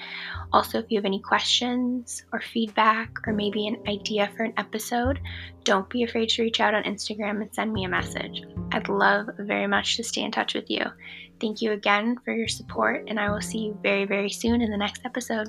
Also, 0.53 0.81
if 0.81 0.85
you 0.91 0.99
have 0.99 1.07
any 1.07 1.19
questions 1.19 2.27
or 2.31 2.43
feedback 2.43 3.09
or 3.27 3.33
maybe 3.33 3.67
an 3.69 3.83
idea 3.89 4.31
for 4.37 4.43
an 4.43 4.53
episode, 4.59 5.19
don't 5.65 5.89
be 5.89 6.03
afraid 6.03 6.29
to 6.29 6.43
reach 6.43 6.61
out 6.61 6.75
on 6.75 6.83
Instagram 6.83 7.41
and 7.41 7.55
send 7.55 7.73
me 7.73 7.85
a 7.85 7.89
message. 7.89 8.43
I'd 8.73 8.91
love 8.91 9.31
very 9.39 9.67
much 9.67 9.97
to 9.97 10.05
stay 10.05 10.21
in 10.21 10.31
touch 10.31 10.53
with 10.53 10.69
you. 10.69 10.85
Thank 11.41 11.63
you 11.63 11.73
again 11.73 12.19
for 12.23 12.35
your 12.35 12.49
support, 12.49 13.05
and 13.09 13.19
I 13.19 13.31
will 13.31 13.41
see 13.41 13.61
you 13.61 13.79
very, 13.83 14.05
very 14.05 14.29
soon 14.29 14.61
in 14.61 14.71
the 14.71 14.77
next 14.77 15.07
episode. 15.07 15.49